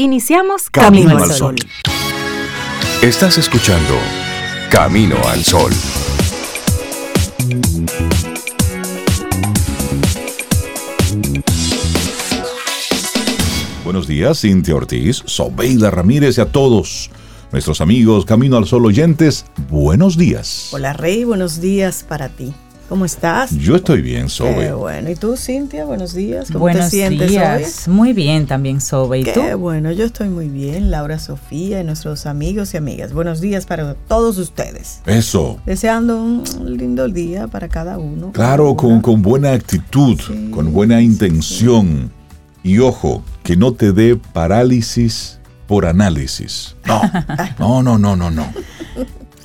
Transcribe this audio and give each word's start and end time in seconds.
Iniciamos 0.00 0.70
Camino, 0.70 1.18
al 1.18 1.32
Sol. 1.32 1.56
Estás 3.02 3.36
escuchando 3.36 3.94
Camino 4.70 5.16
al 5.26 5.42
Sol. 5.44 5.72
Buenos 13.82 14.06
días, 14.06 14.40
Cintia 14.40 14.76
Ortiz, 14.76 15.24
Sobeida 15.26 15.90
Ramírez 15.90 16.38
y 16.38 16.42
a 16.42 16.46
todos 16.46 17.10
nuestros 17.50 17.80
amigos 17.80 18.24
Camino 18.24 18.56
al 18.56 18.66
Sol 18.66 18.86
oyentes, 18.86 19.46
buenos 19.68 20.16
días. 20.16 20.68
Hola 20.70 20.92
Rey, 20.92 21.24
buenos 21.24 21.60
días 21.60 22.04
para 22.08 22.28
ti. 22.28 22.54
¿Cómo 22.88 23.04
estás? 23.04 23.50
Yo 23.50 23.76
estoy 23.76 24.00
bien, 24.00 24.30
Sobe. 24.30 24.68
Qué 24.68 24.72
bueno. 24.72 25.10
¿Y 25.10 25.14
tú, 25.14 25.36
Cintia? 25.36 25.84
Buenos 25.84 26.14
días. 26.14 26.46
¿Cómo 26.46 26.60
Buenos 26.60 26.86
te 26.86 26.96
sientes 26.96 27.30
días. 27.30 27.86
Muy 27.86 28.14
bien 28.14 28.46
también, 28.46 28.80
Sobe. 28.80 29.18
¿Y 29.20 29.24
Qué 29.24 29.32
tú? 29.32 29.58
bueno, 29.58 29.92
yo 29.92 30.06
estoy 30.06 30.30
muy 30.30 30.48
bien. 30.48 30.90
Laura 30.90 31.18
Sofía 31.18 31.82
y 31.82 31.84
nuestros 31.84 32.24
amigos 32.24 32.72
y 32.72 32.78
amigas. 32.78 33.12
Buenos 33.12 33.42
días 33.42 33.66
para 33.66 33.92
todos 33.94 34.38
ustedes. 34.38 35.00
Eso. 35.04 35.58
Deseando 35.66 36.16
un 36.16 36.44
lindo 36.78 37.08
día 37.08 37.46
para 37.46 37.68
cada 37.68 37.98
uno. 37.98 38.32
Claro, 38.32 38.74
con, 38.74 39.02
con 39.02 39.20
buena 39.20 39.52
actitud, 39.52 40.18
Sí, 40.18 40.50
con 40.50 40.72
buena 40.72 41.00
sí, 41.00 41.04
intención. 41.04 42.10
Y 42.62 42.78
ojo, 42.78 43.22
que 43.42 43.54
no 43.56 43.74
te 43.74 43.92
dé 43.92 44.16
parálisis 44.16 45.38
por 45.66 45.84
análisis. 45.84 46.74
No, 46.86 47.02
no, 47.58 47.82
no, 47.82 47.98
no, 47.98 48.16
no, 48.16 48.30
no. 48.30 48.46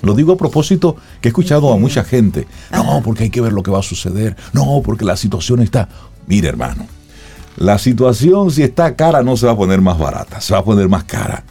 Lo 0.04 0.14
digo 0.14 0.34
a 0.34 0.38
propósito 0.38 0.98
que 1.22 1.30
he 1.30 1.32
escuchado 1.32 1.72
a 1.74 1.78
mucha 1.78 2.04
gente. 2.04 2.46
No, 2.72 3.02
porque 3.04 3.24
hay 3.24 3.30
que 3.30 3.42
ver 3.42 3.54
lo 3.54 3.64
que 3.64 3.72
va 3.72 3.80
a 3.80 3.84
suceder. 3.84 4.36
No, 4.52 4.82
porque 4.84 5.06
la 5.06 5.16
situación 5.16 5.62
está... 5.62 5.88
Mire, 6.28 6.50
hermano, 6.50 6.86
la 7.56 7.78
situación 7.80 8.52
si 8.52 8.64
está 8.64 8.96
cara 8.96 9.24
no 9.24 9.38
se 9.38 9.46
va 9.46 9.54
a 9.54 9.58
poner 9.58 9.82
más 9.82 9.98
barata, 9.98 10.42
se 10.42 10.54
va 10.54 10.60
a 10.60 10.64
poner 10.64 10.90
más 10.90 11.06
cara. 11.06 11.44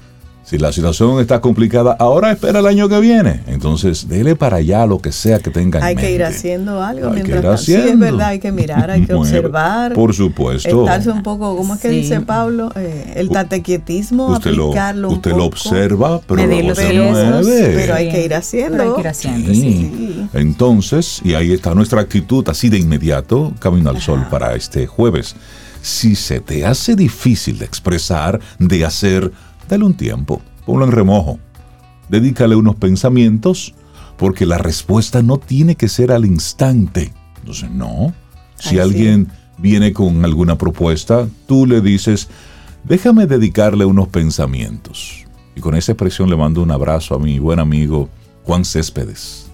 Si 0.52 0.59
la 0.59 0.70
situación 0.70 1.19
está 1.19 1.41
complicada, 1.41 1.97
ahora 1.98 2.30
espera 2.30 2.59
el 2.59 2.66
año 2.66 2.87
que 2.87 3.01
viene. 3.01 3.40
Entonces, 3.46 4.07
dele 4.07 4.37
para 4.37 4.59
allá 4.59 4.85
lo 4.85 4.99
que 4.99 5.10
sea 5.10 5.38
que 5.38 5.49
tenga 5.49 5.79
en 5.79 5.85
Hay 5.87 5.96
que 5.96 6.13
ir 6.13 6.23
haciendo 6.23 6.82
algo 6.82 7.07
Hay 7.09 7.23
que 7.23 7.23
mientras 7.23 7.38
ir 7.38 7.43
tanto. 7.43 7.63
Sí, 7.63 7.73
es 7.73 7.79
haciendo. 7.80 8.04
verdad, 8.04 8.26
hay 8.29 8.38
que 8.38 8.52
mirar, 8.52 8.91
hay 8.91 9.07
que 9.07 9.15
observar. 9.15 9.95
Por 9.95 10.13
supuesto. 10.13 10.82
Estarse 10.82 11.09
un 11.10 11.23
poco, 11.23 11.57
¿cómo 11.57 11.73
es 11.74 11.80
que 11.80 11.88
Sí. 11.88 11.95
dice 12.02 12.21
Pablo? 12.21 12.71
Eh, 12.76 13.15
el 13.16 13.30
tatequietismo, 13.30 14.26
Usted 14.26 14.51
lo, 14.51 14.65
aplicarlo 14.66 15.09
un 15.09 15.15
usted 15.15 15.30
lo 15.30 15.45
observa, 15.46 16.21
pero 16.21 16.46
Medir 16.46 16.65
luego 16.65 16.74
se 16.74 16.93
mueve. 16.93 17.73
Pero 17.74 17.95
hay 17.95 18.10
que 18.10 18.19
ir 18.21 18.29
Pero 18.29 18.37
haciendo. 18.38 18.82
hay 18.82 18.91
que 18.95 19.01
ir 19.01 19.09
haciendo, 19.09 19.54
Sí. 19.54 19.60
sí. 19.63 20.29
Entonces, 20.35 21.23
y 21.24 21.32
ahí 21.32 21.51
está 21.52 21.74
nuestra 21.74 22.02
actitud 22.02 22.46
así 22.51 22.69
de 22.69 22.76
inmediato, 22.76 23.54
Camino 23.59 23.88
al 23.88 24.02
Sol 24.02 24.26
para 24.30 24.54
este 24.54 24.87
jueves. 24.87 25.35
Si 25.80 26.15
se 26.15 26.41
te 26.41 26.66
hace 26.66 26.95
difícil 26.95 27.59
de 27.59 27.65
expresar, 27.65 28.38
de 28.59 28.85
hacer, 28.85 29.32
dale 29.66 29.85
un 29.85 29.95
tiempo, 29.95 30.43
ponlo 30.66 30.85
en 30.85 30.93
remojo. 30.93 31.38
Dedícale 32.09 32.57
unos 32.57 32.77
pensamientos, 32.77 33.74
porque 34.16 34.46
la 34.46 34.59
respuesta 34.59 35.23
no 35.23 35.38
tiene 35.38 35.77
que 35.77 35.88
ser 35.88 36.13
al 36.13 36.24
instante. 36.24 37.13
Entonces, 37.38 37.71
no. 37.71 38.15
Si 38.57 38.71
Ay, 38.71 38.74
sí. 38.74 38.79
alguien 38.80 39.29
viene 39.59 39.93
con 39.93 40.24
alguna 40.24 40.59
propuesta, 40.59 41.29
tú 41.46 41.66
le 41.66 41.80
dices, 41.80 42.29
déjame 42.85 43.27
dedicarle 43.27 43.85
unos 43.85 44.09
pensamientos. 44.09 45.24
Y 45.54 45.60
con 45.60 45.74
esa 45.74 45.93
expresión 45.93 46.30
le 46.30 46.37
mando 46.37 46.63
un 46.63 46.71
abrazo 46.71 47.15
a 47.15 47.19
mi 47.19 47.38
buen 47.38 47.59
amigo 47.59 48.09
Juan 48.45 48.65
Céspedes. 48.65 49.51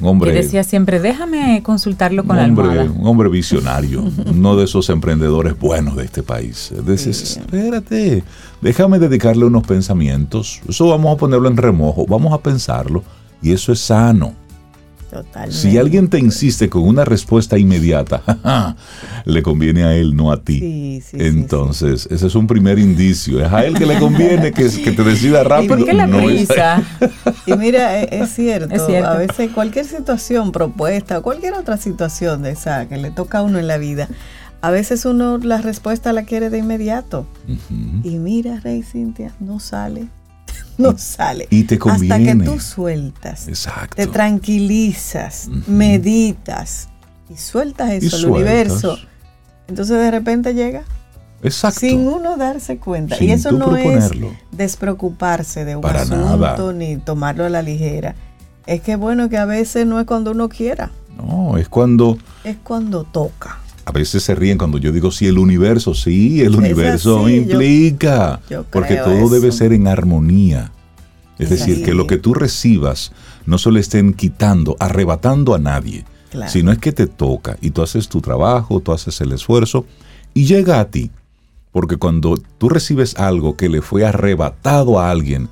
Un 0.00 0.18
decía 0.20 0.62
siempre, 0.62 1.00
déjame 1.00 1.62
consultarlo 1.62 2.22
un 2.22 2.28
con 2.28 2.36
la 2.36 2.44
hombre, 2.44 2.68
almohada. 2.68 2.90
un 2.90 3.06
hombre 3.06 3.28
visionario, 3.28 4.04
uno 4.30 4.56
de 4.56 4.64
esos 4.64 4.88
emprendedores 4.90 5.58
buenos 5.58 5.96
de 5.96 6.04
este 6.04 6.22
país. 6.22 6.72
Dices, 6.86 7.36
espérate, 7.36 8.22
déjame 8.60 8.98
dedicarle 8.98 9.44
unos 9.44 9.66
pensamientos. 9.66 10.60
Eso 10.68 10.88
vamos 10.88 11.14
a 11.14 11.16
ponerlo 11.18 11.48
en 11.48 11.56
remojo, 11.56 12.06
vamos 12.06 12.32
a 12.32 12.38
pensarlo. 12.38 13.02
Y 13.42 13.52
eso 13.52 13.72
es 13.72 13.80
sano. 13.80 14.34
Totalmente. 15.10 15.56
Si 15.56 15.78
alguien 15.78 16.08
te 16.08 16.18
insiste 16.18 16.68
con 16.68 16.82
una 16.82 17.04
respuesta 17.04 17.58
inmediata, 17.58 18.76
le 19.24 19.42
conviene 19.42 19.84
a 19.84 19.94
él, 19.94 20.14
no 20.14 20.30
a 20.30 20.42
ti. 20.42 20.58
Sí, 20.58 21.00
sí, 21.02 21.16
sí, 21.18 21.24
Entonces, 21.26 22.06
ese 22.10 22.26
es 22.26 22.34
un 22.34 22.46
primer 22.46 22.78
indicio. 22.78 23.44
Es 23.44 23.52
a 23.52 23.64
él 23.64 23.74
que 23.74 23.86
le 23.86 23.98
conviene 23.98 24.52
que, 24.52 24.68
que 24.68 24.92
te 24.92 25.02
decida 25.02 25.42
rápido. 25.44 25.76
¿Por 25.76 25.86
qué 25.86 25.94
la 25.94 26.06
no 26.06 26.24
prisa? 26.24 26.82
Y 27.46 27.54
mira, 27.54 28.00
e- 28.02 28.08
es 28.22 28.30
cierto, 28.34 28.74
Es 28.74 28.84
cierto. 28.86 29.08
a 29.08 29.16
veces 29.16 29.50
cualquier 29.52 29.86
situación 29.86 30.52
propuesta, 30.52 31.20
cualquier 31.22 31.54
otra 31.54 31.76
situación 31.78 32.42
de 32.42 32.50
esa 32.50 32.86
que 32.88 32.96
le 32.98 33.10
toca 33.10 33.38
a 33.38 33.42
uno 33.42 33.58
en 33.58 33.66
la 33.66 33.78
vida, 33.78 34.08
a 34.60 34.70
veces 34.70 35.04
uno 35.04 35.38
la 35.38 35.62
respuesta 35.62 36.12
la 36.12 36.24
quiere 36.24 36.50
de 36.50 36.58
inmediato. 36.58 37.26
Y 38.04 38.16
mira, 38.18 38.60
Rey 38.60 38.82
Cintia, 38.82 39.32
no 39.40 39.60
sale, 39.60 40.08
no 40.92 40.96
sale. 40.98 41.46
y 41.50 41.64
te 41.64 41.74
Hasta 41.76 41.96
que 41.98 42.08
conviene. 42.08 42.44
tú 42.44 42.58
sueltas, 42.60 43.48
Exacto. 43.48 43.96
te 43.96 44.06
tranquilizas, 44.06 45.48
meditas 45.66 46.88
y 47.28 47.36
sueltas 47.36 47.90
Y 48.02 48.06
eso 48.06 48.16
al 48.16 48.22
sueltas. 48.22 48.30
universo. 48.40 48.98
Entonces 49.68 49.98
de 49.98 50.10
repente 50.10 50.54
llega 50.54 50.82
Exacto. 51.42 51.80
sin 51.80 52.06
uno 52.08 52.36
darse 52.36 52.78
cuenta. 52.78 53.16
Sin 53.16 53.28
y 53.28 53.32
eso 53.32 53.52
no 53.52 53.76
es 53.76 54.10
despreocuparse 54.52 55.64
de 55.64 55.76
un 55.76 55.82
Para 55.82 56.02
asunto 56.02 56.36
nada. 56.36 56.72
ni 56.72 56.96
tomarlo 56.96 57.44
a 57.44 57.48
la 57.48 57.62
ligera. 57.62 58.14
Es 58.66 58.80
que 58.82 58.96
bueno 58.96 59.28
que 59.28 59.38
a 59.38 59.44
veces 59.46 59.86
no 59.86 59.98
es 60.00 60.06
cuando 60.06 60.30
uno 60.32 60.48
quiera, 60.48 60.90
No, 61.16 61.56
es 61.56 61.68
cuando 61.68 62.18
es 62.44 62.56
cuando 62.62 63.04
toca. 63.04 63.58
A 63.88 63.92
veces 63.92 64.22
se 64.22 64.34
ríen 64.34 64.58
cuando 64.58 64.76
yo 64.78 64.92
digo 64.92 65.10
si 65.10 65.26
el 65.26 65.38
universo, 65.38 65.94
sí, 65.94 66.42
el 66.42 66.52
Es 66.52 66.58
universo 66.58 67.24
así, 67.24 67.36
implica, 67.36 68.40
yo 68.50 68.64
porque 68.64 68.96
todo 68.96 69.30
debe 69.30 69.50
ser 69.50 69.72
en 69.72 69.88
armonía. 69.88 70.72
Es 71.38 71.50
Es 71.50 71.58
decir, 71.58 71.74
así. 71.76 71.82
que 71.84 71.94
lo 71.94 72.06
que 72.06 72.18
tú 72.18 72.34
recibas 72.34 73.12
no 73.46 73.56
se 73.58 73.70
le 73.70 73.80
estén 73.80 74.12
quitando, 74.12 74.76
arrebatando 74.78 75.54
a 75.54 75.58
nadie, 75.58 76.04
Claro. 76.30 76.50
sino 76.50 76.70
es 76.72 76.78
que 76.78 76.92
te 76.92 77.06
toca 77.06 77.56
y 77.62 77.70
tú 77.70 77.80
haces 77.82 78.08
tu 78.08 78.20
trabajo, 78.20 78.80
tú 78.80 78.92
haces 78.92 79.20
el 79.22 79.32
esfuerzo 79.32 79.86
y 80.34 80.44
llega 80.44 80.80
a 80.80 80.90
ti. 80.90 81.10
Porque 81.72 81.96
cuando 81.96 82.36
tú 82.58 82.68
recibes 82.68 83.16
algo 83.16 83.56
que 83.56 83.68
le 83.70 83.80
fue 83.80 84.04
arrebatado 84.04 84.98
a 85.00 85.10
alguien, 85.10 85.48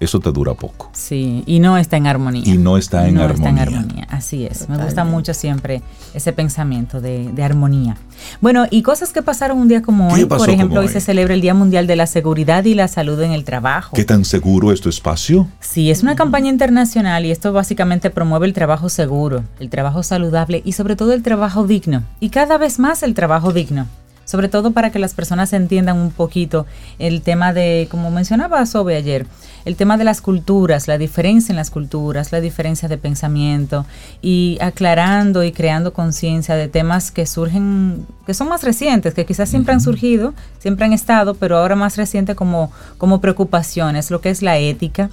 eso 0.00 0.20
te 0.20 0.30
dura 0.32 0.54
poco 0.54 0.90
Sí, 0.92 1.42
y 1.46 1.60
no 1.60 1.76
está 1.78 1.96
en 1.96 2.06
armonía. 2.06 2.42
y 2.46 2.56
no 2.58 2.76
está 2.76 3.06
en 3.08 3.14
no 3.14 3.22
armonía. 3.22 3.48
está 3.48 3.48
en 3.50 3.58
armonía, 3.76 4.06
así 4.10 4.44
es. 4.46 4.68
Me 4.68 4.76
gusta 4.78 5.04
mucho 5.04 5.34
siempre 5.34 5.82
ese 6.14 6.32
pensamiento 6.32 7.00
de, 7.00 7.30
de 7.32 7.42
armonía. 7.42 7.96
Bueno, 8.40 8.66
y 8.70 8.82
cosas 8.82 9.12
que 9.12 9.22
pasaron 9.22 9.58
un 9.58 9.68
día 9.68 9.82
como 9.82 10.08
¿Qué 10.08 10.22
hoy. 10.22 10.24
pasó 10.26 10.44
Por 10.44 10.50
ejemplo, 10.54 10.80
hoy? 10.80 10.88
se 10.88 11.00
celebra 11.00 11.34
el 11.34 11.40
Día 11.40 11.54
Mundial 11.54 11.86
de 11.86 11.96
la 11.96 12.06
Seguridad 12.06 12.64
y 12.64 12.74
la 12.74 12.88
Salud 12.88 13.20
en 13.22 13.32
el 13.32 13.44
Trabajo. 13.44 13.94
¿Qué 13.94 14.04
tan 14.04 14.24
seguro 14.24 14.72
es 14.72 14.80
tu 14.80 14.88
espacio? 14.88 15.46
Sí, 15.60 15.90
es 15.90 16.02
una 16.02 16.16
campaña 16.16 16.48
internacional 16.50 17.24
y 17.26 17.30
esto 17.30 17.52
básicamente 17.52 18.10
promueve 18.10 18.46
el 18.46 18.52
trabajo 18.52 18.88
seguro, 18.88 19.44
el 19.60 19.70
trabajo 19.70 20.02
saludable 20.02 20.62
y 20.64 20.72
sobre 20.72 20.96
todo 20.96 21.12
el 21.12 21.22
trabajo 21.22 21.66
digno. 21.66 22.02
Y 22.20 22.30
cada 22.30 22.58
vez 22.58 22.78
más 22.78 23.02
el 23.02 23.14
trabajo 23.14 23.52
digno. 23.52 23.86
Sobre 24.28 24.50
todo 24.50 24.72
para 24.72 24.90
que 24.90 24.98
las 24.98 25.14
personas 25.14 25.54
entiendan 25.54 25.96
un 25.96 26.10
poquito 26.10 26.66
el 26.98 27.22
tema 27.22 27.54
de, 27.54 27.88
como 27.90 28.10
mencionaba 28.10 28.66
Sobe 28.66 28.94
ayer, 28.94 29.26
el 29.64 29.74
tema 29.74 29.96
de 29.96 30.04
las 30.04 30.20
culturas, 30.20 30.86
la 30.86 30.98
diferencia 30.98 31.50
en 31.50 31.56
las 31.56 31.70
culturas, 31.70 32.30
la 32.30 32.42
diferencia 32.42 32.90
de 32.90 32.98
pensamiento 32.98 33.86
y 34.20 34.58
aclarando 34.60 35.44
y 35.44 35.52
creando 35.52 35.94
conciencia 35.94 36.56
de 36.56 36.68
temas 36.68 37.10
que 37.10 37.24
surgen, 37.24 38.06
que 38.26 38.34
son 38.34 38.50
más 38.50 38.62
recientes, 38.64 39.14
que 39.14 39.24
quizás 39.24 39.48
siempre 39.48 39.72
han 39.72 39.80
surgido, 39.80 40.34
siempre 40.58 40.84
han 40.84 40.92
estado, 40.92 41.32
pero 41.32 41.56
ahora 41.56 41.74
más 41.74 41.96
reciente 41.96 42.34
como, 42.34 42.70
como 42.98 43.22
preocupaciones, 43.22 44.10
lo 44.10 44.20
que 44.20 44.28
es 44.28 44.42
la 44.42 44.58
ética, 44.58 45.08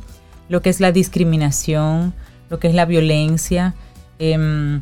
lo 0.49 0.61
que 0.61 0.69
es 0.69 0.81
la 0.81 0.91
discriminación, 0.91 2.13
lo 2.49 2.59
que 2.59 2.67
es 2.67 2.75
la 2.75 2.83
violencia, 2.83 3.75
em, 4.19 4.81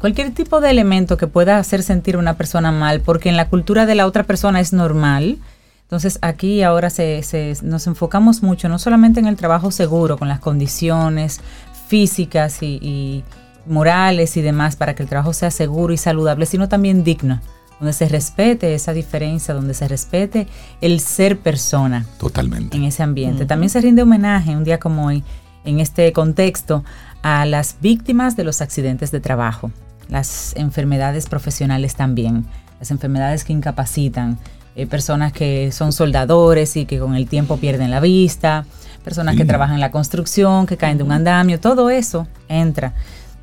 cualquier 0.00 0.32
tipo 0.32 0.60
de 0.60 0.70
elemento 0.70 1.16
que 1.16 1.26
pueda 1.26 1.58
hacer 1.58 1.82
sentir 1.82 2.16
a 2.16 2.18
una 2.18 2.34
persona 2.34 2.72
mal, 2.72 3.00
porque 3.00 3.28
en 3.28 3.36
la 3.36 3.48
cultura 3.48 3.86
de 3.86 3.94
la 3.94 4.06
otra 4.06 4.24
persona 4.24 4.58
es 4.60 4.72
normal. 4.72 5.38
Entonces 5.82 6.18
aquí 6.22 6.62
ahora 6.62 6.88
se, 6.90 7.22
se- 7.22 7.54
nos 7.62 7.86
enfocamos 7.86 8.42
mucho, 8.42 8.68
no 8.68 8.78
solamente 8.78 9.20
en 9.20 9.26
el 9.26 9.36
trabajo 9.36 9.70
seguro, 9.70 10.16
con 10.18 10.28
las 10.28 10.40
condiciones 10.40 11.40
físicas 11.88 12.62
y, 12.62 12.78
y 12.80 13.24
morales 13.66 14.36
y 14.36 14.42
demás, 14.42 14.76
para 14.76 14.94
que 14.94 15.02
el 15.02 15.08
trabajo 15.08 15.32
sea 15.32 15.50
seguro 15.50 15.92
y 15.92 15.96
saludable, 15.96 16.46
sino 16.46 16.68
también 16.68 17.02
digno, 17.04 17.40
donde 17.78 17.92
se 17.92 18.08
respete 18.08 18.74
esa 18.74 18.92
diferencia, 18.92 19.52
donde 19.54 19.74
se 19.74 19.88
respete 19.88 20.46
el 20.80 21.00
ser 21.00 21.38
persona 21.38 22.06
Totalmente. 22.18 22.76
en 22.76 22.84
ese 22.84 23.02
ambiente. 23.02 23.44
También 23.46 23.70
se 23.70 23.80
rinde 23.80 24.02
homenaje 24.02 24.56
un 24.56 24.64
día 24.64 24.78
como 24.78 25.06
hoy, 25.06 25.24
en 25.64 25.80
este 25.80 26.12
contexto, 26.12 26.84
a 27.22 27.44
las 27.44 27.76
víctimas 27.82 28.36
de 28.36 28.44
los 28.44 28.60
accidentes 28.60 29.10
de 29.10 29.20
trabajo, 29.20 29.70
las 30.10 30.54
enfermedades 30.56 31.26
profesionales 31.26 31.94
también, 31.94 32.44
las 32.78 32.90
enfermedades 32.90 33.44
que 33.44 33.52
incapacitan, 33.52 34.38
eh, 34.76 34.86
personas 34.86 35.32
que 35.32 35.72
son 35.72 35.92
soldadores 35.92 36.76
y 36.76 36.84
que 36.84 36.98
con 36.98 37.14
el 37.14 37.28
tiempo 37.28 37.56
pierden 37.56 37.90
la 37.90 38.00
vista, 38.00 38.66
personas 39.04 39.36
que 39.36 39.44
trabajan 39.44 39.76
en 39.76 39.80
la 39.80 39.90
construcción, 39.90 40.66
que 40.66 40.76
caen 40.76 40.98
de 40.98 41.04
un 41.04 41.12
andamio, 41.12 41.58
todo 41.58 41.90
eso 41.90 42.26
entra 42.48 42.94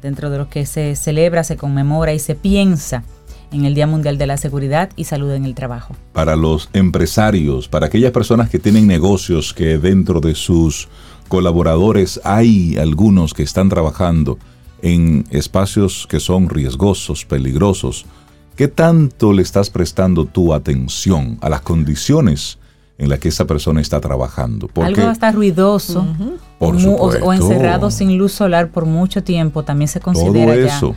dentro 0.02 0.30
de 0.30 0.38
lo 0.38 0.50
que 0.50 0.66
se 0.66 0.96
celebra, 0.96 1.44
se 1.44 1.58
conmemora 1.58 2.14
y 2.14 2.19
se 2.19 2.36
piensa 2.36 3.04
en 3.52 3.66
el 3.66 3.74
Día 3.74 3.88
Mundial 3.88 4.18
de 4.18 4.28
la 4.28 4.38
Seguridad 4.38 4.90
y 4.96 5.06
Salud 5.06 5.31
en 5.31 5.46
el 5.46 5.56
Trabajo. 5.56 5.96
Para 6.14 6.36
los 6.36 6.69
empresarios, 6.74 7.68
para 7.68 7.88
aquellas 7.88 8.12
personas 8.12 8.50
que 8.50 8.60
tienen 8.60 8.88
negocios 8.88 9.54
que 9.54 9.78
dentro 9.78 10.19
de 10.19 10.36
sus 10.36 10.90
colaboradores 11.28 12.22
hay 12.24 12.78
algunos 12.78 13.34
que 13.34 13.44
están 13.44 13.69
trabajando 13.69 14.38
en 14.81 15.25
espacios 15.31 16.07
que 16.07 16.19
son 16.19 16.50
riesgosos, 16.50 17.25
peligrosos, 17.25 18.06
¿qué 18.56 18.68
tanto 18.68 19.33
le 19.33 19.41
estás 19.41 19.69
prestando 19.69 20.25
tu 20.25 20.53
atención 20.53 21.38
a 21.41 21.50
las 21.50 21.62
condiciones 21.62 22.59
en 22.97 23.09
las 23.09 23.19
que 23.19 23.29
esa 23.29 23.45
persona 23.45 23.81
está 23.81 24.00
trabajando? 24.00 24.68
Porque, 24.68 25.01
Algo 25.01 25.12
hasta 25.12 25.31
ruidoso 25.31 26.06
o, 26.59 27.33
encerrado 27.33 27.91
sin 27.91 28.18
luz 28.18 28.33
solar 28.33 28.69
por 28.69 28.85
mucho 28.85 29.24
tiempo 29.24 29.63
también 29.63 29.88
se 29.88 30.00
considera 30.00 30.53
todo 30.53 30.65
eso. 30.65 30.95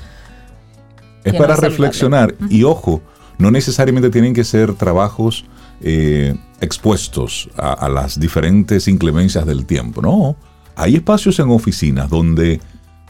es 1.25 1.35
para 1.35 1.56
reflexionar 1.56 2.35
y 2.49 2.65
ojo, 2.65 3.03
no 3.38 3.50
necesariamente 3.50 4.11
tienen 4.11 4.35
que 4.35 4.44
ser 4.44 4.75
trabajos 4.75 5.44
eh, 5.83 6.37
expuestos 6.61 7.49
a, 7.56 7.88
las 7.88 8.21
diferentes 8.21 8.87
inclemencias 8.87 9.47
del 9.47 9.65
tiempo. 9.65 10.03
No, 10.03 10.37
hay 10.76 10.97
espacios 10.97 11.38
en 11.38 11.50
oficinas 11.50 12.11
donde 12.11 12.61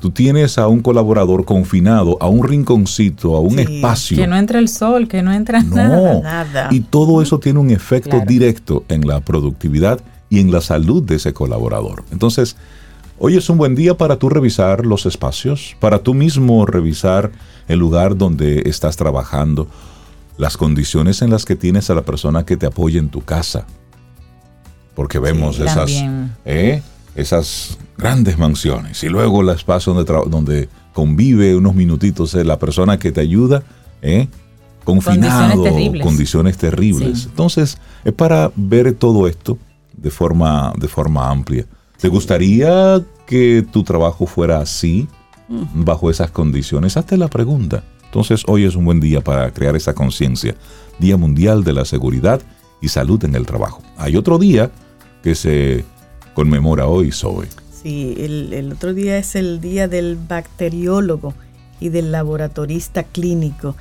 tú 0.00 0.10
tienes 0.10 0.58
a 0.58 0.66
un 0.66 0.80
colaborador 0.80 1.44
confinado 1.44 2.16
a 2.20 2.28
un 2.28 2.42
rinconcito, 2.42 3.36
a 3.36 3.40
un 3.40 3.58
espacio. 3.58 4.16
Que 4.16 4.26
no 4.26 4.36
entra 4.36 4.58
el 4.58 4.68
sol, 4.68 5.06
que 5.06 5.22
no 5.22 5.32
entra 5.32 5.62
nada, 5.62 6.68
Y 6.70 6.80
todo 6.80 7.22
eso 7.22 7.38
tiene 7.38 7.60
un 7.60 7.70
efecto 7.70 8.20
directo 8.26 8.84
en 8.88 9.06
la 9.06 9.20
productividad 9.20 10.00
y 10.28 10.40
en 10.40 10.50
la 10.50 10.60
salud 10.60 11.02
de 11.02 11.16
ese 11.16 11.32
colaborador. 11.32 12.04
Entonces, 12.10 12.56
hoy 13.18 13.36
es 13.36 13.48
un 13.50 13.58
buen 13.58 13.74
día 13.74 13.96
para 13.96 14.16
tú 14.16 14.28
revisar 14.28 14.86
los 14.86 15.06
espacios, 15.06 15.76
para 15.78 15.98
tú 15.98 16.14
mismo 16.14 16.66
revisar 16.66 17.30
el 17.68 17.78
lugar 17.78 18.16
donde 18.16 18.62
estás 18.66 18.96
trabajando 18.96 19.68
las 20.38 20.56
condiciones 20.56 21.20
en 21.20 21.30
las 21.30 21.44
que 21.44 21.54
tienes 21.54 21.90
a 21.90 21.94
la 21.94 22.02
persona 22.02 22.44
que 22.44 22.56
te 22.56 22.66
apoya 22.66 22.98
en 22.98 23.10
tu 23.10 23.20
casa. 23.20 23.66
Porque 24.94 25.18
vemos 25.18 25.60
esas, 25.60 25.90
¿eh? 26.44 26.82
esas 27.14 27.78
grandes 28.00 28.38
mansiones 28.38 29.04
y 29.04 29.08
luego 29.08 29.42
el 29.42 29.50
espacio 29.50 29.92
donde, 29.92 30.12
donde 30.30 30.68
convive 30.92 31.54
unos 31.54 31.74
minutitos 31.74 32.34
la 32.34 32.58
persona 32.58 32.98
que 32.98 33.12
te 33.12 33.20
ayuda, 33.20 33.62
¿eh? 34.02 34.28
confinado, 34.84 35.62
condiciones 35.62 35.72
terribles. 35.72 36.06
Condiciones 36.06 36.56
terribles. 36.56 37.24
Entonces, 37.26 37.78
es 38.04 38.12
para 38.12 38.50
ver 38.56 38.94
todo 38.94 39.28
esto 39.28 39.58
de 39.96 40.10
forma, 40.10 40.72
de 40.78 40.88
forma 40.88 41.30
amplia. 41.30 41.66
¿Te 42.00 42.08
gustaría 42.08 43.04
que 43.26 43.64
tu 43.70 43.82
trabajo 43.84 44.26
fuera 44.26 44.60
así, 44.60 45.06
mm. 45.48 45.84
bajo 45.84 46.10
esas 46.10 46.30
condiciones? 46.30 46.96
Hazte 46.96 47.16
la 47.16 47.28
pregunta. 47.28 47.84
Entonces 48.04 48.42
hoy 48.48 48.64
es 48.64 48.74
un 48.74 48.84
buen 48.84 48.98
día 48.98 49.20
para 49.20 49.52
crear 49.52 49.76
esa 49.76 49.94
conciencia. 49.94 50.56
Día 50.98 51.16
Mundial 51.16 51.62
de 51.62 51.72
la 51.72 51.84
Seguridad 51.84 52.40
y 52.80 52.88
Salud 52.88 53.24
en 53.24 53.34
el 53.34 53.46
Trabajo. 53.46 53.82
Hay 53.96 54.16
otro 54.16 54.38
día 54.38 54.70
que 55.22 55.34
se 55.34 55.84
conmemora 56.34 56.86
hoy, 56.86 57.12
Zoe. 57.12 57.46
Sí, 57.82 58.14
el, 58.18 58.72
otro 58.72 58.92
día 58.92 59.16
es 59.16 59.34
el 59.34 59.60
Día 59.60 59.88
del 59.88 60.16
Bacteriólogo 60.16 61.34
y 61.80 61.88
del 61.88 62.12
Laboratorista 62.12 63.04
Clínico. 63.04 63.74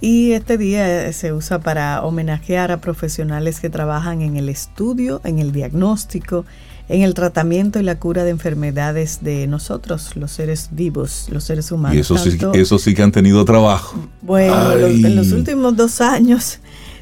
Y 0.00 0.32
este 0.32 0.56
día 0.56 1.12
se 1.12 1.32
usa 1.32 1.60
para 1.60 2.02
homenajear 2.02 2.72
a 2.72 2.80
profesionales 2.80 3.60
que 3.60 3.68
trabajan 3.68 4.22
en 4.22 4.36
el 4.36 4.48
estudio, 4.48 5.20
en 5.24 5.38
el 5.38 5.52
diagnóstico, 5.52 6.44
en 6.88 7.02
el 7.02 7.14
tratamiento 7.14 7.78
y 7.78 7.82
la 7.82 7.98
cura 7.98 8.24
de 8.24 8.30
enfermedades 8.30 9.22
de 9.22 9.46
nosotros, 9.46 10.16
los 10.16 10.32
seres 10.32 10.70
vivos, 10.72 11.28
los 11.30 11.44
seres 11.44 11.70
humanos. 11.70 11.96
Y 11.96 12.00
eso, 12.00 12.18
sí, 12.18 12.38
eso 12.54 12.78
sí 12.78 12.94
que 12.94 13.02
han 13.02 13.12
tenido 13.12 13.44
trabajo. 13.44 13.96
Bueno, 14.22 14.72
en 14.72 15.14
los 15.14 15.30
últimos 15.32 15.76
dos 15.76 16.00
años, 16.00 16.58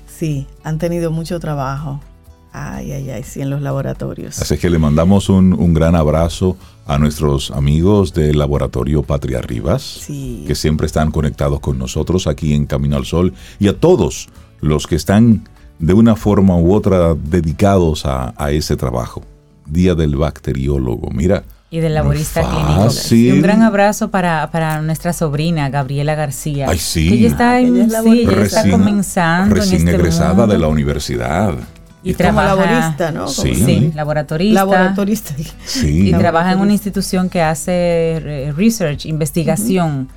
sí, 0.06 0.46
han 0.64 0.78
tenido 0.78 1.10
mucho 1.10 1.40
trabajo. 1.40 2.00
Ay, 2.52 2.92
ay, 2.92 3.10
ay, 3.10 3.22
sí, 3.22 3.40
en 3.40 3.50
los 3.50 3.62
laboratorios. 3.62 4.40
Así 4.40 4.58
que 4.58 4.70
le 4.70 4.78
mandamos 4.78 5.28
un, 5.28 5.52
un 5.52 5.72
gran 5.72 5.94
abrazo 5.94 6.56
a 6.86 6.98
nuestros 6.98 7.52
amigos 7.52 8.12
del 8.12 8.38
laboratorio 8.38 9.04
Patria 9.04 9.40
Rivas, 9.40 10.04
que 10.08 10.54
siempre 10.56 10.86
están 10.86 11.12
conectados 11.12 11.60
con 11.60 11.78
nosotros 11.78 12.26
aquí 12.26 12.52
en 12.52 12.66
Camino 12.66 12.96
al 12.96 13.04
Sol, 13.04 13.32
y 13.60 13.68
a 13.68 13.78
todos 13.78 14.28
los 14.60 14.88
que 14.88 14.96
están 14.96 15.48
de 15.78 15.94
una 15.94 16.16
forma 16.16 16.56
u 16.56 16.74
otra 16.74 17.14
dedicados 17.14 18.04
a, 18.06 18.34
a 18.36 18.50
ese 18.50 18.76
trabajo. 18.76 19.22
Día 19.66 19.94
del 19.94 20.16
Bacteriólogo. 20.16 21.10
Mira. 21.10 21.44
Y 21.70 21.78
del 21.78 21.94
laborista 21.94 22.42
clínico. 22.42 22.92
Y 23.12 23.30
un 23.30 23.42
gran 23.42 23.62
abrazo 23.62 24.10
para, 24.10 24.50
para, 24.50 24.82
nuestra 24.82 25.12
sobrina, 25.12 25.70
Gabriela 25.70 26.16
García. 26.16 26.66
Ay, 26.68 26.78
sí. 26.78 27.12
ella 27.12 27.28
está, 27.28 27.60
en, 27.60 27.88
sí, 27.88 28.26
está 28.42 28.68
comenzando. 28.68 29.54
Recién 29.54 29.86
este 29.86 29.94
egresada 29.94 30.48
de 30.48 30.58
la 30.58 30.66
universidad. 30.66 31.54
Y, 32.02 32.14
trabaja, 32.14 32.52
como 32.52 32.64
laborista, 32.64 33.10
¿no? 33.12 33.28
Sí, 33.28 33.92
laboratorista. 33.94 34.54
Laboratorista. 34.54 35.34
Sí. 35.66 36.08
Y 36.08 36.12
trabaja 36.12 36.52
en 36.52 36.60
una 36.60 36.72
institución 36.72 37.28
que 37.28 37.42
hace 37.42 38.52
research, 38.56 39.04
investigación. 39.04 40.08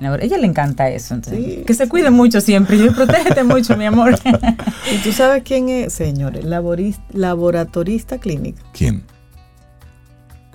A 0.00 0.16
ella 0.16 0.36
le 0.36 0.46
encanta 0.46 0.90
eso. 0.90 1.18
Que 1.66 1.74
se 1.74 1.88
cuide 1.88 2.10
mucho 2.10 2.40
siempre. 2.40 2.76
Y 2.76 2.90
protégete 2.90 3.44
mucho, 3.44 3.76
mi 3.76 3.86
amor. 3.86 4.18
¿Y 4.94 4.98
tú 4.98 5.12
sabes 5.12 5.42
quién 5.42 5.68
es, 5.70 5.94
señores? 5.94 6.44
Laboratorista 6.44 8.18
clínico. 8.18 8.58
¿Quién? 8.72 9.02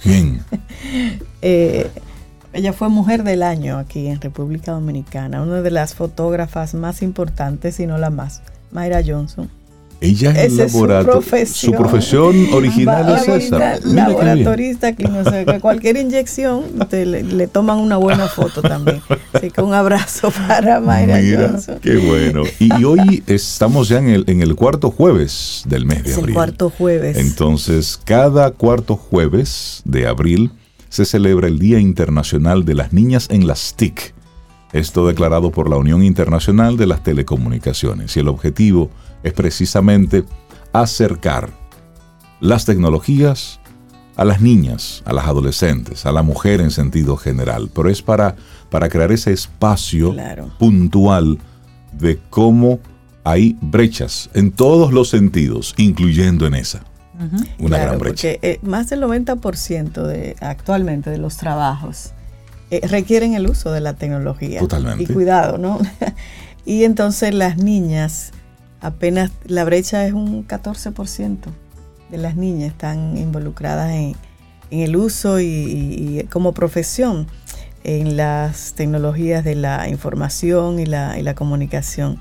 ¿Quién? 0.01 0.41
Eh, 1.43 1.89
ella 2.53 2.73
fue 2.73 2.89
mujer 2.89 3.23
del 3.23 3.43
año 3.43 3.77
aquí 3.77 4.07
en 4.07 4.19
República 4.19 4.71
Dominicana. 4.71 5.43
Una 5.43 5.61
de 5.61 5.69
las 5.69 5.93
fotógrafas 5.93 6.73
más 6.73 7.03
importantes, 7.03 7.79
y 7.79 7.85
no 7.85 7.99
la 7.99 8.09
más. 8.09 8.41
Mayra 8.71 9.01
Johnson. 9.05 9.49
Ella 9.99 10.31
es 10.31 10.51
el 10.51 10.67
laboratorio. 10.67 11.45
Su, 11.47 11.71
profesión 11.71 12.53
original 12.53 13.17
es 13.17 13.27
esa. 13.27 13.79
Laboratorista, 13.83 14.93
que 14.93 15.05
no 15.05 15.23
sé, 15.23 15.45
que 15.45 15.59
cualquier 15.59 15.97
inyección 15.97 16.63
le, 16.91 17.47
toman 17.47 17.79
una 17.79 17.97
buena 17.97 18.27
foto 18.27 18.61
también. 18.61 19.01
Así 19.33 19.49
que 19.49 19.61
un 19.61 19.73
abrazo 19.73 20.31
para 20.47 20.79
Mayra 20.79 21.17
Mira, 21.17 21.59
Qué 21.81 21.97
bueno. 21.97 22.43
Y, 22.59 22.83
hoy 22.83 23.23
estamos 23.25 23.89
ya 23.89 23.97
en 23.97 24.09
el, 24.09 24.23
en 24.27 24.41
el 24.41 24.55
cuarto 24.55 24.91
jueves 24.91 25.63
del 25.67 25.85
mes 25.85 26.03
de 26.03 26.13
abril. 26.13 26.29
El 26.29 26.33
cuarto 26.35 26.69
jueves. 26.69 27.17
Entonces, 27.17 27.99
cada 28.03 28.51
cuarto 28.51 28.95
jueves 28.95 29.81
de 29.83 30.07
abril 30.07 30.51
se 30.89 31.05
celebra 31.05 31.47
el 31.47 31.57
Día 31.59 31.79
Internacional 31.79 32.65
de 32.65 32.75
las 32.75 32.93
Niñas 32.93 33.27
en 33.31 33.47
las 33.47 33.73
TIC. 33.75 34.13
Esto 34.73 35.07
declarado 35.07 35.51
por 35.51 35.69
la 35.69 35.77
Unión 35.77 36.03
Internacional 36.03 36.77
de 36.77 36.87
las 36.87 37.03
Telecomunicaciones. 37.03 38.15
Y 38.15 38.19
el 38.19 38.27
objetivo 38.27 38.89
es 38.89 39.06
precisamente 39.35 40.23
acercar 40.73 41.49
las 42.39 42.65
tecnologías 42.65 43.59
a 44.15 44.25
las 44.25 44.41
niñas, 44.41 45.03
a 45.05 45.13
las 45.13 45.25
adolescentes, 45.25 46.05
a 46.05 46.11
la 46.11 46.23
mujer 46.23 46.59
en 46.59 46.71
sentido 46.71 47.17
general, 47.17 47.69
pero 47.73 47.89
es 47.89 48.01
para, 48.01 48.35
para 48.69 48.89
crear 48.89 49.11
ese 49.11 49.31
espacio 49.31 50.15
puntual 50.57 51.37
de 51.93 52.19
cómo 52.29 52.79
hay 53.23 53.57
brechas 53.61 54.29
en 54.33 54.51
todos 54.51 54.91
los 54.91 55.09
sentidos, 55.09 55.75
incluyendo 55.77 56.47
en 56.47 56.55
esa. 56.55 56.81
Una 57.59 57.77
gran 57.77 57.99
brecha. 57.99 58.29
Porque 58.33 58.39
eh, 58.41 58.59
más 58.61 58.89
del 58.89 59.01
90% 59.01 60.03
de, 60.03 60.35
actualmente 60.39 61.09
de 61.09 61.17
los 61.17 61.37
trabajos 61.37 62.11
eh, 62.69 62.81
requieren 62.87 63.33
el 63.33 63.49
uso 63.49 63.71
de 63.71 63.81
la 63.81 63.93
tecnología. 63.93 64.59
Totalmente. 64.59 65.03
Y 65.03 65.07
cuidado, 65.07 65.57
¿no? 65.57 65.79
y 66.65 66.83
entonces 66.83 67.33
las 67.33 67.57
niñas 67.57 68.31
apenas 68.81 69.31
la 69.45 69.63
brecha 69.63 70.05
es 70.05 70.13
un 70.13 70.47
14% 70.47 71.37
de 72.09 72.17
las 72.17 72.35
niñas 72.35 72.71
están 72.71 73.17
involucradas 73.17 73.91
en, 73.91 74.15
el 74.69 74.95
uso 74.97 75.39
y, 75.39 76.27
como 76.29 76.53
profesión 76.53 77.27
en 77.83 78.17
las 78.17 78.73
tecnologías 78.73 79.45
de 79.45 79.55
la 79.55 79.87
información 79.87 80.79
y 80.79 80.85
la, 80.85 81.33
comunicación. 81.35 82.19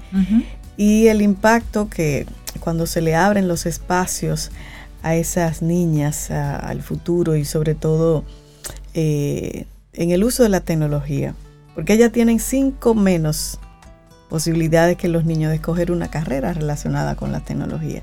Y 0.76 1.08
el 1.08 1.22
impacto 1.22 1.88
que 1.88 2.26
cuando 2.60 2.86
se 2.86 3.00
le 3.00 3.16
abren 3.16 3.48
los 3.48 3.66
espacios 3.66 4.52
a 5.02 5.16
esas 5.16 5.60
niñas, 5.60 6.30
al 6.30 6.82
futuro 6.82 7.34
y 7.34 7.44
sobre 7.44 7.74
todo 7.74 8.24
eh, 8.94 9.66
en 9.92 10.10
el 10.12 10.22
uso 10.22 10.44
de 10.44 10.48
la 10.48 10.60
tecnología, 10.60 11.34
porque 11.74 11.94
ellas 11.94 12.12
tienen 12.12 12.38
cinco 12.38 12.94
menos 12.94 13.58
posibilidades 14.28 14.96
que 14.96 15.08
los 15.08 15.24
niños 15.24 15.50
de 15.50 15.56
escoger 15.56 15.92
una 15.92 16.08
carrera 16.08 16.52
relacionada 16.52 17.14
con 17.14 17.32
la 17.32 17.40
tecnología. 17.40 18.02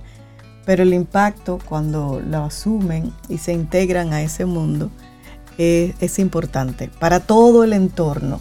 Pero 0.65 0.83
el 0.83 0.93
impacto 0.93 1.59
cuando 1.65 2.21
lo 2.25 2.43
asumen 2.43 3.11
y 3.27 3.37
se 3.37 3.53
integran 3.53 4.13
a 4.13 4.21
ese 4.21 4.45
mundo 4.45 4.89
es, 5.57 6.19
importante 6.19 6.89
para 6.99 7.19
todo 7.19 7.63
el 7.63 7.73
entorno, 7.73 8.39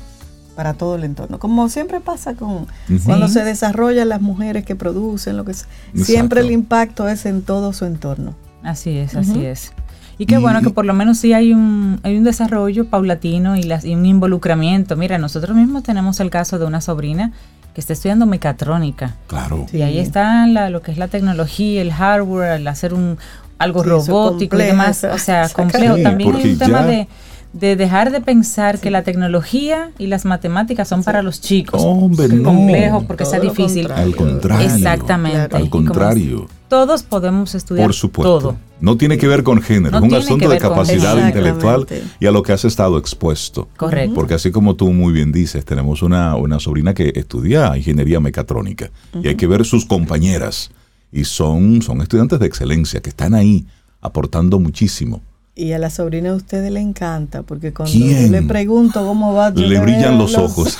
para 0.55 0.75
todo 0.75 0.95
el 0.95 1.05
entorno. 1.05 1.39
Como 1.39 1.69
siempre 1.69 2.01
pasa 2.01 2.35
con 2.35 2.67
cuando 3.05 3.29
se 3.29 3.45
desarrollan 3.45 4.09
las 4.09 4.21
mujeres 4.21 4.65
que 4.65 4.77
producen, 4.77 5.37
lo 5.37 5.45
que 5.45 5.55
siempre 5.95 6.41
el 6.41 6.51
impacto 6.51 7.09
es 7.09 7.27
en 7.27 7.43
todo 7.43 7.73
su 7.73 7.85
entorno. 7.85 8.35
Así 8.63 8.97
es, 8.97 9.17
así 9.17 9.45
es. 9.45 9.73
Y 10.19 10.27
qué 10.27 10.39
bueno 10.39 10.63
que 10.63 10.71
por 10.71 10.85
lo 10.85 10.95
menos 10.95 11.19
sí 11.19 11.33
hay 11.33 11.53
un, 11.53 11.99
hay 12.05 12.17
un 12.17 12.23
desarrollo 12.23 12.87
paulatino 12.89 13.57
y, 13.57 13.65
las, 13.65 13.85
y 13.85 13.95
un 13.95 14.07
involucramiento. 14.07 14.97
Mira, 14.97 15.19
nosotros 15.19 15.57
mismos 15.57 15.83
tenemos 15.83 16.21
el 16.21 16.31
caso 16.31 16.61
de 16.61 16.67
una 16.67 16.81
sobrina 16.81 17.33
que 17.75 17.81
esté 17.81 17.95
estudiando 17.95 18.27
mecatrónica. 18.27 19.17
Claro. 19.27 19.67
Y 19.73 19.83
ahí 19.83 19.99
está 19.99 20.47
lo 20.47 20.83
que 20.83 20.93
es 20.93 20.99
la 20.99 21.09
tecnología, 21.09 21.81
el 21.81 21.93
hardware, 21.93 22.61
el 22.61 22.69
hacer 22.69 22.95
un 22.95 23.19
algo 23.59 23.83
robótico 23.83 24.57
y 24.57 24.65
demás. 24.65 25.05
O 25.05 25.19
sea, 25.19 25.49
complejo. 25.49 25.97
También 26.03 26.35
hay 26.35 26.53
un 26.53 26.59
tema 26.59 26.83
de 26.83 27.09
de 27.53 27.77
dejar 27.77 28.11
de 28.13 28.21
pensar 28.21 28.81
que 28.81 28.91
la 28.91 29.03
tecnología 29.03 29.91
y 29.99 30.07
las 30.07 30.25
matemáticas 30.25 30.89
son 30.89 31.05
para 31.05 31.23
los 31.23 31.41
chicos. 31.41 31.83
Hombre, 31.85 32.29
no. 32.29 32.45
complejo 32.45 33.05
porque 33.07 33.25
sea 33.25 33.41
difícil. 33.41 33.91
Al 33.91 34.17
contrario. 34.17 34.67
Exactamente. 34.67 35.55
Al 35.55 35.69
contrario. 35.69 36.49
Todos 36.69 37.03
podemos 37.03 37.55
estudiar 37.55 37.87
Por 37.87 37.95
supuesto. 37.95 38.39
todo. 38.39 38.57
No 38.81 38.97
tiene 38.97 39.19
que 39.19 39.29
ver 39.29 39.43
con 39.45 39.61
género, 39.61 39.99
es 39.99 40.03
un 40.03 40.15
asunto 40.15 40.49
de 40.49 40.59
capacidad 40.59 41.17
intelectual 41.25 41.87
y 42.19 42.27
a 42.27 42.33
lo 42.33 42.43
que 42.43 42.53
has 42.53 42.65
estado 42.65 42.99
expuesto. 42.99 43.69
Correcto. 43.77 44.15
Porque 44.15 44.35
así 44.35 44.51
como 44.51 44.75
tú 44.75 44.91
muy 44.93 45.13
bien 45.13 45.31
dices, 45.31 45.65
tenemos 45.65 46.03
una, 46.03 46.35
una 46.35 46.59
sobrina 46.59 46.95
que 46.95 47.13
estudia 47.15 47.77
ingeniería 47.77 48.19
mecatrónica 48.19 48.91
y 49.23 49.29
hay 49.29 49.37
que 49.37 49.47
ver 49.47 49.65
sus 49.65 49.85
compañeras 49.85 50.71
y 51.13 51.25
son, 51.25 51.83
son 51.83 52.01
estudiantes 52.01 52.41
de 52.41 52.47
excelencia 52.47 53.01
que 53.01 53.11
están 53.11 53.35
ahí 53.35 53.67
aportando 54.01 54.59
muchísimo. 54.59 55.21
Y 55.55 55.73
a 55.73 55.79
la 55.79 55.91
sobrina 55.91 56.31
de 56.31 56.37
ustedes 56.37 56.73
le 56.73 56.81
encanta, 56.81 57.43
porque 57.43 57.75
cuando 57.75 57.95
le 57.95 58.43
pregunto 58.43 59.05
cómo 59.05 59.35
va... 59.35 59.51
Le 59.51 59.79
brillan 59.81 60.17
los, 60.17 60.35
ojos. 60.39 60.79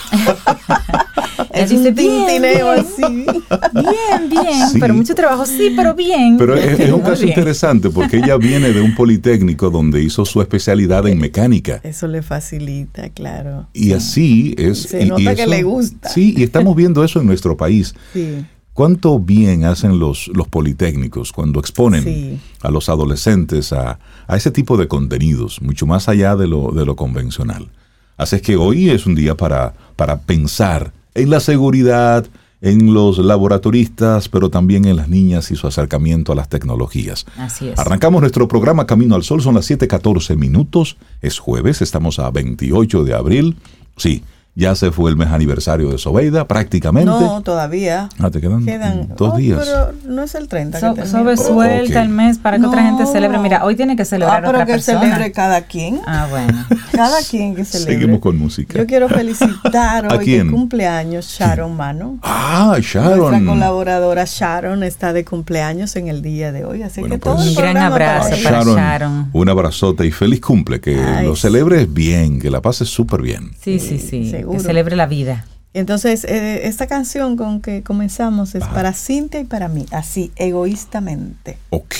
es 1.53 1.71
un 1.73 1.85
tintineo 1.95 2.71
así. 2.71 3.03
Bien, 3.03 4.31
bien, 4.31 4.81
pero 4.81 4.95
mucho 4.95 5.15
trabajo, 5.15 5.45
sí, 5.45 5.75
pero 5.77 5.95
bien. 5.95 6.39
Pero 6.39 6.55
es, 6.55 6.91
un 6.91 7.01
caso 7.01 7.27
interesante 7.27 7.91
porque 7.91 8.17
ella 8.17 8.39
viene 8.39 8.73
de 8.73 8.81
un 8.81 8.95
politécnico 8.95 9.69
donde 9.69 10.03
hizo 10.03 10.25
su 10.25 10.41
especialidad 10.41 11.07
en 11.07 11.19
mecánica. 11.19 11.81
Eso 11.83 12.09
le 12.09 12.23
facilita, 12.23 13.11
claro. 13.11 13.67
Y 13.75 13.93
así 13.93 14.55
es. 14.57 14.85
Se 14.85 15.05
nota 15.05 15.35
que 15.35 15.47
le 15.47 15.63
gusta. 15.65 16.09
Sí, 16.09 16.35
y 16.35 16.45
estamos 16.45 16.75
viendo 16.75 17.05
eso 17.05 17.21
en 17.21 17.27
nuestro 17.27 17.59
país. 17.59 17.95
Sí. 18.15 18.47
¿Cuánto 18.75 19.19
bien 19.19 19.65
hacen 19.65 19.99
los, 19.99 20.29
los 20.29 20.49
politécnicos 20.49 21.33
cuando 21.33 21.61
exponen 21.61 22.41
a 22.63 22.71
los 22.71 22.89
adolescentes 22.89 23.73
a, 23.73 23.99
a, 24.27 24.37
ese 24.37 24.51
tipo 24.51 24.79
de 24.79 24.89
contenidos, 24.89 25.61
mucho 25.61 25.87
más 25.87 26.09
allá 26.09 26.37
de 26.37 26.47
lo, 26.47 26.71
de 26.73 26.87
lo 26.87 26.97
convencional? 26.97 27.69
Así 28.17 28.37
es 28.37 28.43
que 28.43 28.57
hoy 28.57 28.89
es 28.89 29.05
un 29.05 29.15
día 29.15 29.37
para, 29.37 29.75
para 29.97 30.21
pensar 30.21 30.93
en 31.15 31.29
la 31.29 31.41
seguridad, 31.41 32.27
en 32.63 32.95
los 32.95 33.19
laboratoristas, 33.19 34.29
pero 34.29 34.49
también 34.49 34.85
en 34.87 34.97
las 34.97 35.09
niñas 35.09 35.51
y 35.51 35.57
su 35.57 35.67
acercamiento 35.67 36.33
a 36.33 36.37
las 36.37 36.49
tecnologías. 36.49 37.27
Así 37.37 37.69
es. 37.69 37.79
Arrancamos 37.79 38.21
nuestro 38.21 38.49
programa 38.49 38.87
Camino 38.87 39.17
al 39.17 39.25
Sol, 39.25 39.43
son 39.43 39.57
las 39.57 39.69
7:14 39.69 40.37
minutos, 40.37 40.97
es 41.21 41.39
jueves, 41.39 41.83
estamos 41.83 42.19
a 42.19 42.31
28 42.31 43.05
de 43.05 43.15
abril. 43.15 43.57
Sí, 43.97 44.23
ya 44.55 44.75
se 44.75 44.91
fue 44.91 45.11
el 45.11 45.17
mes 45.17 45.29
aniversario 45.29 45.91
de 45.91 45.97
Sobeida, 45.97 46.47
prácticamente. 46.47 47.11
No, 47.11 47.41
todavía. 47.41 48.11
Ah, 48.19 48.31
te 48.31 48.41
quedan, 48.41 49.09
dos 49.17 49.33
oh, 49.33 49.37
días. 49.37 49.61
Pero 49.65 49.93
no 50.07 50.23
es 50.25 50.35
el 50.35 50.49
30. 50.49 50.95
que 50.95 51.07
Sobe 51.07 51.39
suelta 51.39 52.03
el 52.03 52.11
mes 52.11 52.37
para 52.37 52.59
que 52.59 52.67
otra 52.67 52.83
gente 52.83 53.07
celebre. 53.07 53.39
Mira, 53.39 53.65
hoy 53.65 53.77
tiene 53.77 53.97
que 53.97 54.05
celebrar 54.05 54.45
ah, 54.45 54.53
pero 54.53 54.67
que 54.67 54.79
celebre 54.79 55.33
cada 55.33 55.63
quien. 55.63 56.01
Ah, 56.07 56.27
bueno. 56.29 56.65
Cada 56.93 57.23
quien 57.23 57.55
que 57.55 57.65
celebre. 57.65 57.95
Seguimos 57.95 58.21
con 58.21 58.37
música. 58.37 58.79
Yo 58.79 58.87
quiero 58.87 59.09
felicitar 59.09 60.13
hoy 60.13 60.25
que 60.27 60.47
cumpleaños 60.47 61.27
Sharon 61.27 61.75
Mano. 61.75 62.19
Ah, 62.23 62.77
Sharon. 62.83 63.19
Nuestra 63.19 63.45
colaboradora 63.47 64.25
Sharon 64.27 64.83
está 64.83 65.15
de 65.15 65.25
cumpleaños 65.25 65.97
en 65.97 66.09
el 66.09 66.21
día 66.21 66.53
de 66.53 66.67
hoy. 66.67 66.83
Así 66.83 67.03
que 67.03 67.17
todo 67.17 67.37
pues, 67.37 67.49
Un 67.49 67.55
gran 67.55 67.79
abrazo 67.79 68.37
para 68.45 68.63
Sharon, 68.63 69.31
Un 69.33 69.49
abrazote 69.49 70.05
y 70.05 70.11
feliz 70.11 70.43
cumple. 70.43 70.83
Que 70.83 71.23
lo 71.25 71.35
celebres 71.35 71.93
bien, 71.93 72.39
que 72.39 72.51
la 72.51 72.61
pases 72.61 72.91
súper 72.91 73.23
bien. 73.23 73.53
Sí, 73.59 73.79
sí, 73.79 73.99
sí. 73.99 74.42
Que 74.51 74.61
celebre 74.61 74.97
la 74.97 75.07
vida. 75.07 75.45
Entonces, 75.75 76.25
eh, 76.25 76.67
esta 76.67 76.87
canción 76.87 77.37
con 77.37 77.63
que 77.63 77.83
comenzamos 77.83 78.55
es 78.55 78.65
para 78.65 78.93
Cintia 78.93 79.41
y 79.41 79.45
para 79.45 79.69
mí, 79.69 79.87
así, 79.91 80.31
egoístamente. 80.37 81.57
Ok. 81.71 81.95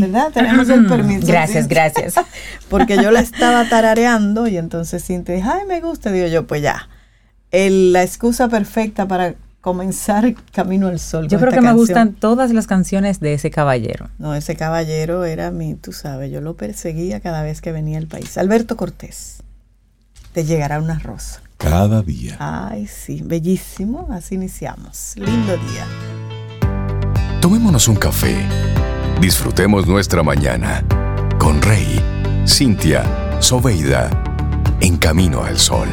¿Verdad? 0.00 0.30
Tenemos 0.32 0.68
el 0.70 0.86
permiso. 0.86 1.26
Gracias, 1.26 1.68
gracias. 1.68 2.14
Porque 2.70 2.96
yo 2.96 3.10
la 3.10 3.20
estaba 3.20 3.68
tarareando 3.68 4.48
y 4.48 4.56
entonces 4.56 5.04
Cintia 5.04 5.34
dijo, 5.34 5.50
ay, 5.52 5.66
me 5.66 5.80
gusta. 5.80 6.10
Digo 6.10 6.26
yo, 6.26 6.46
pues 6.46 6.62
ya. 6.62 6.88
la 7.52 8.02
excusa 8.02 8.48
perfecta 8.48 9.06
para 9.06 9.34
comenzar 9.60 10.34
Camino 10.52 10.86
al 10.86 10.98
Sol. 10.98 11.28
Yo 11.28 11.38
creo 11.38 11.52
que 11.52 11.60
me 11.60 11.74
gustan 11.74 12.14
todas 12.14 12.52
las 12.52 12.66
canciones 12.66 13.20
de 13.20 13.34
ese 13.34 13.50
caballero. 13.50 14.08
No, 14.18 14.34
ese 14.34 14.56
caballero 14.56 15.26
era 15.26 15.50
mi, 15.50 15.74
tú 15.74 15.92
sabes, 15.92 16.32
yo 16.32 16.40
lo 16.40 16.56
perseguía 16.56 17.20
cada 17.20 17.42
vez 17.42 17.60
que 17.60 17.72
venía 17.72 17.98
al 17.98 18.06
país. 18.06 18.38
Alberto 18.38 18.78
Cortés, 18.78 19.42
te 20.32 20.46
llegará 20.46 20.78
una 20.78 20.98
rosa. 20.98 21.42
Cada 21.58 22.02
día. 22.02 22.36
Ay, 22.38 22.86
sí, 22.86 23.20
bellísimo. 23.24 24.08
Así 24.10 24.36
iniciamos. 24.36 25.14
Lindo 25.16 25.56
día. 25.56 25.86
Tomémonos 27.40 27.88
un 27.88 27.96
café. 27.96 28.36
Disfrutemos 29.20 29.86
nuestra 29.86 30.22
mañana 30.22 30.84
con 31.38 31.60
Rey, 31.60 32.00
Cintia, 32.46 33.04
Soveida, 33.40 34.08
en 34.80 34.96
camino 34.96 35.42
al 35.42 35.58
sol. 35.58 35.88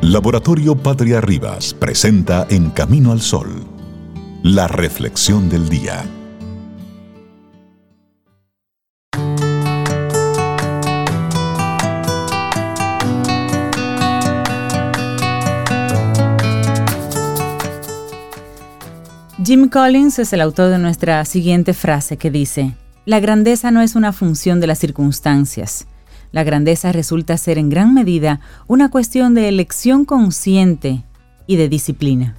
Laboratorio 0.00 0.74
Patria 0.74 1.20
Rivas 1.20 1.74
presenta 1.74 2.46
En 2.50 2.70
Camino 2.70 3.12
al 3.12 3.20
Sol, 3.20 3.64
la 4.42 4.66
reflexión 4.66 5.48
del 5.48 5.68
día. 5.68 6.04
Jim 19.44 19.68
Collins 19.68 20.20
es 20.20 20.32
el 20.32 20.40
autor 20.40 20.70
de 20.70 20.78
nuestra 20.78 21.24
siguiente 21.24 21.74
frase 21.74 22.16
que 22.16 22.30
dice, 22.30 22.76
La 23.04 23.18
grandeza 23.18 23.72
no 23.72 23.80
es 23.80 23.96
una 23.96 24.12
función 24.12 24.60
de 24.60 24.68
las 24.68 24.78
circunstancias. 24.78 25.86
La 26.30 26.44
grandeza 26.44 26.92
resulta 26.92 27.36
ser 27.36 27.58
en 27.58 27.68
gran 27.68 27.92
medida 27.92 28.38
una 28.68 28.88
cuestión 28.88 29.34
de 29.34 29.48
elección 29.48 30.04
consciente 30.04 31.02
y 31.48 31.56
de 31.56 31.68
disciplina. 31.68 32.36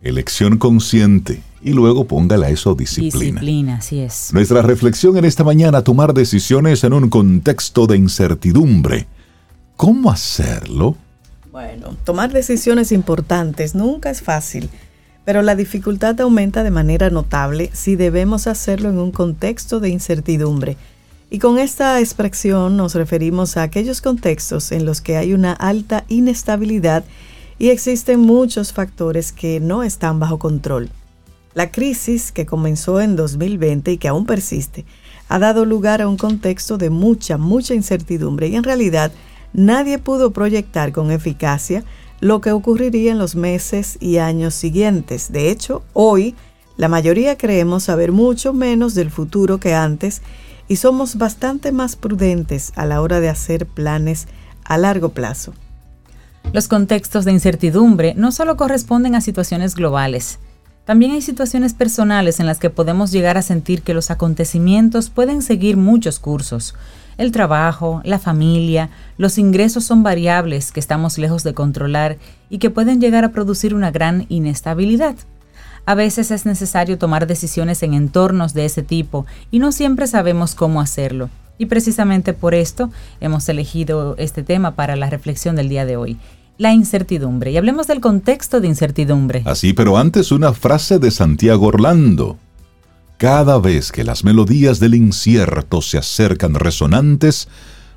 Elección 0.00 0.58
consciente 0.58 1.42
y 1.60 1.72
luego 1.72 2.04
póngala 2.04 2.50
eso 2.50 2.76
disciplina. 2.76 3.40
Disciplina, 3.40 3.76
así 3.78 3.98
es. 3.98 4.32
Nuestra 4.32 4.62
reflexión 4.62 5.16
en 5.16 5.24
esta 5.24 5.42
mañana, 5.42 5.82
tomar 5.82 6.14
decisiones 6.14 6.84
en 6.84 6.92
un 6.92 7.08
contexto 7.08 7.88
de 7.88 7.96
incertidumbre. 7.96 9.08
¿Cómo 9.76 10.08
hacerlo? 10.08 10.96
Bueno, 11.54 11.96
tomar 12.04 12.32
decisiones 12.32 12.92
importantes 12.92 13.74
nunca 13.74 14.10
es 14.10 14.20
fácil 14.20 14.68
pero 15.24 15.42
la 15.42 15.56
dificultad 15.56 16.20
aumenta 16.20 16.62
de 16.62 16.70
manera 16.70 17.10
notable 17.10 17.70
si 17.72 17.96
debemos 17.96 18.46
hacerlo 18.46 18.90
en 18.90 18.98
un 18.98 19.10
contexto 19.10 19.80
de 19.80 19.88
incertidumbre. 19.88 20.76
Y 21.30 21.38
con 21.38 21.58
esta 21.58 21.98
expresión 22.00 22.76
nos 22.76 22.94
referimos 22.94 23.56
a 23.56 23.62
aquellos 23.62 24.00
contextos 24.00 24.70
en 24.70 24.84
los 24.84 25.00
que 25.00 25.16
hay 25.16 25.32
una 25.32 25.52
alta 25.52 26.04
inestabilidad 26.08 27.04
y 27.58 27.70
existen 27.70 28.20
muchos 28.20 28.72
factores 28.72 29.32
que 29.32 29.60
no 29.60 29.82
están 29.82 30.20
bajo 30.20 30.38
control. 30.38 30.90
La 31.54 31.70
crisis 31.70 32.30
que 32.30 32.46
comenzó 32.46 33.00
en 33.00 33.16
2020 33.16 33.92
y 33.92 33.98
que 33.98 34.08
aún 34.08 34.26
persiste 34.26 34.84
ha 35.28 35.38
dado 35.38 35.64
lugar 35.64 36.02
a 36.02 36.08
un 36.08 36.18
contexto 36.18 36.76
de 36.76 36.90
mucha, 36.90 37.38
mucha 37.38 37.74
incertidumbre 37.74 38.48
y 38.48 38.56
en 38.56 38.64
realidad 38.64 39.10
nadie 39.54 39.98
pudo 39.98 40.32
proyectar 40.32 40.92
con 40.92 41.10
eficacia 41.10 41.84
lo 42.20 42.40
que 42.40 42.52
ocurriría 42.52 43.12
en 43.12 43.18
los 43.18 43.36
meses 43.36 43.96
y 44.00 44.18
años 44.18 44.54
siguientes. 44.54 45.32
De 45.32 45.50
hecho, 45.50 45.82
hoy 45.94 46.34
la 46.76 46.88
mayoría 46.88 47.38
creemos 47.38 47.84
saber 47.84 48.12
mucho 48.12 48.52
menos 48.52 48.94
del 48.94 49.10
futuro 49.10 49.58
que 49.58 49.74
antes 49.74 50.20
y 50.68 50.76
somos 50.76 51.16
bastante 51.16 51.72
más 51.72 51.96
prudentes 51.96 52.72
a 52.76 52.84
la 52.84 53.00
hora 53.00 53.20
de 53.20 53.28
hacer 53.28 53.66
planes 53.66 54.26
a 54.64 54.76
largo 54.76 55.10
plazo. 55.10 55.54
Los 56.52 56.68
contextos 56.68 57.24
de 57.24 57.32
incertidumbre 57.32 58.14
no 58.14 58.32
solo 58.32 58.56
corresponden 58.56 59.14
a 59.14 59.20
situaciones 59.20 59.74
globales, 59.74 60.38
también 60.84 61.12
hay 61.12 61.22
situaciones 61.22 61.72
personales 61.72 62.40
en 62.40 62.46
las 62.46 62.58
que 62.58 62.68
podemos 62.68 63.10
llegar 63.10 63.38
a 63.38 63.42
sentir 63.42 63.82
que 63.82 63.94
los 63.94 64.10
acontecimientos 64.10 65.08
pueden 65.08 65.40
seguir 65.40 65.78
muchos 65.78 66.18
cursos, 66.18 66.74
el 67.16 67.32
trabajo, 67.32 68.00
la 68.04 68.18
familia, 68.18 68.90
los 69.18 69.38
ingresos 69.38 69.84
son 69.84 70.02
variables 70.02 70.72
que 70.72 70.80
estamos 70.80 71.18
lejos 71.18 71.44
de 71.44 71.54
controlar 71.54 72.18
y 72.50 72.58
que 72.58 72.70
pueden 72.70 73.00
llegar 73.00 73.24
a 73.24 73.32
producir 73.32 73.74
una 73.74 73.90
gran 73.90 74.26
inestabilidad. 74.28 75.16
A 75.86 75.94
veces 75.94 76.30
es 76.30 76.46
necesario 76.46 76.98
tomar 76.98 77.26
decisiones 77.26 77.82
en 77.82 77.94
entornos 77.94 78.54
de 78.54 78.64
ese 78.64 78.82
tipo 78.82 79.26
y 79.50 79.58
no 79.58 79.70
siempre 79.70 80.06
sabemos 80.06 80.54
cómo 80.54 80.80
hacerlo. 80.80 81.28
Y 81.58 81.66
precisamente 81.66 82.32
por 82.32 82.54
esto 82.54 82.90
hemos 83.20 83.48
elegido 83.48 84.16
este 84.18 84.42
tema 84.42 84.74
para 84.74 84.96
la 84.96 85.10
reflexión 85.10 85.56
del 85.56 85.68
día 85.68 85.84
de 85.84 85.96
hoy. 85.96 86.16
La 86.56 86.72
incertidumbre. 86.72 87.50
Y 87.50 87.56
hablemos 87.56 87.86
del 87.86 88.00
contexto 88.00 88.60
de 88.60 88.68
incertidumbre. 88.68 89.42
Así, 89.44 89.72
pero 89.72 89.96
antes 89.98 90.32
una 90.32 90.52
frase 90.52 90.98
de 90.98 91.10
Santiago 91.10 91.66
Orlando. 91.66 92.38
Cada 93.18 93.58
vez 93.58 93.92
que 93.92 94.04
las 94.04 94.24
melodías 94.24 94.80
del 94.80 94.94
incierto 94.94 95.80
se 95.82 95.98
acercan 95.98 96.54
resonantes, 96.54 97.48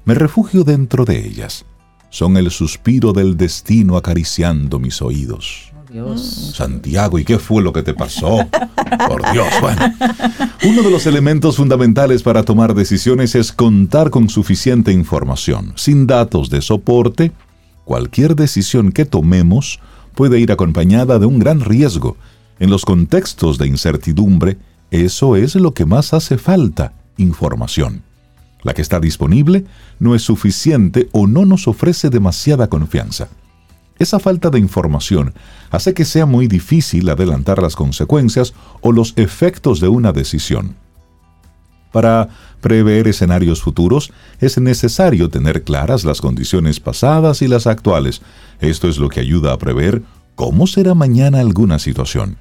me 0.06 0.14
refugio 0.14 0.64
dentro 0.64 1.06
de 1.06 1.26
ellas. 1.26 1.66
son 2.10 2.38
el 2.38 2.52
suspiro 2.52 3.12
del 3.12 3.36
destino 3.36 3.98
acariciando 3.98 4.80
mis 4.80 5.02
oídos. 5.02 5.74
Dios. 5.92 6.54
Santiago, 6.56 7.20
¿y 7.20 7.26
qué 7.26 7.40
fue 7.40 7.62
lo 7.62 7.72
que 7.74 7.84
te 7.84 7.94
pasó? 7.94 8.46
Por 9.08 9.32
Dios, 9.32 9.48
bueno. 9.62 9.94
Uno 10.64 10.82
de 10.84 10.92
los 10.92 11.06
elementos 11.06 11.58
fundamentales 11.58 12.24
para 12.24 12.44
tomar 12.44 12.74
decisiones 12.74 13.36
es 13.36 13.52
contar 13.52 14.10
con 14.10 14.30
suficiente 14.30 14.92
información. 14.92 15.74
Sin 15.76 16.08
datos 16.08 16.50
de 16.50 16.62
soporte, 16.62 17.32
cualquier 17.86 18.36
decisión 18.36 18.92
que 18.92 19.06
tomemos 19.06 19.80
puede 20.16 20.40
ir 20.40 20.52
acompañada 20.52 21.20
de 21.20 21.26
un 21.26 21.40
gran 21.40 21.62
riesgo. 21.62 22.18
En 22.60 22.70
los 22.70 22.84
contextos 22.86 23.58
de 23.58 23.68
incertidumbre, 23.68 24.58
eso 24.92 25.36
es 25.36 25.56
lo 25.56 25.74
que 25.74 25.86
más 25.86 26.14
hace 26.14 26.38
falta, 26.38 26.94
información. 27.18 28.04
La 28.64 28.74
que 28.74 28.82
está 28.82 29.00
disponible 29.00 29.66
no 30.00 30.16
es 30.16 30.22
suficiente 30.22 31.10
o 31.12 31.28
no 31.28 31.46
nos 31.46 31.68
ofrece 31.68 32.10
demasiada 32.10 32.68
confianza. 32.68 33.28
Esa 34.00 34.20
falta 34.20 34.50
de 34.50 34.60
información 34.60 35.34
hace 35.72 35.94
que 35.94 36.06
sea 36.06 36.26
muy 36.26 36.48
difícil 36.48 37.10
adelantar 37.10 37.62
las 37.62 37.76
consecuencias 37.76 38.54
o 38.82 38.92
los 38.92 39.14
efectos 39.16 39.80
de 39.80 39.88
una 39.88 40.12
decisión. 40.12 40.76
Para 41.92 42.30
prever 42.62 43.08
escenarios 43.08 43.62
futuros 43.62 44.12
es 44.40 44.60
necesario 44.60 45.30
tener 45.30 45.64
claras 45.64 46.04
las 46.04 46.22
condiciones 46.22 46.80
pasadas 46.80 47.42
y 47.42 47.48
las 47.48 47.66
actuales. 47.66 48.22
Esto 48.60 48.88
es 48.88 48.98
lo 48.98 49.10
que 49.10 49.20
ayuda 49.20 49.54
a 49.54 49.58
prever 49.58 50.04
cómo 50.36 50.68
será 50.68 50.94
mañana 50.94 51.40
alguna 51.40 51.80
situación. 51.80 52.38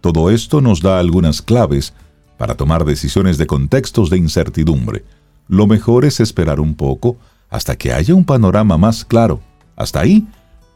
Todo 0.00 0.30
esto 0.30 0.60
nos 0.60 0.80
da 0.80 0.98
algunas 0.98 1.42
claves 1.42 1.92
para 2.36 2.54
tomar 2.54 2.84
decisiones 2.84 3.36
de 3.38 3.46
contextos 3.46 4.10
de 4.10 4.18
incertidumbre. 4.18 5.04
Lo 5.48 5.66
mejor 5.66 6.04
es 6.04 6.20
esperar 6.20 6.60
un 6.60 6.74
poco 6.74 7.16
hasta 7.50 7.76
que 7.76 7.92
haya 7.92 8.14
un 8.14 8.24
panorama 8.24 8.78
más 8.78 9.04
claro. 9.04 9.40
Hasta 9.76 10.00
ahí 10.00 10.26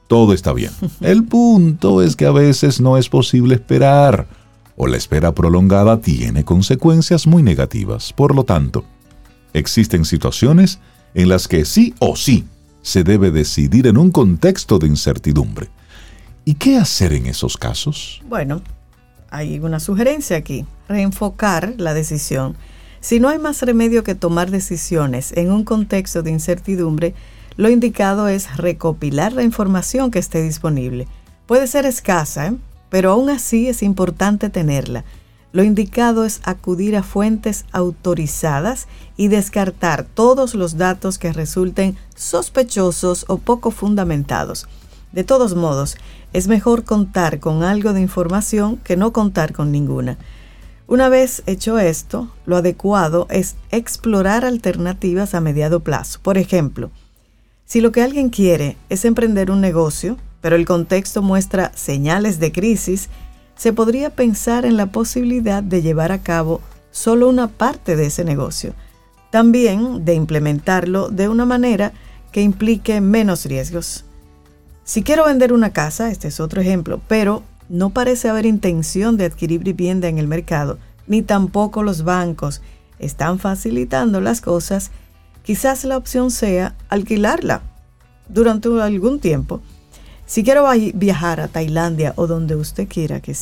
todo 0.08 0.32
está 0.32 0.52
bien. 0.52 0.72
El 1.00 1.24
punto 1.24 2.02
es 2.02 2.16
que 2.16 2.26
a 2.26 2.32
veces 2.32 2.80
no 2.80 2.98
es 2.98 3.08
posible 3.08 3.54
esperar, 3.54 4.26
o 4.76 4.86
la 4.86 4.96
espera 4.96 5.34
prolongada 5.34 6.00
tiene 6.00 6.44
consecuencias 6.44 7.26
muy 7.26 7.42
negativas. 7.42 8.12
Por 8.12 8.34
lo 8.34 8.44
tanto, 8.44 8.84
existen 9.52 10.04
situaciones 10.04 10.80
en 11.14 11.28
las 11.28 11.46
que 11.46 11.64
sí 11.64 11.94
o 11.98 12.16
sí 12.16 12.44
se 12.82 13.04
debe 13.04 13.30
decidir 13.30 13.86
en 13.86 13.96
un 13.96 14.10
contexto 14.10 14.78
de 14.78 14.88
incertidumbre. 14.88 15.68
¿Y 16.44 16.54
qué 16.54 16.76
hacer 16.76 17.12
en 17.12 17.26
esos 17.26 17.56
casos? 17.56 18.20
Bueno, 18.28 18.62
hay 19.32 19.58
una 19.58 19.80
sugerencia 19.80 20.36
aquí, 20.36 20.66
reenfocar 20.88 21.74
la 21.78 21.94
decisión. 21.94 22.54
Si 23.00 23.18
no 23.18 23.30
hay 23.30 23.38
más 23.38 23.62
remedio 23.62 24.04
que 24.04 24.14
tomar 24.14 24.50
decisiones 24.50 25.32
en 25.32 25.50
un 25.50 25.64
contexto 25.64 26.22
de 26.22 26.30
incertidumbre, 26.30 27.14
lo 27.56 27.70
indicado 27.70 28.28
es 28.28 28.56
recopilar 28.56 29.32
la 29.32 29.42
información 29.42 30.10
que 30.10 30.18
esté 30.18 30.42
disponible. 30.42 31.08
Puede 31.46 31.66
ser 31.66 31.86
escasa, 31.86 32.48
¿eh? 32.48 32.56
pero 32.90 33.10
aún 33.10 33.30
así 33.30 33.68
es 33.68 33.82
importante 33.82 34.50
tenerla. 34.50 35.04
Lo 35.52 35.64
indicado 35.64 36.24
es 36.24 36.40
acudir 36.44 36.94
a 36.94 37.02
fuentes 37.02 37.64
autorizadas 37.72 38.86
y 39.16 39.28
descartar 39.28 40.04
todos 40.04 40.54
los 40.54 40.76
datos 40.76 41.18
que 41.18 41.32
resulten 41.32 41.96
sospechosos 42.14 43.24
o 43.28 43.38
poco 43.38 43.70
fundamentados. 43.70 44.68
De 45.12 45.24
todos 45.24 45.54
modos, 45.54 45.96
es 46.32 46.48
mejor 46.48 46.84
contar 46.84 47.38
con 47.38 47.62
algo 47.62 47.92
de 47.92 48.00
información 48.00 48.78
que 48.78 48.96
no 48.96 49.12
contar 49.12 49.52
con 49.52 49.70
ninguna. 49.70 50.16
Una 50.86 51.08
vez 51.08 51.42
hecho 51.46 51.78
esto, 51.78 52.30
lo 52.46 52.56
adecuado 52.56 53.26
es 53.30 53.56
explorar 53.70 54.44
alternativas 54.44 55.34
a 55.34 55.40
mediado 55.40 55.80
plazo. 55.80 56.18
Por 56.22 56.38
ejemplo, 56.38 56.90
si 57.64 57.80
lo 57.80 57.92
que 57.92 58.02
alguien 58.02 58.30
quiere 58.30 58.76
es 58.88 59.04
emprender 59.04 59.50
un 59.50 59.60
negocio, 59.60 60.16
pero 60.40 60.56
el 60.56 60.66
contexto 60.66 61.22
muestra 61.22 61.72
señales 61.74 62.40
de 62.40 62.52
crisis, 62.52 63.08
se 63.56 63.72
podría 63.72 64.10
pensar 64.10 64.64
en 64.64 64.76
la 64.76 64.86
posibilidad 64.86 65.62
de 65.62 65.82
llevar 65.82 66.12
a 66.12 66.22
cabo 66.22 66.60
solo 66.90 67.28
una 67.28 67.48
parte 67.48 67.96
de 67.96 68.06
ese 68.06 68.24
negocio. 68.24 68.74
También 69.30 70.04
de 70.04 70.14
implementarlo 70.14 71.08
de 71.08 71.28
una 71.28 71.46
manera 71.46 71.92
que 72.32 72.42
implique 72.42 73.00
menos 73.00 73.46
riesgos. 73.46 74.04
Si 74.84 75.04
quiero 75.04 75.26
vender 75.26 75.52
una 75.52 75.70
casa, 75.70 76.10
este 76.10 76.28
es 76.28 76.40
otro 76.40 76.60
ejemplo, 76.60 77.00
pero 77.06 77.44
no 77.68 77.90
parece 77.90 78.28
haber 78.28 78.46
intención 78.46 79.16
de 79.16 79.26
adquirir 79.26 79.62
vivienda 79.62 80.08
en 80.08 80.18
el 80.18 80.26
mercado, 80.26 80.78
ni 81.06 81.22
tampoco 81.22 81.84
los 81.84 82.02
bancos 82.02 82.62
están 82.98 83.38
facilitando 83.38 84.20
las 84.20 84.40
cosas, 84.40 84.90
quizás 85.44 85.84
la 85.84 85.96
opción 85.96 86.30
sea 86.32 86.74
alquilarla 86.88 87.62
durante 88.28 88.68
algún 88.82 89.20
tiempo. 89.20 89.60
Si 90.26 90.42
quiero 90.42 90.66
viajar 90.94 91.40
a 91.40 91.48
Tailandia 91.48 92.12
o 92.16 92.26
donde 92.26 92.56
usted 92.56 92.88
quiera 92.88 93.20
que, 93.20 93.34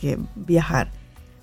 que 0.00 0.18
viajar, 0.34 0.90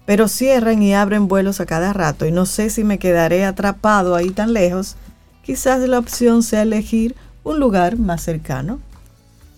pero 0.06 0.28
cierran 0.28 0.82
y 0.82 0.96
abren 0.96 1.28
vuelos 1.28 1.62
a 1.62 1.66
cada 1.66 1.94
rato 1.94 2.26
y 2.26 2.32
no 2.32 2.46
sé 2.46 2.70
si 2.72 2.84
me 2.84 2.98
quedaré 2.98 3.46
atrapado 3.46 4.16
ahí 4.16 4.32
tan 4.32 4.54
lejos, 4.54 4.96
quizás 5.44 5.88
la 5.88 6.00
opción 6.00 6.42
sea 6.42 6.64
elegir 6.64 7.16
un 7.44 7.60
lugar 7.60 7.98
más 7.98 8.24
cercano 8.24 8.80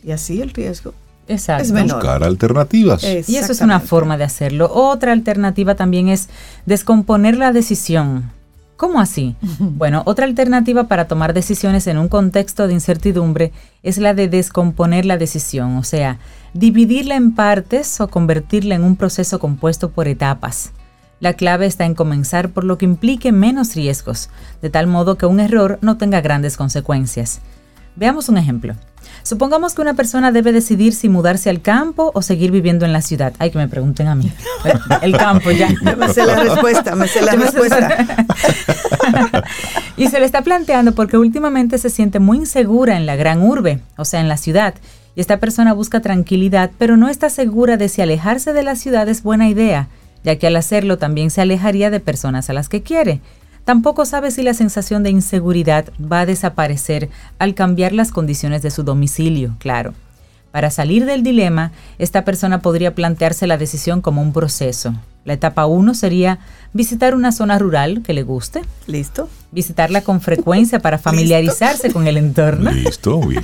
y 0.05 0.11
así 0.11 0.41
el 0.41 0.51
riesgo 0.51 0.93
Exacto. 1.27 1.63
es 1.63 1.71
menor. 1.71 1.95
Buscar 1.97 2.23
alternativas. 2.23 3.03
Y 3.03 3.37
eso 3.37 3.51
es 3.51 3.61
una 3.61 3.79
forma 3.79 4.17
de 4.17 4.23
hacerlo. 4.23 4.71
Otra 4.71 5.11
alternativa 5.11 5.75
también 5.75 6.07
es 6.07 6.29
descomponer 6.65 7.37
la 7.37 7.51
decisión. 7.51 8.31
¿Cómo 8.77 8.99
así? 8.99 9.35
Bueno, 9.59 10.03
otra 10.05 10.25
alternativa 10.25 10.85
para 10.85 11.07
tomar 11.07 11.33
decisiones 11.33 11.87
en 11.87 11.97
un 11.97 12.07
contexto 12.07 12.67
de 12.67 12.73
incertidumbre 12.73 13.51
es 13.83 13.97
la 13.97 14.13
de 14.13 14.27
descomponer 14.27 15.05
la 15.05 15.17
decisión, 15.17 15.77
o 15.77 15.83
sea, 15.83 16.19
dividirla 16.53 17.15
en 17.15 17.33
partes 17.33 17.99
o 17.99 18.07
convertirla 18.07 18.75
en 18.75 18.83
un 18.83 18.95
proceso 18.95 19.39
compuesto 19.39 19.89
por 19.89 20.07
etapas. 20.07 20.71
La 21.19 21.33
clave 21.33 21.65
está 21.65 21.85
en 21.85 21.95
comenzar 21.95 22.49
por 22.49 22.65
lo 22.65 22.77
que 22.77 22.85
implique 22.85 23.31
menos 23.31 23.73
riesgos, 23.75 24.29
de 24.61 24.69
tal 24.69 24.87
modo 24.87 25.17
que 25.17 25.25
un 25.25 25.39
error 25.39 25.79
no 25.81 25.97
tenga 25.97 26.21
grandes 26.21 26.57
consecuencias. 26.57 27.39
Veamos 27.95 28.29
un 28.29 28.37
ejemplo. 28.37 28.75
Supongamos 29.23 29.73
que 29.73 29.81
una 29.81 29.95
persona 29.95 30.31
debe 30.31 30.51
decidir 30.51 30.93
si 30.93 31.09
mudarse 31.09 31.49
al 31.49 31.61
campo 31.61 32.11
o 32.13 32.21
seguir 32.21 32.51
viviendo 32.51 32.85
en 32.85 32.93
la 32.93 33.01
ciudad. 33.01 33.33
Ay, 33.39 33.49
que 33.49 33.57
me 33.57 33.67
pregunten 33.67 34.07
a 34.07 34.15
mí. 34.15 34.31
El 35.01 35.17
campo 35.17 35.51
ya. 35.51 35.69
me 35.97 36.09
sé 36.09 36.25
la 36.25 36.35
respuesta, 36.35 36.95
me 36.95 37.07
sé 37.07 37.21
la 37.21 37.31
respuesta. 37.31 38.05
y 39.97 40.07
se 40.09 40.19
le 40.19 40.25
está 40.25 40.43
planteando 40.43 40.93
porque 40.93 41.17
últimamente 41.17 41.77
se 41.77 41.89
siente 41.89 42.19
muy 42.19 42.37
insegura 42.37 42.97
en 42.97 43.05
la 43.05 43.15
gran 43.15 43.41
urbe, 43.41 43.79
o 43.97 44.05
sea, 44.05 44.19
en 44.19 44.27
la 44.27 44.37
ciudad. 44.37 44.75
Y 45.15 45.21
esta 45.21 45.39
persona 45.39 45.73
busca 45.73 46.01
tranquilidad, 46.01 46.71
pero 46.77 46.97
no 46.97 47.09
está 47.09 47.29
segura 47.29 47.77
de 47.77 47.89
si 47.89 48.01
alejarse 48.01 48.53
de 48.53 48.63
la 48.63 48.75
ciudad 48.75 49.07
es 49.07 49.23
buena 49.23 49.47
idea, 49.47 49.87
ya 50.23 50.35
que 50.35 50.47
al 50.47 50.55
hacerlo 50.55 50.97
también 50.97 51.31
se 51.31 51.41
alejaría 51.41 51.89
de 51.89 51.99
personas 51.99 52.49
a 52.49 52.53
las 52.53 52.69
que 52.69 52.83
quiere. 52.83 53.21
Tampoco 53.65 54.05
sabe 54.05 54.29
si 54.29 54.43
la 54.43 54.53
sensación 54.53 55.01
de 55.01 55.09
inseguridad 55.09 55.85
va 55.99 56.21
a 56.21 56.25
desaparecer 56.27 57.09
al 57.39 57.55
cambiar 57.55 57.93
las 57.93 58.11
condiciones 58.11 58.61
de 58.61 58.69
su 58.69 58.83
domicilio, 58.83 59.55
claro. 59.57 59.95
Para 60.51 60.69
salir 60.69 61.05
del 61.05 61.23
dilema, 61.23 61.71
esta 61.97 62.23
persona 62.23 62.61
podría 62.61 62.95
plantearse 62.95 63.47
la 63.47 63.57
decisión 63.57 64.01
como 64.01 64.21
un 64.21 64.31
proceso. 64.31 64.93
La 65.25 65.33
etapa 65.33 65.65
1 65.65 65.95
sería 65.95 66.39
visitar 66.71 67.15
una 67.15 67.31
zona 67.31 67.57
rural 67.57 68.03
que 68.03 68.13
le 68.13 68.21
guste. 68.21 68.61
Listo. 68.85 69.27
Visitarla 69.51 70.01
con 70.01 70.21
frecuencia 70.21 70.79
para 70.79 70.97
familiarizarse 70.99 71.91
con 71.91 72.07
el 72.07 72.17
entorno. 72.17 72.71
Listo, 72.71 73.19
bien. 73.19 73.43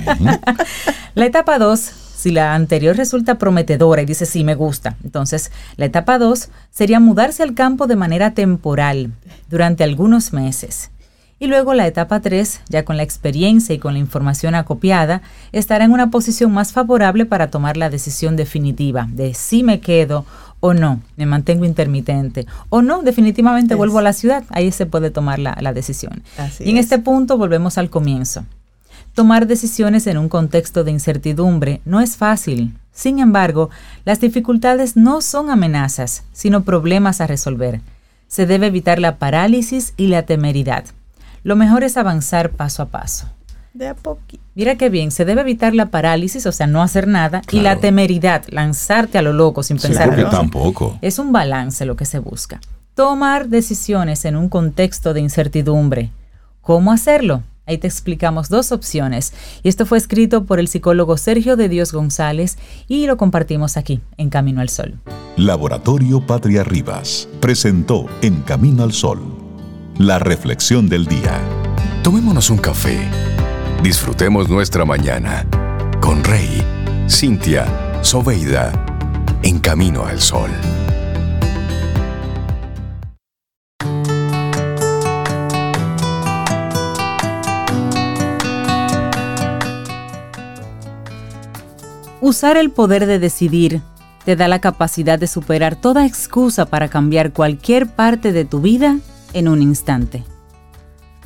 la 1.14 1.26
etapa 1.26 1.58
2 1.58 2.01
si 2.22 2.30
la 2.30 2.54
anterior 2.54 2.96
resulta 2.96 3.36
prometedora 3.36 4.00
y 4.00 4.06
dice 4.06 4.26
sí, 4.26 4.44
me 4.44 4.54
gusta, 4.54 4.96
entonces 5.02 5.50
la 5.76 5.86
etapa 5.86 6.18
2 6.18 6.50
sería 6.70 7.00
mudarse 7.00 7.42
al 7.42 7.54
campo 7.54 7.88
de 7.88 7.96
manera 7.96 8.32
temporal 8.32 9.10
durante 9.50 9.82
algunos 9.82 10.32
meses. 10.32 10.92
Y 11.40 11.48
luego 11.48 11.74
la 11.74 11.88
etapa 11.88 12.20
3, 12.20 12.60
ya 12.68 12.84
con 12.84 12.96
la 12.96 13.02
experiencia 13.02 13.74
y 13.74 13.80
con 13.80 13.94
la 13.94 13.98
información 13.98 14.54
acopiada, 14.54 15.22
estará 15.50 15.84
en 15.84 15.90
una 15.90 16.12
posición 16.12 16.52
más 16.52 16.72
favorable 16.72 17.26
para 17.26 17.50
tomar 17.50 17.76
la 17.76 17.90
decisión 17.90 18.36
definitiva 18.36 19.08
de 19.10 19.34
si 19.34 19.64
me 19.64 19.80
quedo 19.80 20.24
o 20.60 20.74
no, 20.74 21.00
me 21.16 21.26
mantengo 21.26 21.64
intermitente, 21.64 22.46
o 22.68 22.82
no, 22.82 23.02
definitivamente 23.02 23.74
vuelvo 23.74 23.98
a 23.98 24.02
la 24.02 24.12
ciudad, 24.12 24.44
ahí 24.50 24.70
se 24.70 24.86
puede 24.86 25.10
tomar 25.10 25.40
la, 25.40 25.72
decisión. 25.72 26.22
y 26.60 26.70
en 26.70 26.76
este 26.76 27.00
punto 27.00 27.36
volvemos 27.36 27.78
al 27.78 27.90
comienzo. 27.90 28.44
Tomar 29.14 29.46
decisiones 29.46 30.06
en 30.06 30.16
un 30.16 30.30
contexto 30.30 30.84
de 30.84 30.90
incertidumbre 30.90 31.82
no 31.84 32.00
es 32.00 32.16
fácil. 32.16 32.78
Sin 32.92 33.18
embargo, 33.18 33.68
las 34.06 34.20
dificultades 34.20 34.96
no 34.96 35.20
son 35.20 35.50
amenazas, 35.50 36.24
sino 36.32 36.62
problemas 36.62 37.20
a 37.20 37.26
resolver. 37.26 37.82
Se 38.26 38.46
debe 38.46 38.68
evitar 38.68 38.98
la 38.98 39.16
parálisis 39.16 39.92
y 39.98 40.06
la 40.06 40.22
temeridad. 40.22 40.84
Lo 41.44 41.56
mejor 41.56 41.84
es 41.84 41.98
avanzar 41.98 42.52
paso 42.52 42.82
a 42.82 42.86
paso. 42.86 43.26
De 43.74 43.88
a 43.88 43.94
poquito. 43.94 44.42
Mira 44.54 44.76
qué 44.76 44.88
bien, 44.88 45.10
se 45.10 45.26
debe 45.26 45.42
evitar 45.42 45.74
la 45.74 45.90
parálisis, 45.90 46.46
o 46.46 46.52
sea, 46.52 46.66
no 46.66 46.82
hacer 46.82 47.06
nada, 47.06 47.42
y 47.50 47.60
la 47.60 47.76
temeridad, 47.76 48.44
lanzarte 48.48 49.18
a 49.18 49.22
lo 49.22 49.34
loco 49.34 49.62
sin 49.62 49.78
pensar. 49.78 50.14
Sí, 50.14 50.24
tampoco. 50.30 50.98
Es 51.02 51.18
un 51.18 51.32
balance 51.32 51.84
lo 51.84 51.96
que 51.96 52.06
se 52.06 52.18
busca. 52.18 52.60
Tomar 52.94 53.48
decisiones 53.48 54.24
en 54.24 54.36
un 54.36 54.48
contexto 54.48 55.12
de 55.12 55.20
incertidumbre. 55.20 56.10
¿Cómo 56.62 56.92
hacerlo? 56.92 57.42
Ahí 57.64 57.78
te 57.78 57.86
explicamos 57.86 58.48
dos 58.48 58.72
opciones. 58.72 59.32
Y 59.62 59.68
esto 59.68 59.86
fue 59.86 59.98
escrito 59.98 60.44
por 60.44 60.58
el 60.58 60.68
psicólogo 60.68 61.16
Sergio 61.16 61.56
de 61.56 61.68
Dios 61.68 61.92
González 61.92 62.58
y 62.88 63.06
lo 63.06 63.16
compartimos 63.16 63.76
aquí, 63.76 64.00
en 64.16 64.30
Camino 64.30 64.60
al 64.60 64.68
Sol. 64.68 64.98
Laboratorio 65.36 66.26
Patria 66.26 66.64
Rivas 66.64 67.28
presentó 67.40 68.06
En 68.20 68.42
Camino 68.42 68.82
al 68.82 68.92
Sol, 68.92 69.20
la 69.98 70.18
reflexión 70.18 70.88
del 70.88 71.06
día. 71.06 71.40
Tomémonos 72.02 72.50
un 72.50 72.58
café. 72.58 72.98
Disfrutemos 73.82 74.48
nuestra 74.48 74.84
mañana 74.84 75.46
con 76.00 76.24
Rey, 76.24 76.62
Cintia, 77.08 77.66
Soveida, 78.02 78.72
en 79.42 79.60
Camino 79.60 80.04
al 80.04 80.20
Sol. 80.20 80.50
Usar 92.24 92.56
el 92.56 92.70
poder 92.70 93.06
de 93.06 93.18
decidir 93.18 93.80
te 94.24 94.36
da 94.36 94.46
la 94.46 94.60
capacidad 94.60 95.18
de 95.18 95.26
superar 95.26 95.74
toda 95.74 96.06
excusa 96.06 96.66
para 96.66 96.86
cambiar 96.86 97.32
cualquier 97.32 97.88
parte 97.88 98.30
de 98.30 98.44
tu 98.44 98.60
vida 98.60 99.00
en 99.32 99.48
un 99.48 99.60
instante. 99.60 100.22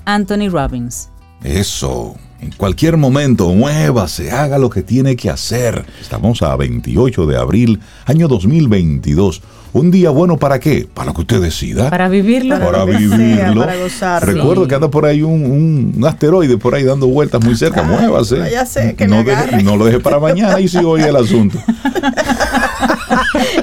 Anthony 0.06 0.48
Robbins. 0.48 1.10
Eso. 1.44 2.16
En 2.40 2.50
cualquier 2.52 2.96
momento, 2.96 3.52
muévase, 3.52 4.30
haga 4.30 4.56
lo 4.56 4.70
que 4.70 4.82
tiene 4.82 5.16
que 5.16 5.28
hacer. 5.28 5.84
Estamos 6.00 6.40
a 6.40 6.56
28 6.56 7.26
de 7.26 7.36
abril, 7.36 7.80
año 8.06 8.26
2022. 8.26 9.42
Un 9.76 9.90
día 9.90 10.08
bueno 10.08 10.38
para 10.38 10.58
qué? 10.58 10.88
Para 10.94 11.08
lo 11.08 11.14
que 11.14 11.20
usted 11.20 11.38
decida. 11.38 11.90
Para 11.90 12.08
vivirlo. 12.08 12.58
Para, 12.58 12.86
vivirlo. 12.86 13.60
para 13.60 13.76
gozarlo. 13.76 14.32
Recuerdo 14.32 14.66
que 14.66 14.74
anda 14.74 14.90
por 14.90 15.04
ahí 15.04 15.20
un, 15.20 16.02
asteroide 16.08 16.56
por 16.56 16.74
ahí 16.74 16.82
dando 16.82 17.08
vueltas 17.08 17.44
muy 17.44 17.54
cerca. 17.56 17.82
Muévase. 17.82 18.38
Ya 18.50 18.64
sé, 18.64 18.94
que 18.94 19.06
no, 19.06 19.22
no 19.62 19.76
lo 19.76 19.84
deje 19.84 20.00
para 20.00 20.18
mañana 20.18 20.58
y 20.60 20.68
si 20.68 20.78
oye 20.78 21.06
el 21.08 21.16
asunto. 21.16 21.58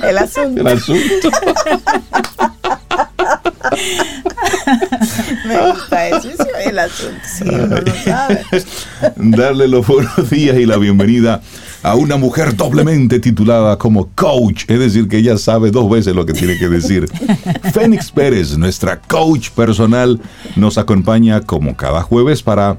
el 0.08 0.18
asunto. 0.20 0.62
El 0.62 0.68
asunto. 0.78 1.30
Me 5.48 5.72
gusta 5.72 6.08
eso. 6.10 6.30
el 6.64 6.78
asunto. 6.78 7.22
Sí, 7.26 7.44
uno 7.50 7.78
lo 7.78 7.96
sabe. 8.06 8.46
Darle 9.16 9.68
los 9.68 9.88
buenos 9.88 10.30
días 10.30 10.58
y 10.58 10.68
la 10.68 10.78
bienvenida 10.78 11.42
a 11.84 11.96
una 11.96 12.16
mujer 12.16 12.56
doblemente 12.56 13.20
titulada 13.20 13.78
como 13.78 14.10
coach, 14.16 14.64
es 14.70 14.80
decir, 14.80 15.08
que 15.10 15.18
ella 15.18 15.38
sabe 15.38 15.70
dos 15.70 15.90
veces 15.90 16.16
lo 16.16 16.26
que 16.26 16.34
tiene 16.34 16.58
que 16.58 16.70
decir. 16.70 17.10
Fénix 17.74 18.10
Pérez, 18.10 18.58
nuestra 18.58 19.00
coach 19.02 19.50
personal, 19.50 20.20
nos 20.56 20.78
acompaña 20.78 21.42
como 21.42 21.76
cada 21.76 22.02
jueves 22.02 22.42
para, 22.42 22.78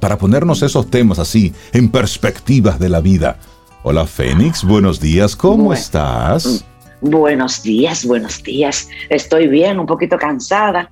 para 0.00 0.16
ponernos 0.16 0.62
esos 0.62 0.90
temas 0.90 1.18
así 1.18 1.52
en 1.72 1.90
perspectivas 1.90 2.78
de 2.78 2.88
la 2.88 3.00
vida. 3.00 3.36
Hola 3.82 4.06
Fénix, 4.06 4.64
buenos 4.64 4.98
días, 4.98 5.36
¿cómo 5.36 5.74
estás? 5.74 6.64
Buenos 7.02 7.62
días, 7.62 8.06
buenos 8.06 8.42
días. 8.42 8.88
Estoy 9.10 9.46
bien, 9.48 9.78
un 9.78 9.84
poquito 9.84 10.16
cansada 10.16 10.88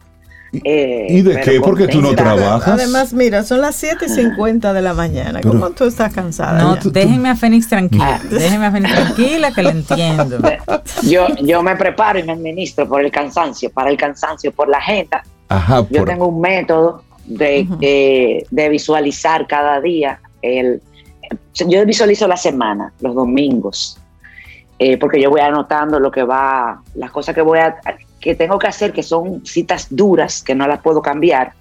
¿Y 0.53 1.23
de 1.23 1.33
eh, 1.33 1.41
qué? 1.43 1.61
Porque 1.61 1.89
tú 1.89 2.03
no 2.03 2.15
trabajas. 2.15 2.75
Además, 2.75 3.15
mira, 3.15 3.43
son 3.43 3.63
las 3.63 3.75
7 3.77 4.05
y 4.07 4.09
50 4.11 4.75
de 4.75 4.83
la 4.83 4.93
mañana. 4.93 5.41
¿Cómo 5.41 5.71
tú 5.71 5.85
estás 5.85 6.13
cansada? 6.13 6.63
No, 6.63 6.77
déjenme 6.77 7.31
a 7.31 7.37
Fénix 7.37 7.69
tranquila. 7.69 8.21
Ah. 8.23 8.27
déjenme 8.29 8.67
a 8.67 8.73
Fénix 8.73 8.95
tranquila 8.95 9.53
que 9.53 9.63
le 9.63 9.71
entiendo. 9.71 10.39
Yo, 11.03 11.29
yo 11.41 11.63
me 11.63 11.75
preparo 11.77 12.19
y 12.19 12.23
me 12.23 12.33
administro 12.33 12.87
por 12.89 13.03
el 13.05 13.11
cansancio, 13.11 13.71
para 13.71 13.91
el 13.91 13.97
cansancio, 13.97 14.53
por 14.53 14.69
la 14.69 14.79
agenda. 14.79 15.23
Ajá, 15.49 15.87
yo 15.91 16.05
tengo 16.05 16.29
un 16.29 16.41
método 16.41 17.03
de, 17.25 17.67
eh, 17.81 18.45
de 18.51 18.69
visualizar 18.69 19.47
cada 19.47 19.81
día. 19.81 20.21
El, 20.41 20.81
yo 21.55 21.85
visualizo 21.85 22.27
la 22.27 22.37
semana, 22.37 22.93
los 23.01 23.15
domingos. 23.15 23.99
Eh, 24.79 24.97
porque 24.97 25.21
yo 25.21 25.31
voy 25.31 25.41
anotando 25.41 26.01
lo 26.01 26.11
que 26.11 26.25
va, 26.25 26.83
las 26.95 27.11
cosas 27.11 27.35
que 27.35 27.43
voy 27.43 27.59
a, 27.59 27.77
que 28.23 28.37
tengo 28.37 28.59
que 28.59 28.69
hacer, 28.69 28.93
que 28.93 29.03
son 29.03 29.45
citas 29.45 29.89
duras, 29.91 30.43
que 30.43 30.55
no 30.55 30.69
las 30.69 30.81
puedo 30.81 31.03
cambiar, 31.03 31.53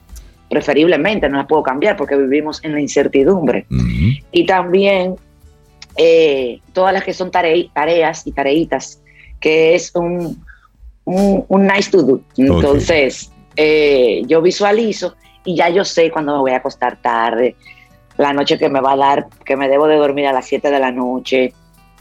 preferiblemente 0.48 1.28
no 1.28 1.38
las 1.38 1.48
puedo 1.48 1.64
cambiar 1.64 1.98
porque 1.98 2.16
vivimos 2.16 2.64
en 2.64 2.74
la 2.74 2.80
incertidumbre. 2.80 3.66
Y 4.32 4.46
también 4.46 5.16
eh, 5.98 6.60
todas 6.72 6.94
las 6.94 7.04
que 7.04 7.14
son 7.14 7.32
tareas 7.32 8.28
y 8.28 8.32
tareitas, 8.32 9.02
que 9.40 9.74
es 9.74 9.92
un, 9.96 10.46
un, 11.04 11.68
nice 11.68 11.90
to 11.90 12.04
do. 12.04 12.22
Entonces, 12.38 13.32
eh, 13.56 14.22
yo 14.28 14.44
visualizo 14.44 15.16
y 15.44 15.56
ya 15.56 15.70
yo 15.70 15.84
sé 15.84 16.12
cuándo 16.12 16.34
me 16.34 16.40
voy 16.42 16.52
a 16.52 16.58
acostar 16.58 17.02
tarde, 17.02 17.56
la 18.18 18.34
noche 18.34 18.60
que 18.60 18.70
me 18.70 18.82
va 18.82 18.92
a 18.92 18.98
dar, 18.98 19.28
que 19.44 19.58
me 19.58 19.68
debo 19.68 19.88
de 19.88 19.96
dormir 19.96 20.28
a 20.28 20.34
las 20.34 20.46
7 20.46 20.70
de 20.70 20.80
la 20.80 20.92
noche, 20.92 21.54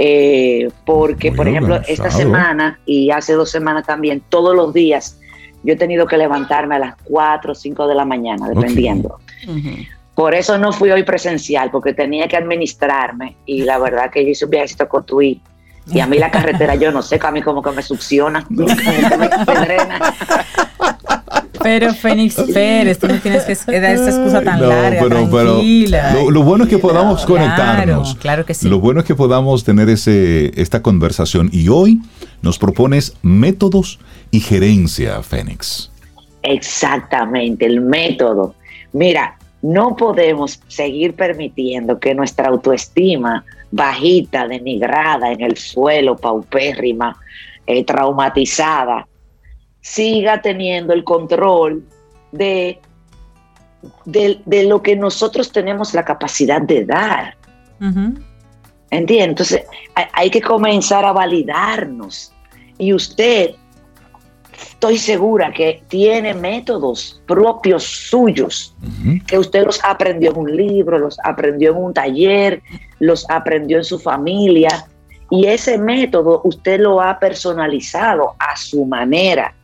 eh, 0.03 0.71
porque, 0.87 1.31
por 1.31 1.47
ejemplo, 1.47 1.79
esta 1.87 2.11
semana 2.11 2.81
y 2.87 3.11
hace 3.11 3.35
dos 3.35 3.51
semanas 3.51 3.85
también, 3.85 4.23
todos 4.31 4.57
los 4.57 4.73
días, 4.73 5.19
yo 5.63 5.75
he 5.75 5.77
tenido 5.77 6.07
que 6.07 6.17
levantarme 6.17 6.77
a 6.77 6.79
las 6.79 6.95
4 7.05 7.53
o 7.53 7.55
5 7.55 7.87
de 7.87 7.95
la 7.95 8.07
mañana, 8.07 8.49
dependiendo. 8.49 9.19
Por 10.15 10.35
eso 10.35 10.57
no 10.57 10.73
fui 10.73 10.91
hoy 10.91 11.03
presencial, 11.03 11.71
porque 11.71 11.93
tenía 11.93 12.27
que 12.29 12.39
administrarme 12.39 13.37
y 13.45 13.65
la 13.65 13.77
verdad 13.77 14.11
que 14.11 14.25
yo 14.25 14.31
hice 14.31 14.47
un 14.47 14.53
viajecito 14.53 14.89
con 14.89 15.05
tu 15.05 15.21
y 15.21 15.43
a 16.01 16.07
mí 16.07 16.17
la 16.19 16.31
carretera, 16.31 16.77
yo 16.77 16.91
no 16.93 17.03
sé, 17.03 17.21
a 17.23 17.31
mí 17.31 17.43
como 17.43 17.61
que 17.61 17.71
me 17.73 17.83
succiona, 17.83 18.43
como 18.49 18.69
que 18.69 19.17
me 19.19 19.29
Pero 21.63 21.95
Fénix 21.95 22.37
Pérez, 22.53 22.99
tú 22.99 23.09
no 23.09 23.19
tienes 23.19 23.45
que 23.45 23.55
dar 23.81 23.95
esa 23.95 24.11
excusa 24.11 24.43
tan 24.43 24.61
larga, 24.61 25.01
pero, 25.01 25.29
tranquila. 25.29 26.17
lo, 26.29 26.43
bueno 26.43 26.65
es 26.65 26.71
que 26.71 26.79
podamos 26.79 27.25
conectarnos. 27.27 28.15
Claro 28.17 28.45
que 28.45 28.55
sí. 28.55 28.69
Lo 28.69 28.81
bueno 28.81 29.01
es 29.01 29.07
que 29.07 29.15
podamos 29.15 29.65
tener 29.65 29.89
ese, 29.89 30.53
esta 30.61 30.83
conversación. 30.83 31.51
Y 31.53 31.69
hoy 31.69 32.01
nos 32.43 32.59
propones 32.59 33.17
métodos 33.23 33.99
y 34.31 34.41
gerencia, 34.41 35.23
Fénix. 35.23 35.91
Exactamente, 36.43 37.67
el 37.67 37.81
método. 37.81 38.55
Mira, 38.93 39.37
no 39.63 39.95
podemos 39.95 40.61
seguir 40.69 41.15
permitiendo 41.15 41.99
que 41.99 42.15
nuestra 42.15 42.49
autoestima 42.49 43.45
bajita, 43.71 44.49
denigrada, 44.49 45.31
en 45.33 45.43
el 45.43 45.57
suelo, 45.57 46.17
paupérrima, 46.17 47.17
eh, 47.67 47.85
traumatizada, 47.85 49.07
siga 49.81 50.43
teniendo 50.43 50.93
el 50.93 51.05
control 51.05 51.85
de, 52.33 52.81
de, 54.05 54.65
lo 54.65 54.83
que 54.83 54.97
nosotros 54.97 55.53
tenemos 55.53 55.95
la 55.95 56.05
capacidad 56.05 56.61
de 56.61 56.85
dar. 56.85 57.37
Entonces, 58.91 59.63
hay, 59.95 60.31
que 60.31 60.41
comenzar 60.41 61.05
a 61.05 61.13
validarnos. 61.13 62.33
Y 62.79 62.93
usted, 62.93 63.53
estoy 64.53 64.99
segura 64.99 65.53
que 65.53 65.83
tiene 65.89 66.35
métodos 66.35 67.23
propios 67.27 67.85
suyos, 67.85 68.75
que 69.27 69.39
usted 69.39 69.65
los 69.65 69.83
aprendió 69.85 70.33
en 70.33 70.39
un 70.39 70.57
libro, 70.57 70.99
los 70.99 71.19
aprendió 71.25 71.71
en 71.71 71.77
un 71.77 71.95
taller, 71.95 72.63
los 72.99 73.29
aprendió 73.31 73.79
en 73.79 73.85
su 73.85 73.99
familia. 73.99 74.87
Y 75.31 75.47
ese 75.47 75.79
método 75.79 76.43
usted 76.45 76.81
lo 76.81 77.01
ha 77.01 77.19
personalizado 77.19 78.35
a 78.39 78.57
su 78.57 78.85
manera. 78.85 79.55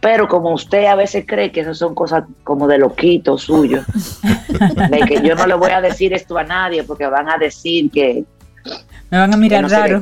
Pero 0.00 0.28
como 0.28 0.52
usted 0.52 0.86
a 0.86 0.94
veces 0.94 1.24
cree 1.26 1.50
que 1.50 1.60
esas 1.60 1.78
son 1.78 1.94
cosas 1.94 2.24
como 2.44 2.68
de 2.68 2.78
loquito 2.78 3.36
suyo, 3.36 3.82
de 4.90 4.98
que 5.00 5.20
yo 5.22 5.34
no 5.34 5.46
le 5.46 5.54
voy 5.54 5.72
a 5.72 5.80
decir 5.80 6.12
esto 6.12 6.38
a 6.38 6.44
nadie 6.44 6.84
porque 6.84 7.06
van 7.06 7.28
a 7.28 7.36
decir 7.36 7.90
que 7.90 8.24
me 9.10 9.18
van 9.18 9.32
a 9.32 9.36
mirar 9.36 9.68
raro. 9.68 10.00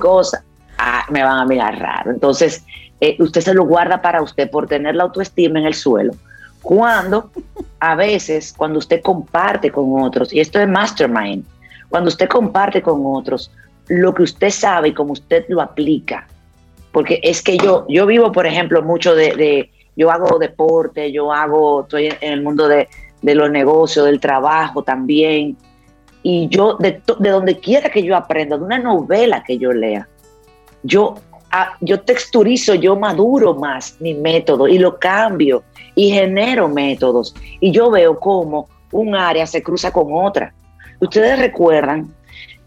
Ah, 0.78 1.04
me 1.10 1.22
van 1.22 1.38
a 1.38 1.46
mirar 1.46 1.78
raro. 1.78 2.10
Entonces, 2.10 2.64
eh, 3.00 3.16
usted 3.18 3.40
se 3.40 3.54
lo 3.54 3.64
guarda 3.64 4.02
para 4.02 4.22
usted 4.22 4.50
por 4.50 4.66
tener 4.66 4.94
la 4.94 5.04
autoestima 5.04 5.58
en 5.58 5.66
el 5.66 5.74
suelo. 5.74 6.14
Cuando 6.60 7.30
a 7.80 7.94
veces, 7.94 8.52
cuando 8.54 8.78
usted 8.78 9.00
comparte 9.00 9.70
con 9.70 10.02
otros, 10.02 10.32
y 10.32 10.40
esto 10.40 10.60
es 10.60 10.68
mastermind, 10.68 11.44
cuando 11.88 12.08
usted 12.08 12.28
comparte 12.28 12.82
con 12.82 13.02
otros 13.04 13.50
lo 13.88 14.12
que 14.12 14.24
usted 14.24 14.50
sabe 14.50 14.88
y 14.88 14.92
como 14.92 15.12
usted 15.12 15.44
lo 15.48 15.62
aplica, 15.62 16.26
porque 16.90 17.20
es 17.22 17.40
que 17.40 17.56
yo, 17.56 17.86
yo 17.88 18.04
vivo, 18.04 18.32
por 18.32 18.46
ejemplo, 18.46 18.82
mucho 18.82 19.14
de 19.14 19.70
yo 19.96 20.10
hago 20.10 20.38
deporte, 20.38 21.10
yo 21.10 21.32
hago, 21.32 21.82
estoy 21.82 22.06
en 22.06 22.32
el 22.32 22.42
mundo 22.42 22.68
de, 22.68 22.88
los 23.22 23.50
negocios, 23.50 24.04
del 24.06 24.20
trabajo 24.20 24.82
también. 24.82 25.56
Y 26.22 26.48
yo, 26.48 26.76
de, 26.76 27.00
donde 27.18 27.58
quiera 27.58 27.88
que 27.88 28.02
yo 28.02 28.14
aprenda, 28.14 28.56
de 28.58 28.64
una 28.64 28.78
novela 28.78 29.42
que 29.42 29.58
yo 29.58 29.72
lea, 29.72 30.06
yo, 30.82 31.14
ah, 31.50 31.72
yo 31.80 32.00
texturizo, 32.00 32.74
yo 32.74 32.96
maduro 32.96 33.54
más 33.54 33.96
mi 34.00 34.14
método 34.14 34.68
y 34.68 34.78
lo 34.78 34.98
cambio 34.98 35.64
y 35.94 36.10
genero 36.10 36.68
métodos. 36.68 37.34
Y 37.60 37.70
yo 37.72 37.90
veo 37.90 38.20
cómo 38.20 38.68
un 38.92 39.14
área 39.14 39.46
se 39.46 39.62
cruza 39.62 39.90
con 39.90 40.08
otra. 40.10 40.52
Ustedes 41.00 41.38
recuerdan 41.38 42.14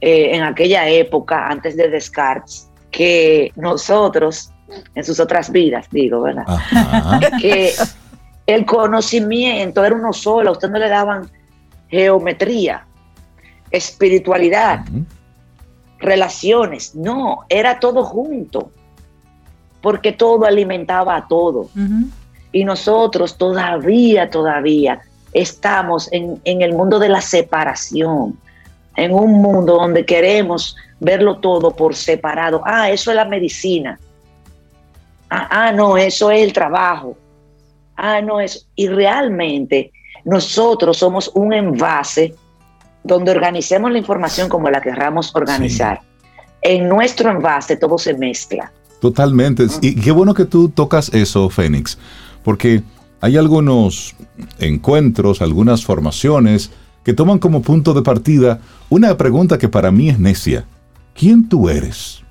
eh, 0.02 0.36
en 0.36 0.44
aquella 0.44 0.90
época, 0.90 1.48
antes 1.48 1.76
de 1.76 1.90
Descartes, 1.90 2.70
que 2.92 3.52
nosotros 3.56 4.52
en 4.96 5.04
sus 5.04 5.20
otras 5.20 5.52
vidas, 5.52 5.88
digo, 5.92 6.22
¿verdad? 6.22 6.46
Que 7.42 7.74
El 8.46 8.66
conocimiento 8.66 9.84
era 9.86 9.96
uno 9.96 10.12
solo, 10.12 10.50
a 10.50 10.54
usted 10.54 10.70
no 10.70 10.80
le 10.80 10.90
daban 10.90 11.30
geometría, 11.88 12.86
espiritualidad, 13.72 14.86
relaciones, 16.00 16.96
no, 16.96 17.46
era 17.50 17.80
todo 17.80 18.04
junto, 18.04 18.72
porque 19.82 20.14
todo 20.14 20.46
alimentaba 20.46 21.16
a 21.16 21.28
todo. 21.28 21.70
Y 22.52 22.64
nosotros 22.64 23.38
todavía, 23.38 24.30
todavía 24.30 25.02
estamos 25.34 26.12
en, 26.12 26.42
en 26.44 26.62
el 26.62 26.74
mundo 26.74 26.98
de 26.98 27.10
la 27.10 27.22
separación, 27.22 28.38
en 28.96 29.14
un 29.14 29.34
mundo 29.34 29.76
donde 29.76 30.06
queremos 30.06 30.76
verlo 31.00 31.38
todo 31.38 31.72
por 31.72 31.96
separado. 31.96 32.62
Ah, 32.66 32.90
eso 32.90 33.12
es 33.12 33.16
la 33.16 33.26
medicina. 33.26 34.00
Ah, 35.30 35.48
ah, 35.52 35.72
no, 35.72 35.98
eso 35.98 36.32
es 36.32 36.44
el 36.44 36.54
trabajo. 36.54 37.18
Ah, 37.96 38.22
no, 38.22 38.40
es. 38.40 38.68
Y 38.76 38.88
realmente 38.88 39.92
nosotros 40.26 40.98
somos 40.98 41.32
un 41.34 41.54
envase 41.54 42.36
donde 43.04 43.32
organicemos 43.32 43.92
la 43.92 43.98
información 43.98 44.50
como 44.50 44.70
la 44.70 44.82
querramos 44.82 45.34
organizar. 45.36 46.02
En 46.62 46.90
nuestro 46.90 47.30
envase 47.30 47.78
todo 47.78 47.98
se 47.98 48.14
mezcla. 48.16 48.72
Totalmente. 49.00 49.68
Y 49.82 49.96
qué 49.96 50.12
bueno 50.12 50.34
que 50.34 50.46
tú 50.46 50.70
tocas 50.70 51.10
eso, 51.14 51.50
Fénix, 51.50 51.98
porque 52.44 52.84
hay 53.22 53.38
algunos 53.38 54.16
encuentros, 54.60 55.42
algunas 55.42 55.86
formaciones 55.86 56.72
que 57.04 57.14
toman 57.14 57.40
como 57.40 57.62
punto 57.62 57.94
de 57.94 58.02
partida 58.02 58.60
una 58.90 59.16
pregunta 59.18 59.58
que 59.58 59.70
para 59.70 59.92
mí 59.92 60.10
es 60.10 60.20
necia. 60.20 60.66
¿Quién 61.14 61.48
tú 61.48 61.70
eres? 61.70 62.24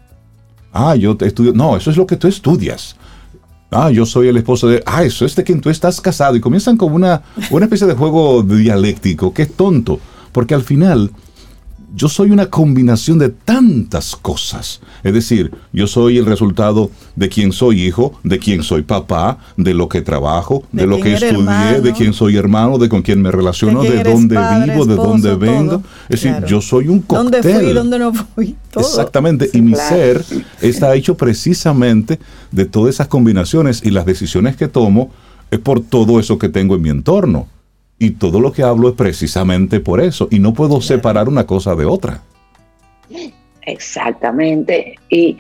Ah, 0.73 0.95
yo 0.97 1.17
te 1.17 1.27
estudio. 1.27 1.53
No, 1.53 1.77
eso 1.77 1.91
es 1.91 1.97
lo 1.97 2.07
que 2.07 2.17
tú 2.17 2.29
estudias. 2.29 2.97
Ah, 3.71 3.91
yo 3.91 4.07
soy 4.07 4.29
el 4.29 4.37
esposo 4.37 4.69
de. 4.69 4.83
Ah, 4.87 5.05
eso 5.05 5.25
es 5.25 5.37
de 5.37 5.45
quien 5.45 5.61
tú 5.61 5.71
estás 5.71 6.01
casado. 6.01 6.37
Y 6.37 6.41
comienzan 6.41 6.77
como 6.77 6.97
una, 6.97 7.23
una 7.51 7.67
especie 7.67 7.87
de 7.87 7.95
juego 7.95 8.43
dialéctico 8.43 9.33
que 9.33 9.43
es 9.43 9.53
tonto. 9.55 10.01
Porque 10.33 10.55
al 10.55 10.63
final 10.63 11.11
yo 11.95 12.09
soy 12.09 12.31
una 12.31 12.47
combinación 12.47 13.19
de 13.19 13.31
tantas 13.31 14.15
cosas. 14.15 14.81
Es 15.03 15.13
decir, 15.13 15.53
yo 15.73 15.87
soy 15.87 16.19
el 16.19 16.27
resultado 16.27 16.91
de 17.17 17.29
quien 17.29 17.53
soy 17.53 17.83
hijo, 17.83 18.19
de 18.23 18.39
quien 18.39 18.63
soy 18.63 18.83
papá, 18.83 19.39
de 19.57 19.75
lo 19.75 19.89
que 19.89 20.03
trabajo, 20.03 20.65
de, 20.71 20.87
lo 20.87 21.01
que 21.01 21.15
estudié, 21.15 21.81
de 21.81 21.93
quien 21.93 22.13
soy 22.13 22.37
hermano, 22.37 22.79
de 22.79 22.89
con 22.89 23.03
quien 23.03 23.23
me 23.23 23.31
relaciono, 23.31 23.83
de, 23.83 24.03
dónde 24.03 24.39
vivo, 24.67 24.85
de 24.85 24.95
dónde 24.95 25.35
vengo. 25.35 25.83
Es 26.09 26.23
decir, 26.23 26.45
yo 26.47 26.61
soy 26.61 26.89
un 26.89 27.01
cóctel. 27.01 27.43
¿Dónde 27.43 27.61
fui, 27.61 27.73
dónde 27.73 27.99
no 27.99 28.13
fui? 28.13 28.57
Exactamente. 28.77 29.51
y 29.53 29.61
mi 29.61 29.75
ser 29.75 30.25
está 30.61 30.95
hecho 30.95 31.17
precisamente 31.17 32.19
de 32.53 32.65
todas 32.67 32.95
esas 32.95 33.09
combinaciones 33.09 33.83
y 33.85 33.91
las 33.91 34.07
decisiones 34.07 34.57
que 34.57 34.69
tomo 34.69 35.11
es 35.51 35.59
por 35.59 35.81
todo 35.81 36.21
eso 36.21 36.39
que 36.39 36.49
tengo 36.49 36.75
en 36.75 36.83
mi 36.83 36.91
entorno. 36.91 37.49
Y 37.99 38.13
todo 38.13 38.41
lo 38.41 38.53
que 38.53 38.63
hablo 38.63 38.89
es 38.89 38.95
precisamente 38.95 39.81
por 39.81 40.01
eso. 40.01 40.29
Y 40.31 40.39
no 40.39 40.55
puedo 40.55 40.81
separar 40.81 41.29
una 41.29 41.47
cosa 41.47 41.75
de 41.75 41.85
otra. 41.85 42.23
Exactamente. 43.63 44.95
Y, 45.11 45.37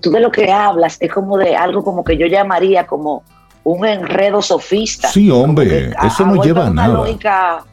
tú 0.00 0.10
de 0.10 0.20
lo 0.20 0.30
que 0.30 0.50
hablas 0.50 0.96
es 1.00 1.12
como 1.12 1.38
de 1.38 1.54
algo 1.54 1.84
como 1.84 2.02
que 2.02 2.16
yo 2.16 2.26
llamaría 2.26 2.86
como 2.86 3.22
un 3.64 3.86
enredo 3.86 4.42
sofista. 4.42 5.08
Sí, 5.08 5.30
hombre, 5.30 5.92
eso 6.04 6.26
no 6.26 6.42
lleva 6.42 6.66
a 6.66 6.70
nada. 6.70 6.94
Lógica, 6.94 7.64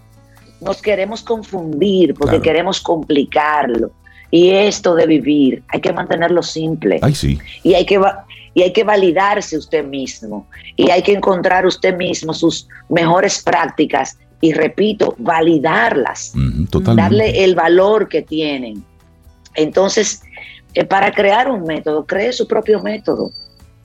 nos 0.61 0.81
queremos 0.81 1.23
confundir 1.23 2.13
porque 2.13 2.41
queremos 2.41 2.81
complicarlo. 2.81 3.91
Y 4.31 4.51
esto 4.51 4.93
de 4.93 5.07
vivir, 5.07 5.63
hay 5.69 5.81
que 5.81 5.91
mantenerlo 5.91 6.43
simple. 6.43 6.99
Ay, 7.01 7.15
sí. 7.15 7.39
Y 7.63 7.73
hay 7.73 7.85
que, 7.85 7.99
y 8.53 8.63
hay 8.63 8.73
que 8.73 8.83
validarse 8.83 9.57
usted 9.57 9.85
mismo. 9.85 10.47
Y 10.75 10.89
hay 10.89 11.01
que 11.01 11.13
encontrar 11.13 11.65
usted 11.65 11.95
mismo 11.95 12.33
sus 12.33 12.67
mejores 12.89 13.41
prácticas. 13.43 14.17
Y 14.41 14.53
repito, 14.53 15.15
validarlas, 15.17 16.31
darle 16.95 17.43
el 17.43 17.55
valor 17.55 18.07
que 18.07 18.21
tienen. 18.21 18.83
Entonces, 19.55 20.21
eh, 20.73 20.85
para 20.85 21.11
crear 21.11 21.51
un 21.51 21.63
método, 21.63 22.05
cree 22.05 22.31
su 22.31 22.47
propio 22.47 22.81
método 22.81 23.31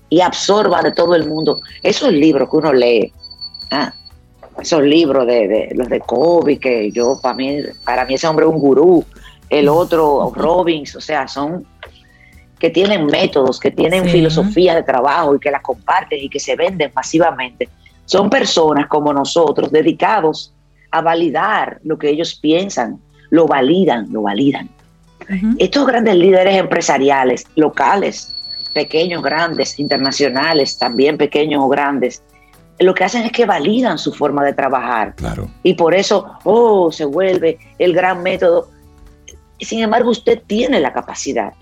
y 0.08 0.20
absorba 0.20 0.80
de 0.82 0.92
todo 0.92 1.16
el 1.16 1.26
mundo 1.26 1.60
esos 1.82 2.12
libros 2.12 2.48
que 2.48 2.56
uno 2.56 2.72
lee. 2.72 3.12
Ah, 3.70 3.92
esos 4.60 4.82
libros 4.82 5.26
de, 5.26 5.72
los 5.74 5.88
de 5.88 6.00
Kobe, 6.00 6.58
que 6.58 6.90
yo, 6.92 7.18
para 7.20 7.34
mí, 7.34 7.58
para 7.84 8.04
mí 8.04 8.14
ese 8.14 8.26
hombre 8.26 8.46
es 8.46 8.52
un 8.52 8.60
gurú, 8.60 9.04
el 9.50 9.68
otro, 9.68 10.32
Robbins, 10.36 10.94
o 10.94 11.00
sea, 11.00 11.26
son 11.26 11.66
que 12.64 12.70
tienen 12.70 13.04
métodos, 13.04 13.60
que 13.60 13.70
tienen 13.70 14.08
filosofía 14.08 14.74
de 14.74 14.82
trabajo 14.82 15.34
y 15.34 15.38
que 15.38 15.50
las 15.50 15.60
comparten 15.60 16.18
y 16.18 16.30
que 16.30 16.40
se 16.40 16.56
venden 16.56 16.90
masivamente, 16.94 17.68
son 18.06 18.30
personas 18.30 18.86
como 18.86 19.12
nosotros 19.12 19.70
dedicados 19.70 20.54
a 20.90 21.02
validar 21.02 21.78
lo 21.84 21.98
que 21.98 22.08
ellos 22.08 22.38
piensan, 22.40 23.02
lo 23.28 23.46
validan, 23.46 24.10
lo 24.10 24.22
validan. 24.22 24.70
Estos 25.58 25.86
grandes 25.86 26.16
líderes 26.16 26.56
empresariales, 26.56 27.44
locales, 27.54 28.34
pequeños, 28.72 29.22
grandes, 29.22 29.78
internacionales, 29.78 30.78
también 30.78 31.18
pequeños 31.18 31.62
o 31.62 31.68
grandes, 31.68 32.22
lo 32.78 32.94
que 32.94 33.04
hacen 33.04 33.24
es 33.24 33.32
que 33.32 33.44
validan 33.44 33.98
su 33.98 34.10
forma 34.10 34.42
de 34.42 34.54
trabajar. 34.54 35.16
Claro. 35.16 35.50
Y 35.62 35.74
por 35.74 35.94
eso, 35.94 36.38
oh, 36.44 36.90
se 36.90 37.04
vuelve 37.04 37.58
el 37.78 37.92
gran 37.92 38.22
método. 38.22 38.70
Sin 39.60 39.80
embargo, 39.80 40.08
usted 40.08 40.40
tiene 40.46 40.80
la 40.80 40.94
capacidad 40.94 41.52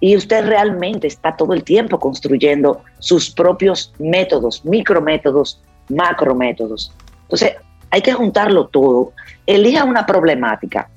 y 0.00 0.16
usted 0.16 0.46
realmente 0.46 1.06
está 1.06 1.36
todo 1.36 1.52
el 1.52 1.62
tiempo 1.62 1.98
construyendo 1.98 2.82
sus 2.98 3.30
propios 3.30 3.92
métodos, 3.98 4.64
micrométodos, 4.64 5.60
macrométodos. 5.88 6.92
Entonces, 7.22 7.56
hay 7.90 8.00
que 8.00 8.12
juntarlo 8.12 8.68
todo. 8.68 9.12
Elija 9.46 9.84
una 9.84 10.06
problemática. 10.06 10.88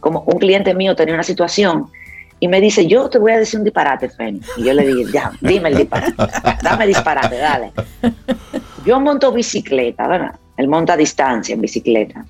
Como 0.00 0.20
un 0.20 0.38
cliente 0.38 0.74
mío 0.74 0.94
tenía 0.94 1.14
una 1.14 1.22
situación 1.22 1.86
y 2.38 2.48
me 2.48 2.60
dice, 2.60 2.86
yo 2.86 3.08
te 3.08 3.18
voy 3.18 3.32
a 3.32 3.38
decir 3.38 3.58
un 3.58 3.64
disparate, 3.64 4.10
Feni. 4.10 4.40
Y 4.58 4.64
yo 4.64 4.74
le 4.74 4.86
dije, 4.86 5.10
ya, 5.12 5.32
dime 5.40 5.70
el 5.70 5.78
disparate. 5.78 6.14
Dame 6.62 6.86
disparate, 6.86 7.36
dale. 7.36 7.72
Yo 8.84 9.00
monto 9.00 9.32
bicicleta, 9.32 10.06
¿verdad? 10.06 10.34
Él 10.58 10.68
monta 10.68 10.92
a 10.92 10.96
distancia 10.96 11.54
en 11.54 11.60
bicicleta, 11.62 12.24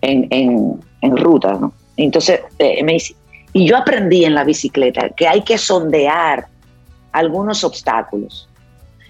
en, 0.00 0.26
en, 0.30 0.80
en 1.00 1.16
ruta, 1.16 1.54
¿no? 1.54 1.72
Entonces, 1.96 2.40
eh, 2.58 2.82
me 2.84 2.94
dice, 2.94 3.14
y 3.56 3.66
yo 3.66 3.78
aprendí 3.78 4.26
en 4.26 4.34
la 4.34 4.44
bicicleta 4.44 5.08
que 5.16 5.26
hay 5.26 5.40
que 5.40 5.56
sondear 5.56 6.46
algunos 7.10 7.64
obstáculos. 7.64 8.50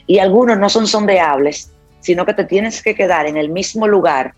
Y 0.07 0.21
algunos 0.21 0.57
no 0.57 0.69
son 0.69 0.87
sondeables, 0.87 1.73
sino 1.99 2.25
que 2.25 2.33
te 2.33 2.45
tienes 2.45 2.81
que 2.81 2.95
quedar 2.95 3.27
en 3.27 3.37
el 3.37 3.49
mismo 3.49 3.89
lugar 3.89 4.35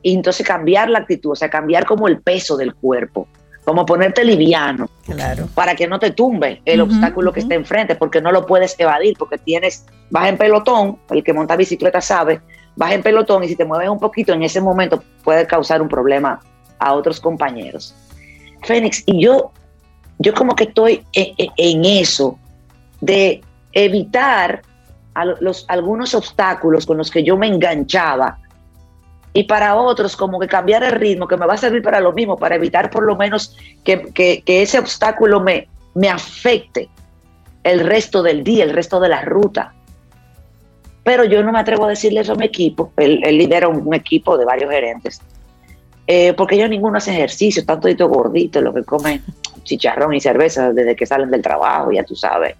y 0.00 0.14
entonces 0.14 0.46
cambiar 0.46 0.88
la 0.88 1.00
actitud, 1.00 1.32
o 1.32 1.36
sea, 1.36 1.50
cambiar 1.50 1.84
como 1.84 2.08
el 2.08 2.22
peso 2.22 2.56
del 2.56 2.74
cuerpo, 2.74 3.28
como 3.66 3.84
ponerte 3.84 4.24
liviano, 4.24 4.88
claro. 5.04 5.46
para 5.54 5.74
que 5.74 5.86
no 5.86 5.98
te 5.98 6.12
tumbe 6.12 6.62
el 6.64 6.80
obstáculo 6.80 7.30
que 7.30 7.40
está 7.40 7.54
enfrente, 7.54 7.96
porque 7.96 8.22
no 8.22 8.32
lo 8.32 8.46
puedes 8.46 8.80
evadir, 8.80 9.14
porque 9.18 9.36
tienes, 9.36 9.84
vas 10.08 10.26
en 10.26 10.38
pelotón, 10.38 11.00
el 11.10 11.22
que 11.22 11.34
monta 11.34 11.54
bicicleta 11.54 12.00
sabe, 12.00 12.40
vas 12.76 12.92
en 12.92 13.02
pelotón 13.02 13.44
y 13.44 13.48
si 13.48 13.56
te 13.56 13.66
mueves 13.66 13.90
un 13.90 14.00
poquito 14.00 14.32
en 14.32 14.42
ese 14.42 14.62
momento 14.62 15.04
puede 15.22 15.46
causar 15.46 15.82
un 15.82 15.88
problema 15.90 16.40
a 16.78 16.94
otros 16.94 17.20
compañeros. 17.20 17.94
Fénix, 18.62 19.02
y 19.06 19.22
yo, 19.22 19.52
yo 20.18 20.34
como 20.34 20.54
que 20.54 20.64
estoy 20.64 21.04
en, 21.12 21.84
eso 21.84 22.38
de 23.00 23.40
evitar 23.72 24.62
los, 25.40 25.64
algunos 25.68 26.14
obstáculos 26.14 26.86
con 26.86 26.96
los 26.98 27.10
que 27.10 27.22
yo 27.22 27.36
me 27.36 27.48
enganchaba 27.48 28.38
y 29.32 29.44
para 29.44 29.76
otros 29.76 30.16
como 30.16 30.38
que 30.38 30.48
cambiar 30.48 30.82
el 30.82 30.92
ritmo, 30.92 31.28
que 31.28 31.36
me 31.36 31.46
va 31.46 31.54
a 31.54 31.58
servir 31.58 31.82
para 31.82 32.00
lo 32.00 32.12
mismo, 32.12 32.36
para 32.36 32.56
evitar 32.56 32.90
por 32.90 33.04
lo 33.04 33.16
menos 33.16 33.56
que, 33.84 34.42
ese 34.46 34.78
obstáculo 34.78 35.40
me, 35.40 35.68
me 35.94 36.08
afecte 36.08 36.88
el 37.62 37.80
resto 37.80 38.22
del 38.22 38.42
día, 38.42 38.64
el 38.64 38.70
resto 38.70 38.98
de 39.00 39.08
la 39.08 39.22
ruta. 39.22 39.74
Pero 41.04 41.24
yo 41.24 41.42
no 41.42 41.52
me 41.52 41.60
atrevo 41.60 41.84
a 41.84 41.88
decirle 41.88 42.20
eso 42.20 42.32
a 42.32 42.36
mi 42.36 42.46
equipo, 42.46 42.92
él, 42.96 43.20
él 43.24 43.38
lidera 43.38 43.68
un, 43.68 43.94
equipo 43.94 44.36
de 44.36 44.44
varios 44.44 44.70
gerentes 44.70 45.20
eh, 46.10 46.32
porque 46.32 46.54
ellos 46.54 46.70
ninguno 46.70 46.96
hace 46.96 47.10
ejercicio, 47.12 47.60
están 47.60 47.80
toditos 47.80 48.08
gorditos, 48.08 48.62
lo 48.62 48.72
que 48.72 48.82
comen 48.82 49.22
chicharrón 49.62 50.14
y 50.14 50.20
cerveza 50.20 50.72
desde 50.72 50.96
que 50.96 51.04
salen 51.04 51.30
del 51.30 51.42
trabajo, 51.42 51.92
ya 51.92 52.02
tú 52.02 52.16
sabes. 52.16 52.56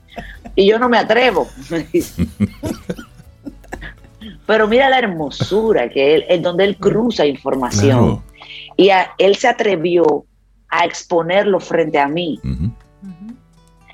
Y 0.54 0.66
yo 0.66 0.78
no 0.78 0.90
me 0.90 0.98
atrevo. 0.98 1.48
Pero 4.46 4.68
mira 4.68 4.90
la 4.90 4.98
hermosura 4.98 5.88
que 5.88 6.16
él, 6.16 6.26
en 6.28 6.42
donde 6.42 6.64
él 6.64 6.76
cruza 6.76 7.24
información. 7.24 8.22
Y 8.76 8.90
él 9.16 9.36
se 9.36 9.48
atrevió 9.48 10.26
a 10.68 10.84
exponerlo 10.84 11.58
frente 11.58 11.98
a 11.98 12.06
mí. 12.06 12.38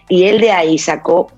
Y 0.08 0.24
él 0.24 0.40
de 0.40 0.50
ahí 0.50 0.78
sacó, 0.78 1.30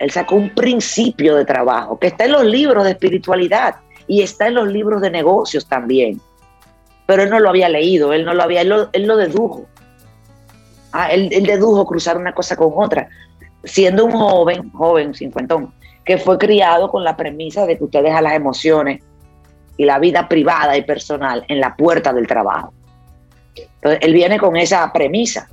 él 0.00 0.10
sacó 0.10 0.34
un 0.34 0.50
principio 0.50 1.36
de 1.36 1.44
trabajo 1.44 1.96
que 1.96 2.08
está 2.08 2.24
en 2.24 2.32
los 2.32 2.44
libros 2.44 2.82
de 2.82 2.90
espiritualidad 2.90 3.76
y 4.08 4.22
está 4.22 4.48
en 4.48 4.54
los 4.54 4.66
libros 4.66 5.00
de 5.00 5.10
negocios 5.12 5.64
también 5.66 6.20
pero 7.12 7.24
él 7.24 7.28
no 7.28 7.40
lo 7.40 7.50
había 7.50 7.68
leído, 7.68 8.14
él 8.14 8.24
no 8.24 8.32
lo 8.32 8.42
había, 8.42 8.62
él 8.62 8.70
lo, 8.70 9.16
dedujo. 9.18 9.66
Ah, 10.92 11.12
él, 11.12 11.28
dedujo 11.28 11.84
cruzar 11.84 12.16
una 12.16 12.32
cosa 12.32 12.56
con 12.56 12.72
otra. 12.74 13.06
siendo 13.64 14.06
un 14.06 14.12
joven, 14.12 14.70
joven, 14.70 15.12
cincuentón, 15.12 15.74
que 16.06 16.16
fue 16.16 16.38
criado 16.38 16.88
con 16.88 17.04
la 17.04 17.14
premisa 17.14 17.66
de 17.66 17.76
que 17.76 17.84
usted 17.84 18.02
deja 18.02 18.22
las 18.22 18.32
emociones 18.32 19.02
y 19.76 19.84
la 19.84 19.98
vida 19.98 20.26
privada 20.26 20.74
y 20.74 20.84
personal 20.84 21.44
en 21.48 21.60
la 21.60 21.76
puerta 21.76 22.14
del 22.14 22.26
trabajo. 22.26 22.72
Entonces, 23.54 24.00
él 24.00 24.14
viene 24.14 24.38
con 24.38 24.56
esa 24.56 24.90
premisa. 24.90 25.50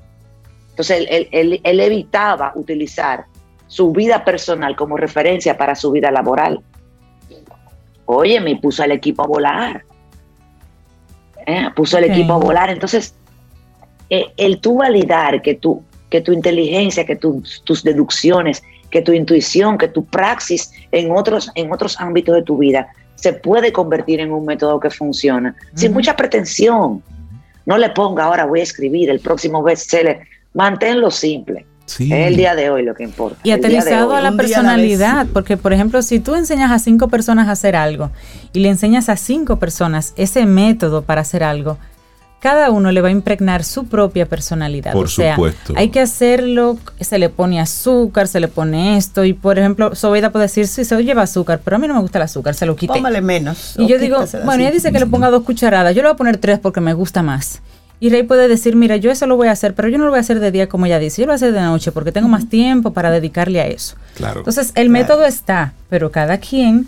Entonces, 0.69 1.05
él, 1.09 1.59
evitaba 1.61 2.53
utilizar 2.55 3.25
su 3.67 3.91
vida 3.91 4.23
personal 4.23 4.77
como 4.77 4.95
referencia 4.95 5.57
para 5.57 5.75
su 5.75 5.91
vida 5.91 6.09
laboral. 6.09 6.63
Oye, 8.05 8.39
me 8.39 8.55
puso 8.55 8.81
al 8.81 8.93
equipo 8.93 9.23
a 9.23 9.27
volar. 9.27 9.88
¿Eh? 11.49 11.69
Puso 11.75 11.97
al 11.97 12.03
equipo 12.03 12.33
a 12.33 12.37
volar. 12.37 12.69
Entonces, 12.69 13.15
eh, 14.09 14.27
el 14.37 14.59
tú 14.59 14.77
validar 14.77 15.41
que 15.41 15.55
tu, 15.55 15.83
que 16.09 16.21
tu 16.21 16.31
inteligencia, 16.31 17.05
que 17.05 17.15
tus 17.15 17.83
deducciones, 17.83 18.61
que 18.91 19.01
tu 19.01 19.13
intuición, 19.13 19.77
que 19.77 19.87
tu 19.87 20.05
praxis 20.05 20.71
en 20.91 21.11
otros, 21.11 21.51
en 21.55 21.71
otros 21.71 21.99
ámbitos 21.99 22.35
de 22.35 22.43
tu 22.43 22.57
vida 22.57 22.87
se 23.15 23.33
puede 23.33 23.73
convertir 23.73 24.21
en 24.21 24.31
un 24.31 24.45
método 24.45 24.79
que 24.79 24.89
funciona, 24.89 25.53
sin 25.73 25.91
mucha 25.91 26.15
pretensión. 26.15 27.03
No 27.65 27.77
le 27.77 27.89
ponga 27.89 28.23
ahora 28.23 28.45
voy 28.45 28.61
a 28.61 28.63
escribir 28.63 29.09
el 29.09 29.19
próximo 29.19 29.61
bestseller, 29.61 30.21
manténlo 30.53 31.11
simple. 31.11 31.65
Es 31.89 32.27
el 32.27 32.35
día 32.35 32.55
de 32.55 32.69
hoy 32.69 32.83
lo 32.83 32.93
que 32.95 33.03
importa. 33.03 33.39
Y 33.43 33.51
aterrizado 33.51 34.15
a 34.15 34.21
la 34.21 34.31
personalidad, 34.33 35.27
porque 35.33 35.57
por 35.57 35.73
ejemplo, 35.73 36.01
si 36.01 36.19
tú 36.19 36.35
enseñas 36.35 36.71
a 36.71 36.79
cinco 36.79 37.07
personas 37.07 37.47
a 37.47 37.51
hacer 37.51 37.75
algo 37.75 38.11
y 38.53 38.59
le 38.59 38.69
enseñas 38.69 39.09
a 39.09 39.17
cinco 39.17 39.57
personas 39.57 40.13
ese 40.15 40.45
método 40.45 41.01
para 41.01 41.21
hacer 41.21 41.43
algo, 41.43 41.77
cada 42.39 42.71
uno 42.71 42.91
le 42.91 43.01
va 43.01 43.09
a 43.09 43.11
impregnar 43.11 43.63
su 43.63 43.85
propia 43.85 44.25
personalidad. 44.25 44.93
Por 44.93 45.09
supuesto. 45.09 45.73
Hay 45.75 45.89
que 45.89 45.99
hacerlo, 45.99 46.77
se 46.99 47.19
le 47.19 47.29
pone 47.29 47.59
azúcar, 47.59 48.27
se 48.27 48.39
le 48.39 48.47
pone 48.47 48.97
esto, 48.97 49.25
y 49.25 49.33
por 49.33 49.59
ejemplo, 49.59 49.93
Sobeida 49.93 50.31
puede 50.31 50.45
decir, 50.45 50.67
sí, 50.67 50.85
se 50.85 51.03
lleva 51.03 51.23
azúcar, 51.23 51.59
pero 51.63 51.75
a 51.75 51.79
mí 51.79 51.87
no 51.87 51.95
me 51.95 51.99
gusta 51.99 52.17
el 52.19 52.23
azúcar, 52.23 52.55
se 52.55 52.65
lo 52.65 52.75
quité. 52.75 52.93
Póngale 52.93 53.21
menos. 53.21 53.75
Y 53.77 53.87
yo 53.87 53.99
digo, 53.99 54.23
bueno, 54.45 54.63
ella 54.63 54.71
dice 54.71 54.91
que 54.91 54.99
le 54.99 55.05
ponga 55.05 55.29
dos 55.29 55.43
cucharadas, 55.43 55.93
yo 55.93 56.01
le 56.01 56.07
voy 56.07 56.13
a 56.13 56.17
poner 56.17 56.37
tres 56.37 56.59
porque 56.59 56.79
me 56.79 56.93
gusta 56.93 57.21
más. 57.23 57.61
Y 58.01 58.09
Rey 58.09 58.23
puede 58.23 58.47
decir, 58.47 58.75
mira, 58.75 58.95
yo 58.95 59.11
eso 59.11 59.27
lo 59.27 59.35
voy 59.35 59.49
a 59.49 59.51
hacer, 59.51 59.75
pero 59.75 59.89
yo 59.89 59.97
no 59.97 60.05
lo 60.05 60.11
voy 60.11 60.19
a 60.19 60.21
hacer 60.21 60.39
de 60.39 60.51
día 60.51 60.69
como 60.69 60.85
ella 60.85 60.99
dice, 60.99 61.21
yo 61.21 61.25
lo 61.25 61.31
voy 61.31 61.35
a 61.35 61.35
hacer 61.35 61.53
de 61.53 61.61
noche 61.61 61.91
porque 61.91 62.11
tengo 62.11 62.29
más 62.29 62.47
tiempo 62.47 62.93
para 62.93 63.11
dedicarle 63.11 63.59
a 63.59 63.67
eso. 63.67 63.95
Claro. 64.15 64.39
Entonces, 64.39 64.71
el 64.75 64.89
método 64.89 65.25
está, 65.25 65.73
pero 65.89 66.09
cada 66.09 66.37
quien, 66.37 66.87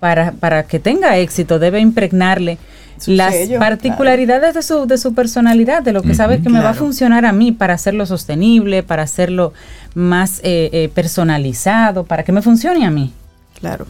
para, 0.00 0.32
para 0.32 0.64
que 0.64 0.80
tenga 0.80 1.16
éxito, 1.16 1.58
debe 1.58 1.78
impregnarle 1.80 2.58
las 3.06 3.34
particularidades 3.58 4.54
de, 4.54 4.62
su, 4.62 4.86
de 4.86 4.98
su 4.98 5.14
personalidad, 5.14 5.82
de 5.82 5.92
lo 5.92 6.02
que 6.02 6.14
sabe 6.14 6.40
que 6.40 6.48
me 6.48 6.60
va 6.60 6.70
a 6.70 6.74
funcionar 6.74 7.24
a 7.24 7.32
mí 7.32 7.52
para 7.52 7.74
hacerlo 7.74 8.06
sostenible, 8.06 8.82
para 8.82 9.02
hacerlo 9.02 9.52
más 9.94 10.40
eh, 10.42 10.70
eh, 10.72 10.90
personalizado, 10.92 12.04
para 12.04 12.24
que 12.24 12.32
me 12.32 12.42
funcione 12.42 12.84
a 12.84 12.90
mí. 12.90 13.12
Claro. 13.60 13.86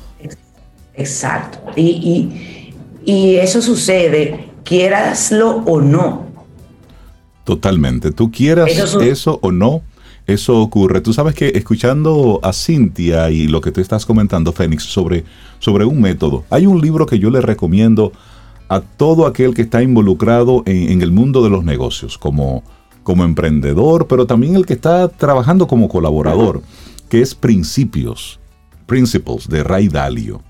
Exacto. 0.94 1.58
Y, 1.76 2.74
y, 3.04 3.36
eso 3.36 3.62
sucede, 3.62 4.50
quieraslo 4.64 5.62
o 5.64 5.80
no. 5.80 6.27
Totalmente. 7.48 8.12
Tú 8.12 8.30
quieras 8.30 8.70
eso, 9.00 9.38
o 9.40 9.52
no, 9.52 9.80
eso 10.26 10.60
ocurre. 10.60 11.00
Tú 11.00 11.14
sabes 11.14 11.34
que 11.34 11.48
escuchando 11.54 12.40
a 12.42 12.52
Cintia 12.52 13.30
y 13.30 13.48
lo 13.48 13.62
que 13.62 13.72
tú 13.72 13.80
estás 13.80 14.04
comentando, 14.04 14.52
Fénix, 14.52 14.82
sobre, 14.82 15.24
sobre 15.58 15.86
un 15.86 15.98
método, 15.98 16.44
hay 16.50 16.66
un 16.66 16.78
libro 16.78 17.06
que 17.06 17.18
yo 17.18 17.30
le 17.30 17.40
recomiendo 17.40 18.12
a 18.68 18.82
todo 18.82 19.26
aquel 19.26 19.54
que 19.54 19.62
está 19.62 19.82
involucrado 19.82 20.62
en, 20.66 21.00
el 21.00 21.10
mundo 21.10 21.42
de 21.42 21.48
los 21.48 21.64
negocios, 21.64 22.18
como, 22.18 22.64
como 23.02 23.24
emprendedor, 23.24 24.08
pero 24.08 24.26
también 24.26 24.54
el 24.54 24.66
que 24.66 24.74
está 24.74 25.08
trabajando 25.08 25.66
como 25.66 25.88
colaborador, 25.88 26.60
que 27.08 27.22
es 27.22 27.34
Principios, 27.34 28.40
Principles 28.84 29.48
de 29.48 29.64
Ray 29.64 29.88
Dalio. 29.88 30.42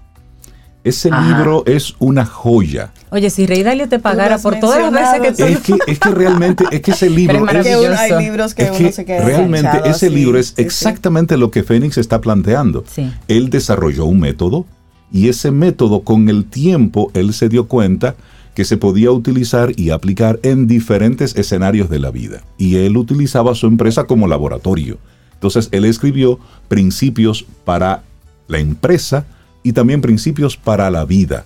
Ese 0.89 1.11
libro 1.11 1.65
es 1.67 1.95
una 1.99 2.25
joya. 2.25 2.93
Oye, 3.11 3.31
si 3.31 3.47
Ray 3.47 3.63
Dalio 3.63 3.89
te 3.89 3.99
pagara 3.99 4.39
por 4.39 4.59
todas 4.59 4.91
las 4.91 5.21
veces 5.21 5.21
que 5.21 5.43
tú... 5.43 5.49
Es 5.49 5.61
que, 5.61 5.93
es 5.93 5.99
que 5.99 6.11
realmente, 6.11 6.65
es 6.71 6.81
que 6.81 6.91
ese 6.93 7.11
libro... 7.11 7.47
es, 7.47 7.67
hay 7.67 8.25
libros 8.25 8.55
que, 8.55 8.71
uno 8.71 8.93
se 8.93 9.05
queda 9.05 9.25
Realmente 9.25 9.83
ese 9.85 10.09
libro 10.09 10.39
es 10.39 10.55
exactamente 10.57 11.37
lo 11.37 11.51
que 11.51 11.63
Fénix 11.63 11.99
está 11.99 12.21
planteando. 12.21 12.85
Él 13.29 13.51
desarrolló 13.51 14.07
un 14.07 14.21
método, 14.21 14.67
y 15.13 15.29
ese 15.29 15.51
método 15.51 16.01
con 16.01 16.29
el 16.29 16.45
tiempo 16.45 17.11
él 17.15 17.33
se 17.33 17.49
dio 17.49 17.67
cuenta 17.67 18.15
que 18.55 18.65
se 18.65 18.77
podía 18.77 19.11
utilizar 19.11 19.73
y 19.77 19.91
aplicar 19.91 20.41
en 20.43 20.67
diferentes 20.67 21.37
escenarios 21.37 21.89
de 21.89 21.99
la 21.99 22.11
vida. 22.11 22.43
Y 22.57 22.77
él 22.77 22.97
utilizaba 22.97 23.55
su 23.55 23.67
empresa 23.67 24.05
como 24.05 24.27
laboratorio. 24.27 24.99
Entonces 25.35 25.69
él 25.71 25.85
escribió 25.85 26.39
principios 26.67 27.47
para 27.65 28.03
la 28.49 28.59
empresa 28.59 29.27
y 29.69 29.75
también 29.75 30.01
principios 30.01 30.57
para 30.57 30.91
la 30.91 31.05
vida. 31.05 31.45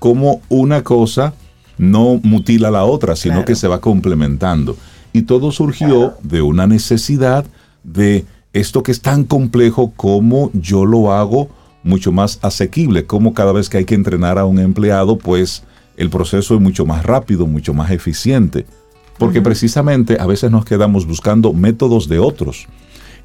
Como 0.00 0.42
una 0.48 0.82
cosa 0.82 1.34
no 1.78 2.18
mutila 2.20 2.68
la 2.68 2.84
otra, 2.84 3.14
sino 3.14 3.44
que 3.44 3.54
se 3.54 3.68
va 3.68 3.80
complementando. 3.80 4.76
Y 5.12 5.22
todo 5.22 5.52
surgió 5.52 6.14
de 6.24 6.42
una 6.42 6.66
necesidad 6.66 7.44
de 7.84 8.24
esto 8.52 8.82
que 8.82 8.90
es 8.90 9.00
tan 9.00 9.22
complejo 9.22 9.92
como 9.94 10.50
yo 10.52 10.84
lo 10.84 11.12
hago 11.12 11.48
mucho 11.84 12.10
más 12.10 12.40
asequible, 12.42 13.06
como 13.06 13.34
cada 13.34 13.52
vez 13.52 13.68
que 13.68 13.78
hay 13.78 13.84
que 13.84 13.94
entrenar 13.94 14.36
a 14.36 14.46
un 14.46 14.58
empleado, 14.58 15.16
pues 15.16 15.62
el 15.96 16.10
proceso 16.10 16.56
es 16.56 16.60
mucho 16.60 16.84
más 16.84 17.04
rápido, 17.04 17.46
mucho 17.46 17.72
más 17.72 17.92
eficiente, 17.92 18.66
porque 19.16 19.40
precisamente 19.40 20.16
a 20.18 20.26
veces 20.26 20.50
nos 20.50 20.64
quedamos 20.64 21.06
buscando 21.06 21.52
métodos 21.52 22.08
de 22.08 22.18
otros. 22.18 22.66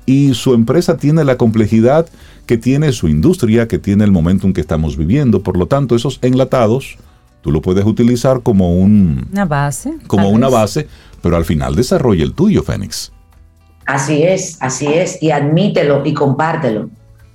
Y 0.05 0.33
su 0.33 0.53
empresa 0.53 0.97
tiene 0.97 1.23
la 1.23 1.37
complejidad 1.37 2.07
que 2.45 2.57
tiene 2.57 2.91
su 2.91 3.07
industria, 3.07 3.67
que 3.67 3.77
tiene 3.77 4.03
el 4.03 4.11
momento 4.11 4.47
en 4.47 4.53
que 4.53 4.61
estamos 4.61 4.97
viviendo. 4.97 5.43
Por 5.43 5.55
lo 5.57 5.67
tanto, 5.67 5.95
esos 5.95 6.17
enlatados, 6.21 6.97
tú 7.41 7.51
lo 7.51 7.61
puedes 7.61 7.85
utilizar 7.85 8.41
como 8.41 8.75
un, 8.75 9.27
una 9.31 9.45
base. 9.45 9.93
Como 10.07 10.29
una 10.29 10.49
base, 10.49 10.87
pero 11.21 11.37
al 11.37 11.45
final 11.45 11.75
desarrolla 11.75 12.23
el 12.23 12.33
tuyo, 12.33 12.63
Fénix. 12.63 13.11
Así 13.85 14.23
es, 14.23 14.57
así 14.61 14.87
es. 14.87 15.21
Y 15.21 15.31
admítelo 15.31 16.01
y 16.05 16.13
compártelo 16.13 16.89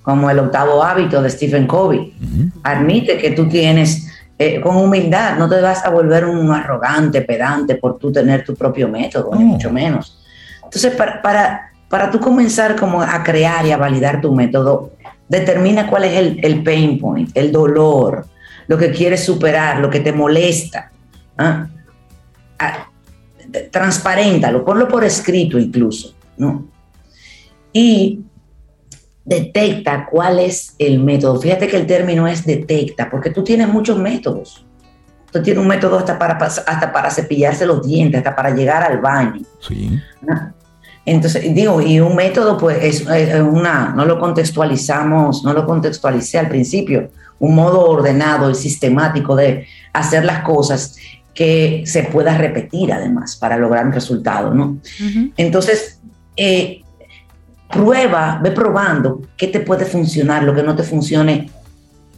como 0.05 0.29
el 0.29 0.39
octavo 0.39 0.85
hábito 0.85 1.23
de 1.23 1.31
Stephen 1.31 1.67
Covey. 1.67 2.15
Admite 2.63 3.17
que 3.17 3.31
tú 3.31 3.49
tienes, 3.49 4.07
eh, 4.39 4.61
con 4.61 4.77
humildad, 4.77 5.39
no 5.39 5.49
te 5.49 5.61
vas 5.61 5.85
a 5.85 5.91
volver 5.91 6.27
un 6.27 6.53
arrogante, 6.53 7.23
pedante 7.23 7.77
por 7.77 7.99
tú 7.99 8.13
tener 8.13 8.45
tu 8.45 8.55
propio 8.55 8.87
método, 8.87 9.31
ni 9.35 9.45
mucho 9.45 9.73
menos. 9.73 10.23
Entonces, 10.63 10.95
para, 10.95 11.23
para, 11.23 11.73
para 11.95 12.11
tú 12.11 12.19
comenzar 12.19 12.75
como 12.75 13.01
a 13.01 13.23
crear 13.23 13.65
y 13.65 13.71
a 13.71 13.77
validar 13.77 14.21
tu 14.21 14.35
método, 14.35 14.95
determina 15.29 15.89
cuál 15.89 16.03
es 16.03 16.19
el, 16.19 16.41
el 16.43 16.61
pain 16.65 16.99
point, 16.99 17.31
el 17.35 17.53
dolor, 17.53 18.27
lo 18.67 18.77
que 18.77 18.91
quieres 18.91 19.23
superar, 19.23 19.79
lo 19.79 19.89
que 19.89 20.01
te 20.01 20.13
molesta. 20.13 20.91
¿ah? 21.39 21.69
Ah, 22.59 22.91
transparéntalo, 23.71 24.65
ponlo 24.65 24.89
por 24.89 25.05
escrito 25.05 25.57
incluso, 25.57 26.17
¿no? 26.37 26.67
Y 27.73 28.25
detecta 29.25 30.09
cuál 30.11 30.41
es 30.41 30.75
el 30.81 30.99
método. 30.99 31.41
Fíjate 31.41 31.69
que 31.69 31.77
el 31.77 31.87
término 31.87 32.27
es 32.27 32.45
detecta, 32.45 33.09
porque 33.09 33.31
tú 33.31 33.45
tienes 33.45 33.69
muchos 33.69 34.01
métodos. 34.01 34.67
Tú 35.31 35.41
tienes 35.41 35.63
un 35.63 35.69
método 35.69 35.99
hasta 35.99 36.19
para, 36.19 36.39
hasta 36.45 36.93
para 36.93 37.09
cepillarse 37.13 37.65
los 37.65 37.87
dientes, 37.87 38.19
hasta 38.19 38.35
para 38.35 38.51
llegar 38.51 38.83
al 38.83 38.99
baño. 38.99 39.43
Sí. 39.61 39.97
Entonces, 41.07 41.55
digo, 41.55 41.83
y 41.83 42.01
un 42.01 42.17
método, 42.17 42.57
pues, 42.57 42.79
es, 42.83 43.41
una, 43.41 43.93
no 43.95 44.05
lo 44.05 44.19
contextualizamos, 44.19 45.45
no 45.45 45.53
lo 45.53 45.67
contextualicé 45.67 46.39
al 46.39 46.49
principio, 46.49 47.11
un 47.39 47.55
modo 47.55 47.89
ordenado 47.91 48.51
y 48.51 48.55
sistemático 48.55 49.37
de 49.37 49.67
hacer 49.93 50.25
las 50.25 50.43
cosas 50.43 50.97
que 51.35 51.83
se 51.85 52.05
pueda 52.05 52.39
repetir 52.39 52.93
además 52.93 53.37
para 53.37 53.57
lograr 53.57 53.87
un 53.87 53.93
resultado, 53.93 54.55
¿no? 54.55 54.79
Entonces, 55.37 56.01
eh, 56.37 56.83
prueba, 57.71 58.41
ve 58.43 58.53
probando 58.53 59.21
qué 59.37 59.49
te 59.49 59.61
puede 59.61 59.85
funcionar, 59.85 60.45
lo 60.45 60.55
que 60.55 60.63
no 60.63 60.77
te 60.77 60.85
funcione, 60.85 61.51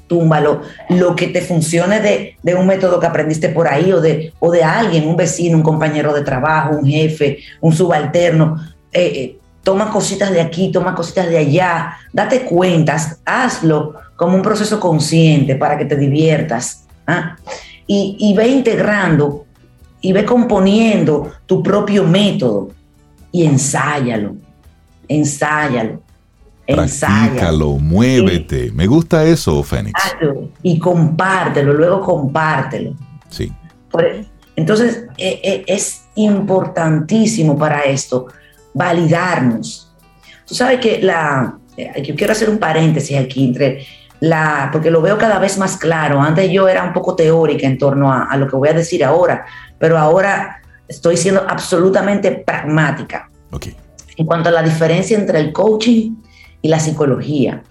túmbalo, 0.07 0.63
lo 0.91 1.17
que 1.17 1.29
te 1.29 1.41
funcione 1.41 2.37
de, 2.43 2.55
un 2.55 2.67
método 2.67 3.01
que 3.01 3.07
aprendiste 3.07 3.49
por 3.49 3.67
ahí 3.67 3.93
o 3.93 4.01
de, 4.01 4.33
o 4.39 4.53
de 4.53 4.63
alguien, 4.63 5.09
un 5.09 5.17
vecino, 5.17 5.57
un 5.57 5.63
compañero 5.63 6.15
de 6.15 6.23
trabajo, 6.23 6.77
un 6.77 6.87
jefe, 6.87 7.39
un 7.61 7.73
subalterno. 7.73 8.57
Eh, 8.97 9.21
eh, 9.21 9.39
toma 9.63 9.91
cositas 9.91 10.31
de 10.31 10.41
aquí, 10.41 10.71
toma 10.71 10.95
cositas 10.95 11.29
de 11.29 11.39
allá, 11.39 11.97
date 12.13 12.45
cuentas, 12.45 13.21
hazlo 13.25 13.95
como 14.17 14.37
un 14.37 14.43
proceso 14.43 14.79
consciente 14.81 15.57
para 15.57 15.77
que 15.77 15.85
te 15.85 15.97
diviertas. 15.97 16.87
¿ah? 17.07 17.37
Y, 17.87 18.17
y 18.19 18.35
ve 18.35 18.49
integrando 18.49 19.45
y 20.01 20.13
ve 20.13 20.25
componiendo 20.25 21.33
tu 21.47 21.63
propio 21.63 22.05
método 22.05 22.71
y 23.33 23.45
ensáyalo 23.45 24.37
ensáyalo. 25.09 26.03
Practícalo, 26.67 27.79
muévete. 27.79 28.73
Me 28.73 28.87
gusta 28.87 29.25
eso, 29.25 29.63
Fénix. 29.63 30.01
Y 30.63 30.79
compártelo, 30.79 31.73
luego 31.73 32.01
compártelo. 32.01 32.95
Sí. 33.29 33.53
E, 34.01 34.25
entonces, 34.57 35.05
e, 35.17 35.41
e, 35.45 35.65
es 35.69 36.07
importantísimo 36.17 37.57
para 37.57 37.83
esto 37.83 38.27
validarnos. 38.77 39.91
Tú 40.47 40.55
sabes 40.55 40.81
que 40.81 41.01
la, 41.03 41.57
eh, 41.77 42.03
yo 42.03 42.15
quiero 42.15 42.33
hacer 42.33 42.51
un 42.51 42.59
paréntesis 42.59 43.19
aquí 43.19 43.47
entre 43.47 43.87
la, 44.21 44.69
porque 44.71 44.91
lo 44.91 45.01
veo 45.01 45.17
cada 45.17 45.39
vez 45.39 45.57
más 45.57 45.79
claro. 45.79 46.21
Antes 46.21 46.51
yo 46.51 46.69
era 46.69 46.85
un 46.85 46.93
poco 46.93 47.17
teórica 47.17 47.67
en 47.67 47.79
torno 47.79 48.13
a, 48.13 48.25
a 48.25 48.37
lo 48.37 48.47
que 48.47 48.55
voy 48.55 48.69
a 48.69 48.75
decir 48.75 49.03
ahora, 49.03 49.47
pero 49.79 49.97
ahora 49.97 50.61
estoy 50.87 51.17
siendo 51.17 51.43
absolutamente 51.49 52.31
pragmática. 52.33 53.31
Okay. 53.51 53.75
En 54.19 54.27
cuanto 54.27 54.51
a 54.51 54.53
la 54.53 54.63
diferencia 54.63 55.19
entre 55.19 55.41
el 55.41 55.53
coaching 55.53 56.17
y 56.61 56.69
la 56.69 56.79
psicología, 56.79 57.63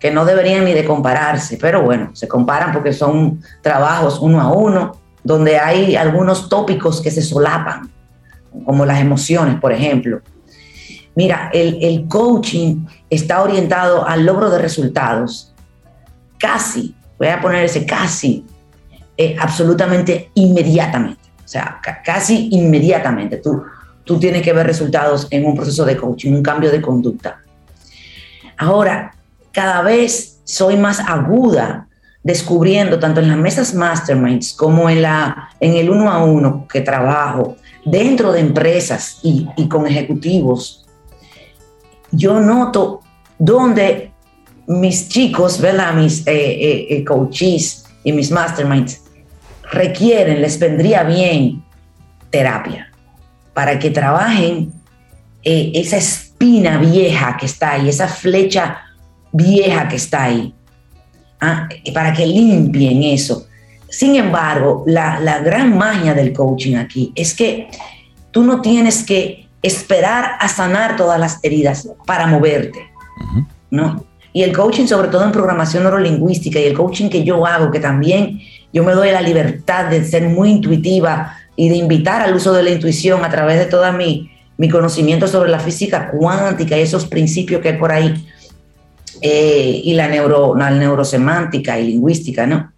que 0.00 0.10
no 0.10 0.24
deberían 0.24 0.64
ni 0.64 0.72
de 0.72 0.84
compararse, 0.84 1.58
pero 1.60 1.82
bueno, 1.82 2.10
se 2.14 2.26
comparan 2.26 2.72
porque 2.72 2.94
son 2.94 3.42
trabajos 3.62 4.18
uno 4.20 4.40
a 4.40 4.50
uno, 4.50 4.92
donde 5.22 5.58
hay 5.58 5.94
algunos 5.94 6.48
tópicos 6.48 7.02
que 7.02 7.10
se 7.10 7.20
solapan, 7.20 7.90
como 8.64 8.86
las 8.86 9.00
emociones, 9.00 9.60
por 9.60 9.72
ejemplo. 9.72 10.20
Mira, 11.18 11.50
el, 11.52 12.06
coaching 12.06 12.86
está 13.10 13.42
orientado 13.42 14.06
al 14.06 14.24
logro 14.24 14.50
de 14.50 14.58
resultados, 14.60 15.52
casi, 16.38 16.94
voy 17.18 17.26
a 17.26 17.40
poner 17.40 17.64
ese 17.64 17.84
casi, 17.84 18.46
eh, 19.16 19.34
absolutamente 19.36 20.30
inmediatamente. 20.34 21.20
O 21.44 21.48
sea, 21.48 21.80
casi 22.04 22.50
inmediatamente 22.52 23.38
tú, 23.38 23.64
tú 24.04 24.20
tienes 24.20 24.42
que 24.42 24.52
ver 24.52 24.64
resultados 24.64 25.26
en 25.32 25.44
un 25.44 25.56
proceso 25.56 25.84
de 25.84 25.96
coaching, 25.96 26.34
un 26.34 26.42
cambio 26.44 26.70
de 26.70 26.80
conducta. 26.80 27.42
Ahora, 28.56 29.10
cada 29.50 29.82
vez 29.82 30.40
soy 30.44 30.76
más 30.76 31.00
aguda 31.00 31.88
descubriendo 32.22 33.00
tanto 33.00 33.18
en 33.18 33.26
las 33.26 33.38
mesas 33.38 33.74
masterminds 33.74 34.52
como 34.52 34.88
en, 34.88 35.02
la, 35.02 35.48
en 35.58 35.74
el 35.74 35.90
uno 35.90 36.12
a 36.12 36.22
uno 36.22 36.68
que 36.68 36.80
trabajo 36.80 37.56
dentro 37.84 38.30
de 38.30 38.38
empresas 38.38 39.18
y 39.24 39.66
con 39.66 39.84
ejecutivos, 39.84 40.84
yo 42.18 42.40
noto 42.40 43.00
donde 43.38 44.10
mis 44.66 45.08
chicos, 45.08 45.60
¿verdad? 45.60 45.94
mis 45.94 46.26
eh, 46.26 46.32
eh, 46.34 46.86
eh, 46.90 47.04
coaches 47.04 47.86
y 48.02 48.12
mis 48.12 48.30
masterminds 48.30 49.02
requieren, 49.70 50.42
les 50.42 50.58
vendría 50.58 51.04
bien 51.04 51.64
terapia 52.30 52.92
para 53.54 53.78
que 53.78 53.90
trabajen 53.90 54.72
esa 55.42 55.96
espina 55.96 56.76
vieja 56.78 57.36
que 57.38 57.46
está 57.46 57.72
ahí, 57.72 57.88
esa 57.88 58.06
flecha 58.06 58.78
vieja 59.32 59.88
que 59.88 59.96
está 59.96 60.24
ahí, 60.24 60.52
¿ah? 61.40 61.68
para 61.94 62.12
que 62.12 62.26
limpien 62.26 63.02
eso. 63.02 63.46
Sin 63.88 64.16
embargo, 64.16 64.84
la, 64.86 65.18
la, 65.20 65.38
gran 65.38 65.76
magia 65.78 66.12
del 66.12 66.34
coaching 66.34 66.76
aquí 66.76 67.12
es 67.14 67.32
que 67.32 67.68
tú 68.30 68.42
no 68.42 68.60
tienes 68.60 69.02
que 69.02 69.47
esperar 69.62 70.32
a 70.40 70.48
sanar 70.48 70.96
todas 70.96 71.18
las 71.18 71.38
heridas 71.42 71.88
para 72.06 72.26
moverte, 72.26 72.78
uh 72.78 73.38
-huh. 73.38 73.46
¿no? 73.70 74.04
Y 74.32 74.42
el 74.42 74.56
coaching, 74.56 74.86
sobre 74.86 75.08
todo 75.08 75.24
en 75.24 75.32
programación 75.32 75.82
neurolingüística 75.82 76.60
y 76.60 76.64
el 76.64 76.74
coaching 76.74 77.08
que 77.08 77.24
yo 77.24 77.44
hago, 77.46 77.70
que 77.70 77.80
también 77.80 78.40
yo 78.72 78.84
me 78.84 78.92
doy 78.92 79.10
la 79.10 79.22
libertad 79.22 79.86
de 79.86 80.04
ser 80.04 80.28
muy 80.28 80.50
intuitiva 80.50 81.34
y 81.56 81.68
de 81.68 81.76
invitar 81.76 82.22
al 82.22 82.34
uso 82.34 82.52
de 82.52 82.62
la 82.62 82.70
intuición 82.70 83.24
a 83.24 83.30
través 83.30 83.58
de 83.58 83.66
toda 83.66 83.90
mi, 83.90 84.30
mi 84.58 84.68
conocimiento 84.68 85.26
sobre 85.26 85.50
la 85.50 85.58
física 85.58 86.10
cuántica 86.10 86.76
y 86.76 86.82
esos 86.82 87.06
principios 87.06 87.62
que 87.62 87.70
hay 87.70 87.78
por 87.78 87.90
ahí, 87.90 88.26
eh, 89.20 89.80
y 89.82 89.94
la, 89.94 90.08
neuro, 90.08 90.54
la 90.54 90.70
neurosemántica 90.70 91.78
y 91.78 91.88
lingüística, 91.88 92.46
¿no? 92.46 92.72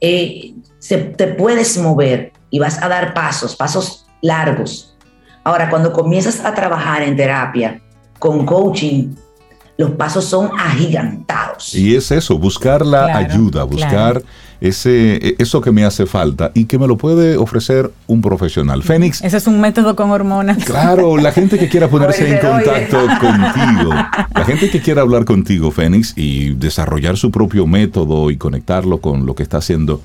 Eh, 0.00 0.54
se, 0.78 0.98
te 0.98 1.28
puedes 1.28 1.78
mover 1.78 2.32
y 2.50 2.58
vas 2.58 2.82
a 2.82 2.88
dar 2.88 3.14
pasos, 3.14 3.56
pasos 3.56 4.06
largos. 4.20 4.91
Ahora, 5.44 5.68
cuando 5.68 5.92
comienzas 5.92 6.44
a 6.44 6.54
trabajar 6.54 7.02
en 7.02 7.16
terapia 7.16 7.80
con 8.18 8.46
coaching, 8.46 9.08
los 9.76 9.90
pasos 9.92 10.24
son 10.24 10.50
agigantados. 10.58 11.74
Y 11.74 11.96
es 11.96 12.10
eso, 12.10 12.38
buscar 12.38 12.84
la 12.86 13.06
claro, 13.06 13.18
ayuda, 13.18 13.64
buscar 13.64 14.20
claro. 14.20 14.22
ese, 14.60 15.34
eso 15.38 15.60
que 15.60 15.72
me 15.72 15.84
hace 15.84 16.06
falta 16.06 16.52
y 16.54 16.66
que 16.66 16.78
me 16.78 16.86
lo 16.86 16.96
puede 16.96 17.36
ofrecer 17.36 17.90
un 18.06 18.20
profesional. 18.20 18.82
Fénix. 18.82 19.22
Ese 19.22 19.36
es 19.36 19.46
un 19.48 19.60
método 19.60 19.96
con 19.96 20.10
hormonas. 20.10 20.64
Claro, 20.64 21.16
la 21.16 21.32
gente 21.32 21.58
que 21.58 21.68
quiera 21.68 21.88
ponerse 21.88 22.32
en 22.32 22.38
contacto 22.38 22.98
contigo, 23.20 23.90
la 24.34 24.44
gente 24.44 24.70
que 24.70 24.80
quiera 24.80 25.02
hablar 25.02 25.24
contigo, 25.24 25.72
Fénix, 25.72 26.12
y 26.16 26.54
desarrollar 26.54 27.16
su 27.16 27.32
propio 27.32 27.66
método 27.66 28.30
y 28.30 28.36
conectarlo 28.36 29.00
con 29.00 29.26
lo 29.26 29.34
que 29.34 29.42
está 29.42 29.56
haciendo, 29.56 30.00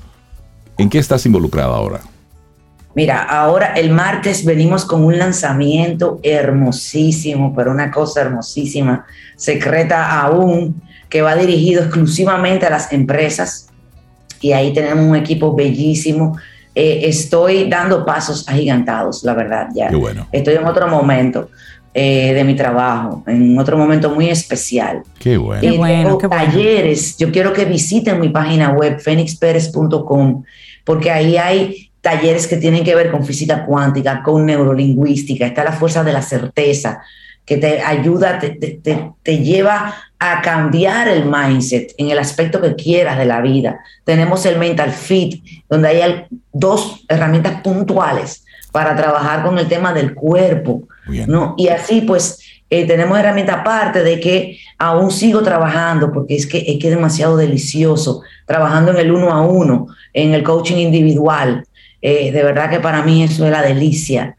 ¿en 0.78 0.90
qué 0.90 0.98
estás 0.98 1.24
involucrada 1.26 1.76
ahora? 1.76 2.00
Mira, 2.98 3.22
ahora 3.22 3.74
el 3.74 3.92
martes 3.92 4.44
venimos 4.44 4.84
con 4.84 5.04
un 5.04 5.16
lanzamiento 5.16 6.18
hermosísimo, 6.20 7.54
pero 7.54 7.70
una 7.70 7.92
cosa 7.92 8.22
hermosísima, 8.22 9.06
secreta 9.36 10.20
aún, 10.20 10.82
que 11.08 11.22
va 11.22 11.36
dirigido 11.36 11.84
exclusivamente 11.84 12.66
a 12.66 12.70
las 12.70 12.92
empresas. 12.92 13.68
Y 14.40 14.50
ahí 14.50 14.72
tenemos 14.72 15.06
un 15.06 15.14
equipo 15.14 15.54
bellísimo. 15.54 16.38
Eh, 16.74 17.02
estoy 17.04 17.68
dando 17.70 18.04
pasos 18.04 18.48
agigantados, 18.48 19.22
la 19.22 19.34
verdad, 19.34 19.68
ya. 19.72 19.90
Qué 19.90 19.94
bueno. 19.94 20.26
Estoy 20.32 20.56
en 20.56 20.66
otro 20.66 20.88
momento. 20.88 21.50
Eh, 21.94 22.32
de 22.34 22.44
mi 22.44 22.54
trabajo, 22.54 23.24
en 23.26 23.58
otro 23.58 23.78
momento 23.78 24.10
muy 24.10 24.28
especial. 24.28 25.02
Qué 25.18 25.36
bueno. 25.36 25.62
Y 25.64 25.70
Qué 25.70 25.76
bueno, 25.78 26.18
qué 26.18 26.26
bueno. 26.26 26.44
talleres, 26.44 27.16
yo 27.16 27.32
quiero 27.32 27.52
que 27.52 27.64
visiten 27.64 28.20
mi 28.20 28.28
página 28.28 28.70
web, 28.70 29.00
fenixperez.com, 29.00 30.44
porque 30.84 31.10
ahí 31.10 31.36
hay 31.38 31.87
talleres 32.00 32.46
que 32.46 32.56
tienen 32.56 32.84
que 32.84 32.94
ver 32.94 33.10
con 33.10 33.24
física 33.24 33.64
cuántica, 33.64 34.22
con 34.22 34.46
neurolingüística, 34.46 35.46
está 35.46 35.64
la 35.64 35.72
fuerza 35.72 36.04
de 36.04 36.12
la 36.12 36.22
certeza, 36.22 37.00
que 37.44 37.56
te 37.56 37.80
ayuda, 37.80 38.38
te, 38.38 38.50
te, 38.50 39.12
te, 39.22 39.38
lleva 39.38 39.94
a 40.18 40.42
cambiar 40.42 41.08
el 41.08 41.24
mindset 41.24 41.94
en 41.96 42.10
el 42.10 42.18
aspecto 42.18 42.60
que 42.60 42.74
quieras 42.74 43.16
de 43.16 43.24
la 43.24 43.40
vida. 43.40 43.80
Tenemos 44.04 44.44
el 44.44 44.58
Mental 44.58 44.92
Fit, 44.92 45.42
donde 45.68 45.88
hay 45.88 46.26
dos 46.52 47.04
herramientas 47.08 47.62
puntuales 47.62 48.44
para 48.70 48.94
trabajar 48.94 49.42
con 49.42 49.58
el 49.58 49.66
tema 49.66 49.94
del 49.94 50.14
cuerpo. 50.14 50.82
¿no? 51.26 51.54
Y 51.56 51.68
así 51.68 52.02
pues 52.02 52.38
eh, 52.68 52.86
tenemos 52.86 53.18
herramienta 53.18 53.54
aparte 53.54 54.02
de 54.02 54.20
que 54.20 54.58
aún 54.76 55.10
sigo 55.10 55.42
trabajando, 55.42 56.12
porque 56.12 56.36
es 56.36 56.46
que, 56.46 56.58
es 56.58 56.78
que 56.78 56.88
es 56.88 56.94
demasiado 56.94 57.36
delicioso, 57.36 58.20
trabajando 58.44 58.92
en 58.92 58.98
el 58.98 59.10
uno 59.10 59.32
a 59.32 59.40
uno, 59.40 59.86
en 60.12 60.34
el 60.34 60.42
coaching 60.42 60.76
individual, 60.76 61.64
eh, 62.00 62.32
de 62.32 62.42
verdad 62.42 62.70
que 62.70 62.80
para 62.80 63.02
mí 63.02 63.22
eso 63.22 63.44
es 63.44 63.52
la 63.52 63.62
delicia. 63.62 64.36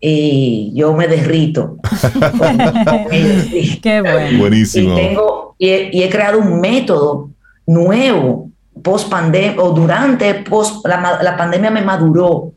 Y 0.00 0.72
yo 0.74 0.94
me 0.94 1.06
derrito. 1.06 1.76
Qué 3.82 4.00
bueno. 4.00 4.38
Buenísimo. 4.38 4.94
Y, 4.94 5.00
tengo, 5.00 5.54
y, 5.58 5.68
he, 5.68 5.90
y 5.92 6.02
he 6.02 6.10
creado 6.10 6.38
un 6.40 6.60
método 6.60 7.30
nuevo 7.66 8.50
post 8.82 9.08
pandemia 9.08 9.62
o 9.62 9.70
durante 9.70 10.34
post, 10.34 10.84
la, 10.86 11.20
la, 11.22 11.36
pandemia 11.36 11.70
me 11.70 11.82
maduró 11.82 12.52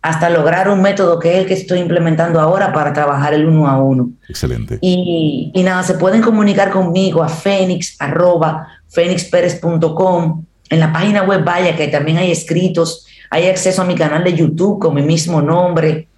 hasta 0.00 0.30
lograr 0.30 0.68
un 0.68 0.80
método 0.80 1.18
que 1.18 1.32
es 1.32 1.38
el 1.40 1.46
que 1.46 1.54
estoy 1.54 1.80
implementando 1.80 2.40
ahora 2.40 2.72
para 2.72 2.92
trabajar 2.92 3.34
el 3.34 3.46
uno 3.46 3.66
a 3.66 3.82
uno. 3.82 4.10
Excelente. 4.28 4.78
Y, 4.80 5.50
y 5.52 5.62
nada, 5.62 5.82
se 5.82 5.94
pueden 5.94 6.22
comunicar 6.22 6.70
conmigo 6.70 7.22
a 7.22 7.28
fénix, 7.28 7.96
arroba, 7.98 8.68
fénixperez.com. 8.88 10.44
En 10.70 10.80
la 10.80 10.92
página 10.92 11.24
web 11.24 11.44
vaya 11.44 11.76
que 11.76 11.88
también 11.88 12.18
hay 12.18 12.30
escritos 12.30 13.06
hay 13.30 13.48
acceso 13.48 13.82
a 13.82 13.84
mi 13.84 13.94
canal 13.94 14.24
de 14.24 14.34
YouTube 14.34 14.78
con 14.78 14.94
mi 14.94 15.02
mismo 15.02 15.42
nombre, 15.42 16.08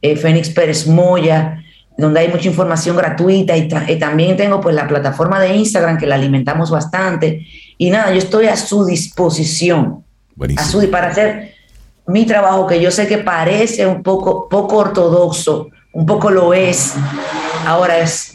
eh, 0.00 0.16
Fénix 0.16 0.50
Pérez 0.50 0.86
Moya, 0.86 1.62
donde 1.96 2.20
hay 2.20 2.28
mucha 2.28 2.48
información 2.48 2.96
gratuita 2.96 3.56
y, 3.56 3.68
y, 3.88 3.98
también 3.98 4.36
tengo 4.36 4.60
pues 4.60 4.74
la 4.74 4.88
plataforma 4.88 5.40
de 5.40 5.54
Instagram 5.54 5.96
que 5.96 6.06
la 6.06 6.16
alimentamos 6.16 6.70
bastante. 6.70 7.46
Y 7.78 7.90
nada, 7.90 8.10
yo 8.12 8.18
estoy 8.18 8.46
a 8.46 8.56
su 8.56 8.84
disposición 8.84 10.04
Buenísimo. 10.34 10.80
a 10.80 10.84
su, 10.84 10.90
para 10.90 11.08
hacer 11.08 11.54
mi 12.06 12.26
trabajo 12.26 12.66
que 12.66 12.80
yo 12.80 12.90
sé 12.90 13.06
que 13.06 13.18
parece 13.18 13.86
un 13.86 14.02
poco, 14.02 14.48
poco 14.48 14.76
ortodoxo, 14.78 15.68
un 15.92 16.06
poco 16.06 16.30
lo 16.30 16.52
es. 16.52 16.94
Ahora 17.66 17.98
es 17.98 18.33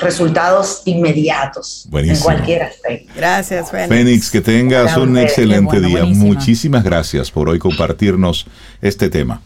resultados 0.00 0.82
inmediatos 0.84 1.86
Buenísimo. 1.90 2.30
en 2.30 2.36
cualquier 2.36 2.62
aspecto. 2.62 3.12
Gracias, 3.16 3.70
Fénix. 3.70 3.88
Fénix, 3.88 4.30
que 4.30 4.40
tengas 4.40 4.82
Gracias, 4.84 4.98
un 4.98 5.18
excelente 5.18 5.80
bueno, 5.80 5.88
día. 5.88 6.04
Muchísimas 6.04 6.84
gracias 6.84 7.30
por 7.30 7.48
hoy 7.48 7.58
compartirnos 7.58 8.46
este 8.80 9.10
tema. 9.10 9.40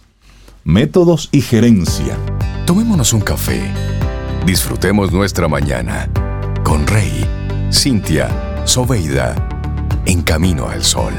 Métodos 0.64 1.28
y 1.32 1.40
gerencia. 1.40 2.16
Tomémonos 2.66 3.12
un 3.12 3.20
café. 3.20 3.60
Disfrutemos 4.46 5.12
nuestra 5.12 5.48
mañana 5.48 6.08
con 6.64 6.86
Rey, 6.86 7.26
Cintia, 7.72 8.28
Soveida, 8.64 9.34
en 10.06 10.22
camino 10.22 10.68
al 10.68 10.84
sol. 10.84 11.12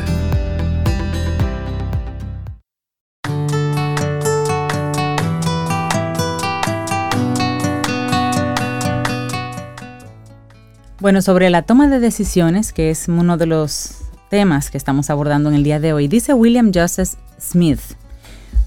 Bueno, 11.03 11.21
sobre 11.21 11.49
la 11.49 11.63
toma 11.63 11.89
de 11.89 11.99
decisiones, 11.99 12.71
que 12.71 12.89
es 12.89 13.09
uno 13.09 13.35
de 13.35 13.45
los 13.45 14.05
temas 14.29 14.71
que 14.71 14.77
estamos 14.77 15.09
abordando 15.09 15.49
en 15.49 15.55
el 15.55 15.63
día 15.65 15.81
de 15.81 15.91
hoy, 15.91 16.07
dice 16.07 16.33
William 16.33 16.71
Justice 16.73 17.17
Smith, 17.37 17.81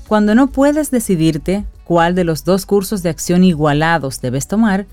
cuando 0.06 0.34
no 0.34 0.48
puedes 0.48 0.90
decidirte 0.90 1.64
cuál 1.84 2.14
de 2.14 2.24
los 2.24 2.44
dos 2.44 2.66
cursos 2.66 3.02
de 3.02 3.08
acción 3.08 3.42
igualados 3.42 4.20
debes 4.20 4.48
tomar, 4.48 4.84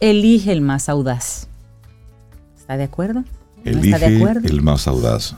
elige 0.00 0.50
el 0.50 0.62
más 0.62 0.88
audaz. 0.88 1.48
¿Está 2.56 2.78
de 2.78 2.84
acuerdo? 2.84 3.22
Elige 3.64 4.22
el 4.44 4.62
más 4.62 4.88
audaz. 4.88 5.34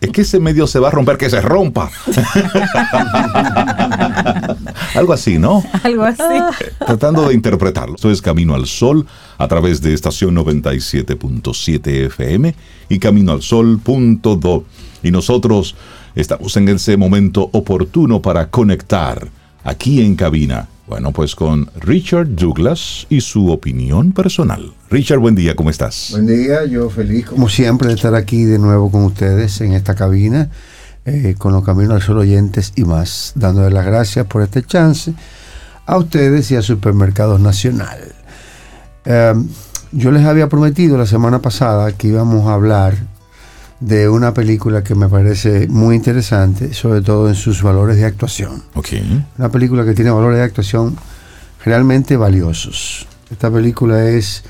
Es 0.00 0.10
que 0.10 0.22
ese 0.22 0.40
medio 0.40 0.66
se 0.66 0.78
va 0.78 0.88
a 0.88 0.90
romper, 0.90 1.16
que 1.16 1.30
se 1.30 1.40
rompa. 1.40 1.90
Algo 4.94 5.12
así, 5.12 5.38
¿no? 5.38 5.62
Algo 5.82 6.04
así. 6.04 6.22
Tratando 6.78 7.28
de 7.28 7.34
interpretarlo. 7.34 7.94
Esto 7.94 8.10
es 8.10 8.22
Camino 8.22 8.54
al 8.54 8.66
Sol 8.66 9.06
a 9.36 9.48
través 9.48 9.80
de 9.80 9.94
estación 9.94 10.36
97.7 10.36 12.06
FM 12.06 12.54
y 12.88 12.98
Camino 12.98 13.32
al 13.32 13.42
Sol.do. 13.42 14.64
Y 15.02 15.10
nosotros 15.10 15.76
estamos 16.14 16.56
en 16.56 16.68
ese 16.68 16.96
momento 16.96 17.48
oportuno 17.52 18.20
para 18.20 18.50
conectar 18.50 19.28
aquí 19.68 20.00
en 20.00 20.16
cabina 20.16 20.68
bueno, 20.88 21.12
pues 21.12 21.34
con 21.34 21.68
Richard 21.78 22.34
Douglas 22.34 23.06
y 23.10 23.20
su 23.20 23.50
opinión 23.50 24.12
personal. 24.12 24.72
Richard, 24.90 25.18
buen 25.18 25.34
día, 25.34 25.54
¿cómo 25.54 25.68
estás? 25.68 26.08
Buen 26.12 26.26
día, 26.26 26.64
yo 26.64 26.88
feliz 26.88 27.26
como 27.26 27.50
siempre 27.50 27.88
de 27.88 27.94
estar 27.94 28.14
aquí 28.14 28.44
de 28.44 28.58
nuevo 28.58 28.90
con 28.90 29.04
ustedes 29.04 29.60
en 29.60 29.74
esta 29.74 29.94
cabina, 29.94 30.48
eh, 31.04 31.34
con 31.36 31.52
los 31.52 31.62
Caminos 31.62 31.96
al 31.96 32.02
Sol 32.02 32.16
oyentes 32.16 32.72
y 32.74 32.84
más, 32.84 33.32
dándoles 33.34 33.74
las 33.74 33.84
gracias 33.84 34.24
por 34.24 34.40
este 34.40 34.62
chance 34.62 35.12
a 35.84 35.98
ustedes 35.98 36.50
y 36.52 36.56
a 36.56 36.62
Supermercados 36.62 37.38
Nacional. 37.38 37.98
Em, 39.04 39.46
yo 39.92 40.10
les 40.10 40.24
había 40.24 40.48
prometido 40.48 40.96
la 40.96 41.06
semana 41.06 41.42
pasada 41.42 41.92
que 41.92 42.08
íbamos 42.08 42.46
a 42.46 42.54
hablar 42.54 42.96
de 43.80 44.08
una 44.08 44.34
película 44.34 44.82
que 44.82 44.94
me 44.94 45.08
parece 45.08 45.68
muy 45.68 45.94
interesante, 45.96 46.74
sobre 46.74 47.00
todo 47.00 47.28
en 47.28 47.34
sus 47.34 47.62
valores 47.62 47.96
de 47.96 48.04
actuación. 48.04 48.62
Okay. 48.74 49.24
Una 49.38 49.50
película 49.50 49.84
que 49.84 49.94
tiene 49.94 50.10
valores 50.10 50.38
de 50.38 50.44
actuación 50.44 50.96
realmente 51.64 52.16
valiosos. 52.16 53.06
Esta 53.30 53.50
película 53.50 54.08
es 54.08 54.44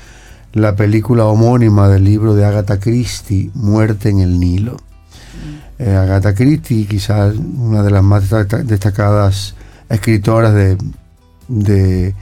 la 0.53 0.75
película 0.75 1.25
homónima 1.25 1.87
del 1.89 2.03
libro 2.03 2.33
de 2.33 2.45
Agatha 2.45 2.79
Christie, 2.79 3.51
Muerte 3.53 4.09
en 4.09 4.19
el 4.19 4.39
Nilo. 4.39 4.77
Eh, 5.77 5.95
Agatha 5.95 6.33
Christie, 6.33 6.87
quizás 6.87 7.35
una 7.35 7.83
de 7.83 7.91
las 7.91 8.03
más 8.03 8.29
destacadas 8.65 9.55
escritoras 9.89 10.53
de, 10.53 10.77
de 11.47 12.15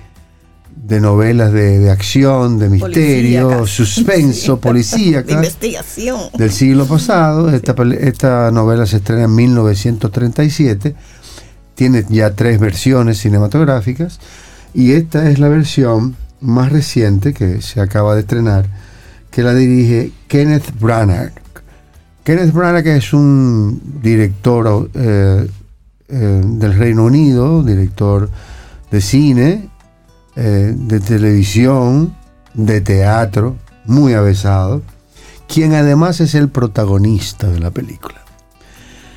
de 0.84 1.02
novelas 1.02 1.52
de, 1.52 1.90
acción, 1.90 2.60
de 2.60 2.70
misterio, 2.70 3.66
suspenso, 3.66 4.60
policíaca. 4.62 5.34
investigación. 5.34 6.20
Del 6.38 6.52
siglo 6.52 6.86
pasado. 6.86 7.50
Esta, 7.50 7.76
esta 8.00 8.52
novela 8.52 8.86
se 8.86 8.98
estrena 8.98 9.24
en 9.24 9.36
1937. 9.36 10.96
Tiene 11.76 12.06
ya 12.10 12.34
tres 12.34 12.60
versiones 12.60 13.20
cinematográficas. 13.20 14.20
Y 14.74 14.94
esta 14.94 15.30
es 15.30 15.40
la 15.40 15.50
versión 15.50 16.16
más 16.40 16.72
reciente 16.72 17.34
que 17.34 17.62
se 17.62 17.82
acaba 17.82 18.16
de 18.16 18.22
estrenar, 18.22 18.68
que 19.32 19.44
la 19.44 19.54
dirige 19.54 20.12
Kenneth 20.28 20.80
Branagh. 20.80 21.34
Kenneth 22.24 22.54
Branagh 22.54 22.88
es 22.88 23.14
un 23.14 23.82
director 24.02 24.90
eh, 24.94 25.48
eh, 26.10 26.42
del 26.46 26.74
Reino 26.78 27.06
Unido, 27.06 27.64
director 27.64 28.30
de 28.92 29.02
cine, 29.02 29.70
eh, 30.40 30.76
de 30.78 31.00
televisión, 31.00 32.16
de 32.54 32.80
teatro, 32.80 33.56
muy 33.86 34.14
avesado, 34.14 34.84
quien 35.48 35.74
además 35.74 36.20
es 36.22 36.36
el 36.36 36.50
protagonista 36.50 37.48
de 37.48 37.60
la 37.60 37.72
película. 37.72 38.22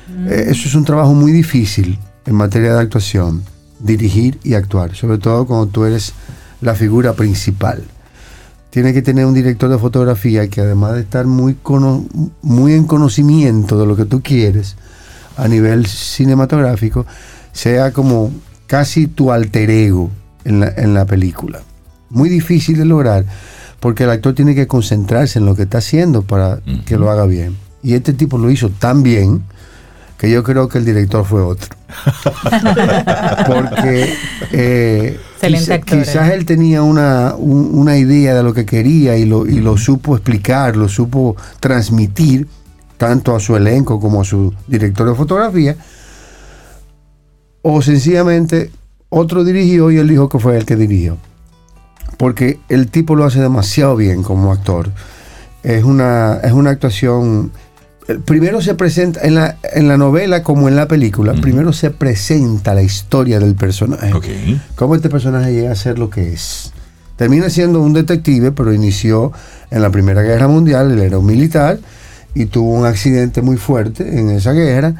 Mm. 0.07 0.27
Eh, 0.29 0.45
eso 0.47 0.67
es 0.67 0.73
un 0.73 0.83
trabajo 0.83 1.13
muy 1.13 1.31
difícil 1.31 1.99
en 2.25 2.33
materia 2.33 2.73
de 2.73 2.81
actuación, 2.81 3.43
dirigir 3.77 4.39
y 4.43 4.55
actuar, 4.55 4.95
sobre 4.95 5.19
todo 5.19 5.45
cuando 5.45 5.67
tú 5.67 5.85
eres 5.85 6.13
la 6.59 6.73
figura 6.73 7.13
principal. 7.13 7.83
Tiene 8.71 8.91
que 8.91 9.03
tener 9.03 9.27
un 9.27 9.35
director 9.35 9.69
de 9.69 9.77
fotografía 9.77 10.47
que 10.47 10.61
además 10.61 10.93
de 10.93 11.01
estar 11.01 11.27
muy, 11.27 11.55
muy 12.41 12.73
en 12.73 12.85
conocimiento 12.85 13.79
de 13.79 13.85
lo 13.85 13.95
que 13.95 14.05
tú 14.05 14.23
quieres 14.23 14.75
a 15.37 15.47
nivel 15.47 15.85
cinematográfico, 15.85 17.05
sea 17.53 17.93
como 17.93 18.31
casi 18.65 19.05
tu 19.05 19.31
alter 19.31 19.69
ego 19.69 20.09
en 20.45 20.93
la, 20.93 21.05
película. 21.05 21.61
Muy 22.09 22.29
difícil 22.29 22.77
de 22.77 22.85
lograr 22.85 23.25
porque 23.79 24.03
el 24.03 24.09
actor 24.11 24.35
tiene 24.35 24.55
que 24.55 24.67
concentrarse 24.67 25.39
en 25.39 25.45
lo 25.45 25.55
que 25.55 25.63
está 25.63 25.79
haciendo 25.79 26.21
para 26.21 26.59
que 26.85 26.97
lo 26.97 27.09
haga 27.09 27.25
bien. 27.25 27.57
Y 27.83 27.93
este 27.93 28.13
tipo 28.13 28.37
lo 28.37 28.51
hizo 28.51 28.69
tan 28.69 29.01
bien 29.01 29.43
que 30.17 30.29
yo 30.29 30.43
creo 30.43 30.69
que 30.69 30.77
el 30.77 30.85
director 30.85 31.25
fue 31.25 31.41
otro. 31.41 31.75
porque 33.47 34.13
eh, 34.51 35.19
quizás 35.83 36.29
él 36.29 36.45
tenía 36.45 36.83
una, 36.83 37.33
una, 37.35 37.97
idea 37.97 38.35
de 38.35 38.43
lo 38.43 38.53
que 38.53 38.65
quería 38.65 39.17
y 39.17 39.25
lo, 39.25 39.47
y 39.47 39.59
lo 39.59 39.77
supo 39.77 40.15
explicar, 40.15 40.77
lo 40.77 40.87
supo 40.87 41.35
transmitir 41.59 42.47
tanto 42.97 43.35
a 43.35 43.39
su 43.39 43.55
elenco 43.55 43.99
como 43.99 44.21
a 44.21 44.23
su 44.23 44.53
director 44.67 45.09
de 45.09 45.15
fotografía. 45.15 45.75
O 47.63 47.81
sencillamente 47.81 48.69
otro 49.11 49.43
dirigió 49.43 49.91
y 49.91 49.97
él 49.97 50.07
dijo 50.07 50.29
que 50.29 50.39
fue 50.39 50.57
el 50.57 50.65
que 50.65 50.75
dirigió. 50.75 51.17
Porque 52.17 52.59
el 52.69 52.89
tipo 52.89 53.15
lo 53.15 53.25
hace 53.25 53.41
demasiado 53.41 53.95
bien 53.95 54.23
como 54.23 54.51
actor. 54.51 54.89
Es 55.63 55.83
una, 55.83 56.39
es 56.43 56.53
una 56.53 56.71
actuación. 56.71 57.51
Primero 58.25 58.61
se 58.61 58.73
presenta, 58.73 59.21
en 59.21 59.35
la, 59.35 59.57
en 59.73 59.87
la 59.87 59.97
novela 59.97 60.43
como 60.43 60.67
en 60.69 60.75
la 60.75 60.87
película, 60.87 61.33
primero 61.33 61.73
se 61.73 61.91
presenta 61.91 62.73
la 62.73 62.81
historia 62.81 63.39
del 63.39 63.55
personaje. 63.55 64.11
Cómo 64.75 64.95
este 64.95 65.09
personaje 65.09 65.53
llega 65.53 65.71
a 65.71 65.75
ser 65.75 65.99
lo 65.99 66.09
que 66.09 66.33
es. 66.33 66.71
Termina 67.17 67.49
siendo 67.49 67.81
un 67.81 67.93
detective, 67.93 68.51
pero 68.51 68.73
inició 68.73 69.31
en 69.69 69.81
la 69.81 69.89
Primera 69.89 70.21
Guerra 70.21 70.47
Mundial, 70.47 70.91
él 70.91 70.99
era 70.99 71.19
un 71.19 71.25
militar 71.25 71.79
y 72.33 72.45
tuvo 72.45 72.71
un 72.71 72.85
accidente 72.85 73.41
muy 73.41 73.57
fuerte 73.57 74.19
en 74.19 74.29
esa 74.29 74.53
guerra 74.53 74.95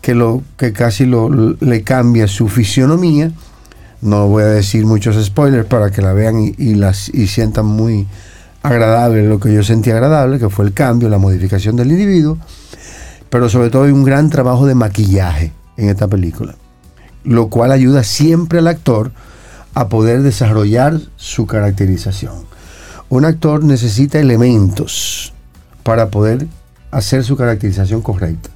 que, 0.00 0.14
lo, 0.14 0.42
que 0.56 0.72
casi 0.72 1.06
lo, 1.06 1.28
le 1.28 1.82
cambia 1.82 2.28
su 2.28 2.48
fisionomía 2.48 3.32
no 4.00 4.28
voy 4.28 4.44
a 4.44 4.46
decir 4.46 4.86
muchos 4.86 5.22
spoilers 5.24 5.66
para 5.66 5.90
que 5.90 6.02
la 6.02 6.12
vean 6.12 6.54
y, 6.56 6.74
las, 6.74 7.08
y 7.08 7.26
sientan 7.26 7.66
muy 7.66 8.06
agradable 8.62 9.26
lo 9.26 9.40
que 9.40 9.52
yo 9.52 9.62
sentí 9.62 9.90
agradable, 9.90 10.38
que 10.38 10.50
fue 10.50 10.64
el 10.64 10.72
cambio, 10.72 11.08
la 11.08 11.18
modificación 11.18 11.76
del 11.76 11.90
individuo, 11.90 12.38
pero 13.30 13.48
sobre 13.48 13.70
todo 13.70 13.84
hay 13.84 13.92
un 13.92 14.04
gran 14.04 14.30
trabajo 14.30 14.66
de 14.66 14.74
maquillaje 14.74 15.52
en 15.76 15.88
esta 15.88 16.08
película, 16.08 16.54
lo 17.24 17.48
cual 17.48 17.72
ayuda 17.72 18.04
siempre 18.04 18.58
al 18.58 18.68
actor 18.68 19.12
a 19.74 19.88
poder 19.88 20.22
desarrollar 20.22 21.00
su 21.16 21.46
caracterización. 21.46 22.46
Un 23.08 23.24
actor 23.24 23.64
necesita 23.64 24.18
elementos 24.18 25.32
para 25.82 26.10
poder 26.10 26.46
hacer 26.90 27.24
su 27.24 27.36
caracterización 27.36 28.02
correcta. 28.02 28.50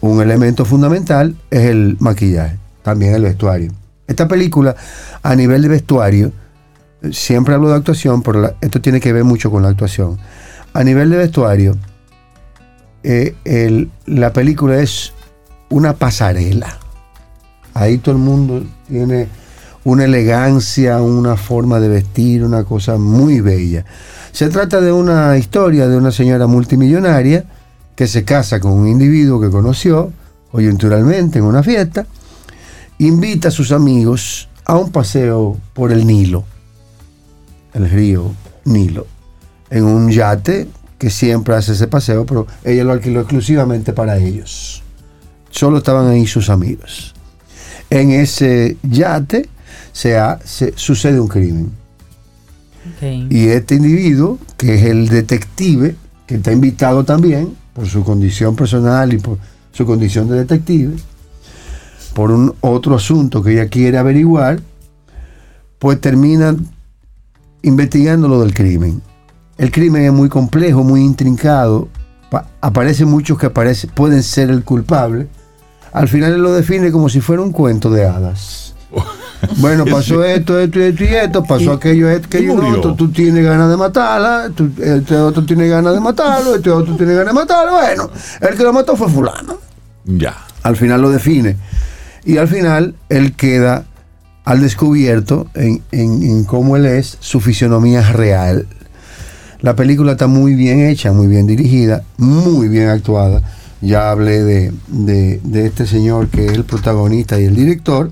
Un 0.00 0.22
elemento 0.22 0.64
fundamental 0.64 1.36
es 1.50 1.66
el 1.66 1.96
maquillaje, 2.00 2.56
también 2.82 3.14
el 3.14 3.22
vestuario. 3.22 3.72
Esta 4.10 4.26
película, 4.26 4.74
a 5.22 5.36
nivel 5.36 5.62
de 5.62 5.68
vestuario, 5.68 6.32
siempre 7.12 7.54
hablo 7.54 7.68
de 7.68 7.76
actuación, 7.76 8.22
pero 8.22 8.56
esto 8.60 8.80
tiene 8.80 8.98
que 8.98 9.12
ver 9.12 9.22
mucho 9.22 9.52
con 9.52 9.62
la 9.62 9.68
actuación. 9.68 10.18
A 10.72 10.82
nivel 10.82 11.10
de 11.10 11.16
vestuario, 11.16 11.76
eh, 13.04 13.86
la 14.06 14.32
película 14.32 14.80
es 14.80 15.12
una 15.68 15.92
pasarela. 15.92 16.76
Ahí 17.72 17.98
todo 17.98 18.16
el 18.16 18.20
mundo 18.20 18.64
tiene 18.88 19.28
una 19.84 20.06
elegancia, 20.06 21.00
una 21.00 21.36
forma 21.36 21.78
de 21.78 21.88
vestir, 21.88 22.42
una 22.42 22.64
cosa 22.64 22.96
muy 22.96 23.40
bella. 23.40 23.84
Se 24.32 24.48
trata 24.48 24.80
de 24.80 24.90
una 24.90 25.38
historia 25.38 25.86
de 25.86 25.96
una 25.96 26.10
señora 26.10 26.48
multimillonaria 26.48 27.44
que 27.94 28.08
se 28.08 28.24
casa 28.24 28.58
con 28.58 28.72
un 28.72 28.88
individuo 28.88 29.40
que 29.40 29.50
conoció 29.50 30.12
coyunturalmente 30.50 31.38
en 31.38 31.44
una 31.44 31.62
fiesta 31.62 32.06
invita 33.00 33.48
a 33.48 33.50
sus 33.50 33.72
amigos 33.72 34.48
a 34.66 34.76
un 34.76 34.92
paseo 34.92 35.56
por 35.72 35.90
el 35.90 36.06
Nilo, 36.06 36.44
el 37.72 37.88
río 37.88 38.32
Nilo, 38.64 39.06
en 39.70 39.84
un 39.84 40.10
yate 40.10 40.68
que 40.98 41.08
siempre 41.08 41.54
hace 41.54 41.72
ese 41.72 41.86
paseo, 41.86 42.26
pero 42.26 42.46
ella 42.62 42.84
lo 42.84 42.92
alquiló 42.92 43.20
exclusivamente 43.20 43.94
para 43.94 44.18
ellos. 44.18 44.82
Solo 45.50 45.78
estaban 45.78 46.08
ahí 46.08 46.26
sus 46.26 46.50
amigos. 46.50 47.14
En 47.88 48.10
ese 48.10 48.76
yate 48.82 49.48
se, 49.92 50.18
sucede 50.76 51.18
un 51.18 51.28
crimen. 51.28 51.70
Y 53.30 53.48
este 53.48 53.76
individuo, 53.76 54.38
que 54.58 54.74
es 54.74 54.84
el 54.84 55.08
detective, 55.08 55.96
que 56.26 56.34
está 56.34 56.52
invitado 56.52 57.04
también 57.04 57.56
por 57.72 57.86
su 57.86 58.04
condición 58.04 58.54
personal 58.56 59.12
y 59.14 59.18
por 59.18 59.38
su 59.72 59.86
condición 59.86 60.28
de 60.28 60.36
detective, 60.36 60.96
por 62.14 62.30
un 62.30 62.54
otro 62.60 62.94
asunto 62.96 63.42
que 63.42 63.52
ella 63.52 63.68
quiere 63.68 63.98
averiguar, 63.98 64.60
pues 65.78 66.00
termina 66.00 66.54
investigando 67.62 68.28
lo 68.28 68.40
del 68.40 68.54
crimen. 68.54 69.02
El 69.58 69.70
crimen 69.70 70.02
es 70.04 70.12
muy 70.12 70.28
complejo, 70.28 70.82
muy 70.82 71.00
intrincado, 71.02 71.88
aparecen 72.60 73.08
muchos 73.08 73.38
que 73.38 73.50
pueden 73.50 74.22
ser 74.22 74.50
el 74.50 74.64
culpable. 74.64 75.28
Al 75.92 76.08
final 76.08 76.32
él 76.34 76.42
lo 76.42 76.52
define 76.52 76.90
como 76.92 77.08
si 77.08 77.20
fuera 77.20 77.42
un 77.42 77.52
cuento 77.52 77.90
de 77.90 78.06
hadas. 78.06 78.74
Bueno, 79.56 79.86
pasó 79.86 80.22
esto, 80.22 80.58
esto, 80.60 80.78
esto 80.80 81.02
y 81.02 81.06
esto, 81.06 81.42
pasó 81.42 81.72
aquello, 81.72 82.10
esto, 82.10 82.26
aquello, 82.26 82.52
otro. 82.78 82.94
Tú 82.94 83.10
tienes 83.10 83.42
ganas 83.42 83.70
de 83.70 83.76
matarla, 83.78 84.50
tú- 84.54 84.70
este 84.76 85.16
otro 85.16 85.46
tiene 85.46 85.66
ganas 85.66 85.94
de 85.94 86.00
matarlo, 86.00 86.56
este 86.56 86.68
otro 86.70 86.94
tiene 86.94 87.14
ganas 87.14 87.28
de 87.32 87.40
matarlo. 87.40 87.72
Bueno, 87.72 88.10
el 88.42 88.54
que 88.54 88.62
lo 88.62 88.74
mató 88.74 88.96
fue 88.96 89.08
fulano. 89.08 89.56
Ya. 90.04 90.36
Al 90.62 90.76
final 90.76 91.00
lo 91.00 91.08
define. 91.08 91.56
Y 92.24 92.36
al 92.38 92.48
final 92.48 92.94
él 93.08 93.34
queda 93.34 93.84
al 94.44 94.60
descubierto 94.60 95.48
en, 95.54 95.82
en- 95.92 96.22
en 96.22 96.44
cómo 96.44 96.76
él 96.76 96.86
es, 96.86 97.16
su 97.20 97.40
fisionomía 97.40 98.02
real. 98.12 98.66
La 99.60 99.76
película 99.76 100.12
está 100.12 100.26
muy 100.26 100.54
bien 100.54 100.80
hecha, 100.80 101.12
muy 101.12 101.26
bien 101.26 101.46
dirigida, 101.46 102.02
muy 102.16 102.68
bien 102.68 102.88
actuada. 102.88 103.42
Ya 103.82 104.10
hablé 104.10 104.42
de, 104.42 104.72
de- 104.88 105.40
de 105.42 105.66
este 105.66 105.86
señor 105.86 106.28
que 106.28 106.46
es 106.46 106.52
el 106.52 106.64
protagonista 106.64 107.38
y 107.40 107.44
el 107.44 107.54
director, 107.56 108.10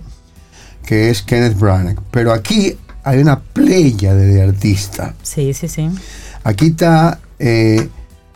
que 0.86 1.10
es 1.10 1.22
Kenneth 1.22 1.58
Branagh. 1.58 1.98
Pero 2.10 2.32
aquí 2.32 2.76
hay 3.04 3.18
una 3.20 3.40
playa 3.40 4.14
de, 4.14 4.26
de 4.26 4.42
artistas. 4.42 5.14
Sí, 5.22 5.52
sí, 5.54 5.68
sí. 5.68 5.88
Aquí 6.44 6.68
está 6.68 7.18
eh, 7.38 7.88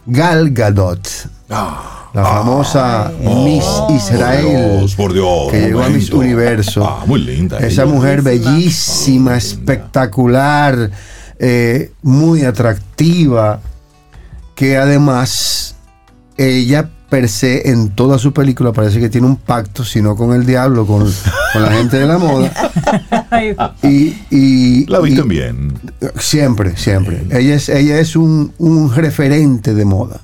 Gal 0.07 0.51
Gadot, 0.51 1.07
Ah, 1.51 2.02
la 2.15 2.25
famosa 2.25 3.11
Miss 3.21 3.65
Israel 3.91 4.45
Por 4.45 4.53
Dios, 4.81 4.95
por 4.97 5.13
Dios. 5.15 5.51
que 5.51 5.61
llegó 5.61 5.83
a 5.83 5.89
Miss. 5.89 6.11
Universo. 6.11 6.85
Ah, 6.87 7.05
muy 7.07 7.21
linda. 7.23 7.59
Esa 7.59 7.83
ella. 7.83 7.93
mujer 7.93 8.23
bellísima, 8.23 9.37
espectacular, 9.37 10.91
eh, 11.39 11.93
muy 12.03 12.43
atractiva, 12.43 13.61
que 14.55 14.77
además 14.77 15.77
ella 16.37 16.89
per 17.09 17.29
se 17.29 17.69
en 17.71 17.91
toda 17.91 18.19
su 18.19 18.33
película 18.33 18.73
parece 18.73 18.99
que 18.99 19.11
tiene 19.11 19.27
un 19.27 19.37
pacto, 19.37 19.85
si 19.85 20.01
no 20.01 20.17
con 20.17 20.33
el 20.33 20.47
diablo, 20.47 20.87
con, 20.87 21.05
con 21.53 21.63
la 21.63 21.71
gente 21.73 21.99
de 21.99 22.07
la 22.07 22.19
moda. 22.19 22.53
Y, 23.83 24.15
y- 24.31 24.87
La 24.87 25.01
viste 25.01 25.21
y- 25.25 25.29
bien. 25.29 25.73
Siempre, 26.19 26.77
siempre. 26.77 27.25
Ella 27.31 27.55
es, 27.55 27.69
ella 27.69 27.99
es 27.99 28.15
un, 28.17 28.53
un 28.59 28.95
referente 28.95 29.75
de 29.75 29.85
moda 29.85 30.21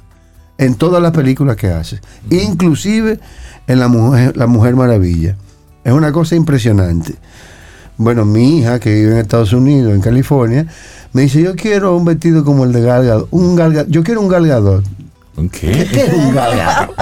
en 0.59 0.75
todas 0.75 1.01
las 1.03 1.13
películas 1.13 1.57
que 1.57 1.69
hace, 1.71 2.01
inclusive 2.31 3.19
en 3.67 3.79
la 3.81 3.89
mujer, 3.89 4.37
la 4.37 4.47
mujer 4.47 4.77
Maravilla. 4.77 5.37
Es 5.85 5.93
una 5.93 6.13
cosa 6.13 6.35
impresionante. 6.35 7.15
Bueno, 7.97 8.25
mi 8.25 8.59
hija 8.59 8.79
que 8.79 8.93
vive 8.95 9.13
en 9.13 9.19
Estados 9.19 9.53
Unidos, 9.53 9.93
en 9.95 10.01
California, 10.01 10.67
me 11.13 11.23
dice, 11.23 11.43
yo 11.43 11.57
quiero 11.57 11.97
un 11.97 12.05
vestido 12.05 12.45
como 12.45 12.65
el 12.65 12.73
de 12.73 12.83
Galgador. 12.83 13.29
Un 13.31 13.57
Galga- 13.57 13.87
yo 13.89 14.03
quiero 14.05 14.21
un 14.21 14.29
galgador. 14.29 14.83
¿Qué? 15.53 15.87
¿Qué 15.93 16.05
es 16.07 16.13
un 16.15 16.35
galgador? 16.35 16.95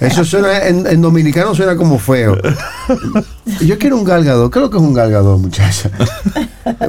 Eso 0.00 0.24
suena, 0.24 0.66
en, 0.66 0.86
en 0.86 1.00
dominicano 1.02 1.54
suena 1.54 1.76
como 1.76 1.98
feo. 1.98 2.36
Yo 3.60 3.78
quiero 3.78 3.96
un 3.98 4.04
galgador. 4.04 4.50
¿Qué 4.50 4.58
es 4.58 4.62
lo 4.62 4.70
que 4.70 4.78
es 4.78 4.82
un 4.82 4.94
galgador, 4.94 5.38
muchacha? 5.38 5.90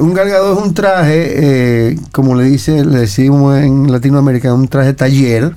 Un 0.00 0.14
galgador 0.14 0.56
es 0.58 0.64
un 0.64 0.74
traje, 0.74 1.32
eh, 1.90 1.98
como 2.12 2.34
le 2.34 2.44
dice, 2.44 2.84
le 2.84 3.00
decimos 3.00 3.58
en 3.58 3.92
Latinoamérica, 3.92 4.52
un 4.54 4.68
traje 4.68 4.94
taller, 4.94 5.54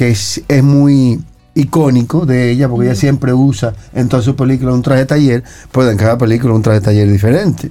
que 0.00 0.08
es, 0.12 0.40
es 0.48 0.62
muy 0.64 1.20
icónico 1.54 2.24
de 2.24 2.50
ella, 2.50 2.70
porque 2.70 2.86
ella 2.86 2.94
siempre 2.94 3.34
usa 3.34 3.74
en 3.92 4.08
todas 4.08 4.24
sus 4.24 4.34
películas 4.34 4.74
un 4.74 4.80
traje 4.80 5.04
taller, 5.04 5.44
pero 5.70 5.90
en 5.90 5.98
cada 5.98 6.16
película 6.16 6.54
un 6.54 6.62
traje 6.62 6.80
taller 6.80 7.12
diferente. 7.12 7.70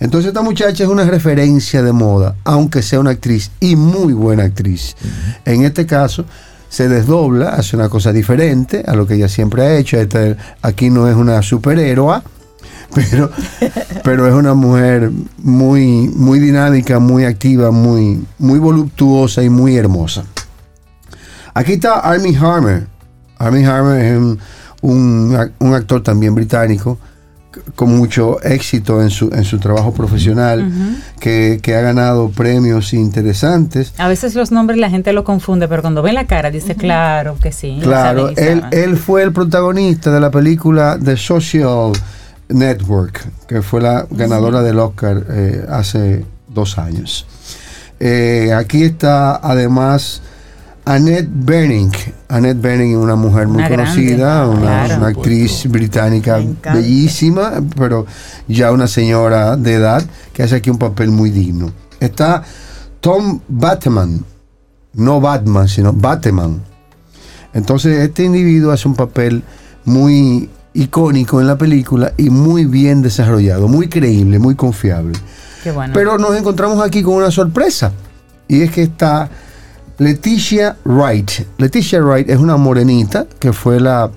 Entonces 0.00 0.30
esta 0.30 0.42
muchacha 0.42 0.82
es 0.82 0.90
una 0.90 1.04
referencia 1.04 1.80
de 1.84 1.92
moda, 1.92 2.34
aunque 2.42 2.82
sea 2.82 2.98
una 2.98 3.10
actriz 3.10 3.52
y 3.60 3.76
muy 3.76 4.12
buena 4.14 4.42
actriz. 4.42 4.96
En 5.44 5.62
este 5.64 5.86
caso 5.86 6.24
se 6.68 6.88
desdobla, 6.88 7.50
hace 7.50 7.76
una 7.76 7.88
cosa 7.88 8.12
diferente 8.12 8.82
a 8.84 8.96
lo 8.96 9.06
que 9.06 9.14
ella 9.14 9.28
siempre 9.28 9.62
ha 9.62 9.76
hecho. 9.76 9.96
Esta- 9.96 10.36
aquí 10.60 10.90
no 10.90 11.08
es 11.08 11.14
una 11.14 11.40
superhéroe, 11.40 12.20
pero, 12.92 13.30
pero 14.02 14.26
es 14.26 14.34
una 14.34 14.54
mujer 14.54 15.12
muy, 15.40 16.08
muy 16.08 16.40
dinámica, 16.40 16.98
muy 16.98 17.24
activa, 17.24 17.70
muy, 17.70 18.24
muy 18.40 18.58
voluptuosa 18.58 19.40
y 19.44 19.50
muy 19.50 19.76
hermosa. 19.76 20.24
Aquí 21.54 21.74
está 21.74 22.00
Armie 22.00 22.36
Harmer. 22.36 22.86
Armie 23.38 23.64
Harmer 23.64 24.04
es 24.04 24.18
un, 24.18 24.38
un 24.82 25.32
ac- 25.36 25.52
un 25.60 25.74
actor 25.74 26.02
también 26.02 26.34
británico 26.34 26.98
con 27.76 27.96
mucho 27.96 28.42
éxito 28.42 29.00
en 29.00 29.10
su, 29.10 29.30
en 29.32 29.44
su 29.44 29.60
trabajo 29.60 29.94
profesional, 29.94 30.68
que, 31.20 31.60
que 31.62 31.76
ha 31.76 31.80
ganado 31.82 32.28
premios 32.30 32.92
interesantes. 32.92 33.92
A 33.98 34.08
veces 34.08 34.34
los 34.34 34.50
nombres 34.50 34.76
la 34.80 34.90
gente 34.90 35.12
lo 35.12 35.22
confunde, 35.22 35.68
pero 35.68 35.80
cuando 35.80 36.02
ve 36.02 36.12
la 36.12 36.26
cara 36.26 36.50
dice, 36.50 36.74
claro 36.74 37.36
que 37.40 37.52
sí. 37.52 37.78
Claro, 37.80 38.30
él, 38.30 38.34
saben". 38.62 38.64
él 38.72 38.96
fue 38.96 39.22
el 39.22 39.32
protagonista 39.32 40.10
de 40.10 40.18
la 40.18 40.32
película 40.32 40.98
The 41.00 41.16
Social 41.16 41.92
Network, 42.48 43.24
que 43.46 43.62
fue 43.62 43.80
la 43.80 44.04
ganadora 44.10 44.60
del 44.62 44.80
Oscar 44.80 45.24
eh, 45.30 45.64
hace 45.70 46.24
dos 46.48 46.76
años. 46.76 47.24
Eh, 48.00 48.52
aquí 48.52 48.82
está 48.82 49.36
además 49.36 50.22
Annette 50.86 51.28
Bening. 51.30 51.92
Annette 52.28 52.60
Bening 52.60 52.92
es 52.92 52.96
una 52.96 53.16
mujer 53.16 53.46
muy 53.46 53.58
Una 53.58 53.68
grande, 53.68 53.90
conocida, 53.90 54.48
una, 54.48 54.60
claro. 54.60 54.96
una 54.96 55.06
actriz 55.08 55.66
británica 55.68 56.40
bellísima, 56.72 57.62
pero 57.76 58.06
ya 58.48 58.70
una 58.70 58.86
señora 58.86 59.56
de 59.56 59.74
edad 59.74 60.02
que 60.32 60.42
hace 60.42 60.56
aquí 60.56 60.70
un 60.70 60.78
papel 60.78 61.10
muy 61.10 61.30
digno. 61.30 61.72
Está 62.00 62.42
Tom 63.00 63.40
Bateman, 63.48 64.24
no 64.94 65.20
Batman, 65.20 65.68
sino 65.68 65.92
Bateman. 65.92 66.60
Entonces 67.54 67.98
este 67.98 68.24
individuo 68.24 68.72
hace 68.72 68.86
un 68.86 68.94
papel 68.94 69.42
muy 69.84 70.50
icónico 70.74 71.40
en 71.40 71.46
la 71.46 71.56
película 71.56 72.12
y 72.18 72.28
muy 72.28 72.66
bien 72.66 73.00
desarrollado, 73.00 73.68
muy 73.68 73.88
creíble, 73.88 74.38
muy 74.38 74.54
confiable. 74.54 75.18
Qué 75.62 75.70
bueno. 75.70 75.94
Pero 75.94 76.18
nos 76.18 76.36
encontramos 76.36 76.84
aquí 76.84 77.02
con 77.02 77.14
una 77.14 77.30
sorpresa. 77.30 77.92
Y 78.48 78.60
es 78.60 78.70
que 78.70 78.82
está 78.82 79.30
Leticia 79.98 80.76
Wright. 80.84 81.30
Leticia 81.58 82.00
Wright 82.00 82.28
es 82.28 82.38
una 82.38 82.56
morenita 82.56 83.26
que 83.38 83.52
fue 83.52 83.80
la. 83.80 84.10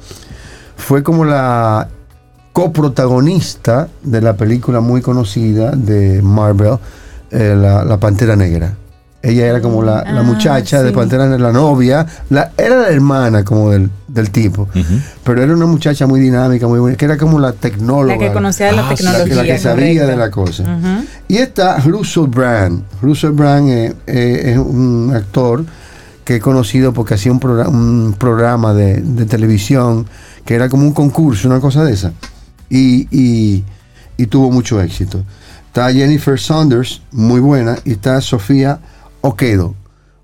fue 0.75 1.03
como 1.03 1.25
la 1.25 1.89
coprotagonista 2.51 3.87
de 4.01 4.21
la 4.21 4.35
película 4.35 4.79
muy 4.79 5.01
conocida 5.01 5.71
de 5.71 6.21
Marvel, 6.23 6.79
eh, 7.29 7.55
la, 7.55 7.85
La 7.85 7.99
Pantera 7.99 8.35
Negra. 8.35 8.75
Ella 9.23 9.47
era 9.47 9.61
como 9.61 9.81
la, 9.81 10.03
la 10.03 10.19
Ah, 10.19 10.23
muchacha 10.23 10.81
de 10.83 10.89
sí. 10.89 10.95
Pantera 10.95 11.25
Negra, 11.25 11.47
la 11.47 11.51
novia, 11.51 12.05
la, 12.29 12.51
era 12.55 12.77
la 12.77 12.89
hermana 12.89 13.43
como 13.43 13.71
del, 13.71 13.89
del 14.07 14.29
tipo, 14.29 14.69
pero 15.23 15.41
era 15.41 15.53
una 15.53 15.65
muchacha 15.65 16.05
muy 16.05 16.19
dinámica, 16.19 16.67
muy 16.67 16.79
buena, 16.79 16.95
que 16.95 17.05
era 17.05 17.17
como 17.17 17.39
la 17.39 17.51
tecnóloga. 17.53 18.13
la 18.15 18.19
que 18.27 18.31
conocía 18.31 18.67
de 18.67 18.73
la 18.73 18.87
Ah, 18.87 18.95
sí, 18.95 19.03
la 19.03 19.11
que- 19.11 19.17
tecnología. 19.23 19.35
la 19.35 19.57
que 19.57 19.59
sabía 19.63 20.01
correcto. 20.01 20.07
de 20.11 20.15
la 20.17 20.31
cosa. 20.31 20.63
Y 21.27 21.37
está 21.37 21.77
Russell 21.79 22.27
Brand. 22.27 22.83
Russell 23.01 23.31
Brand 23.31 23.69
eh, 23.69 23.93
eh, 24.05 24.51
es 24.53 24.57
un 24.59 25.11
actor 25.13 25.65
que 26.23 26.35
he 26.35 26.39
conocido 26.39 26.93
porque 26.93 27.15
hacía 27.15 27.31
un, 27.31 27.39
progra- 27.39 27.67
un 27.67 28.15
programa 28.17 28.73
de, 28.73 29.01
de 29.01 29.25
televisión 29.25 30.05
que 30.45 30.53
era 30.55 30.69
como 30.69 30.83
un 30.83 30.93
concurso, 30.93 31.47
una 31.49 31.59
cosa 31.59 31.83
de 31.83 31.93
esa. 31.93 32.13
Y, 32.69 33.07
y- 33.11 33.63
y 34.15 34.27
tuvo 34.27 34.51
mucho 34.51 34.79
éxito. 34.81 35.23
Está 35.67 35.91
Jennifer 35.91 36.39
Saunders, 36.39 37.01
muy 37.11 37.39
buena, 37.39 37.77
y 37.85 37.91
está 37.93 38.19
Sofía 38.21 38.79
Oquedo, 39.27 39.75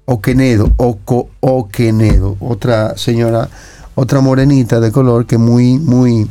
Oquenedo, 0.05 0.71
Oco, 0.77 1.29
Oquenedo, 1.41 2.37
otra 2.39 2.97
señora, 2.97 3.49
otra 3.95 4.21
morenita 4.21 4.79
de 4.79 4.93
color 4.93 5.25
que 5.25 5.37
muy, 5.37 5.77
muy, 5.77 6.29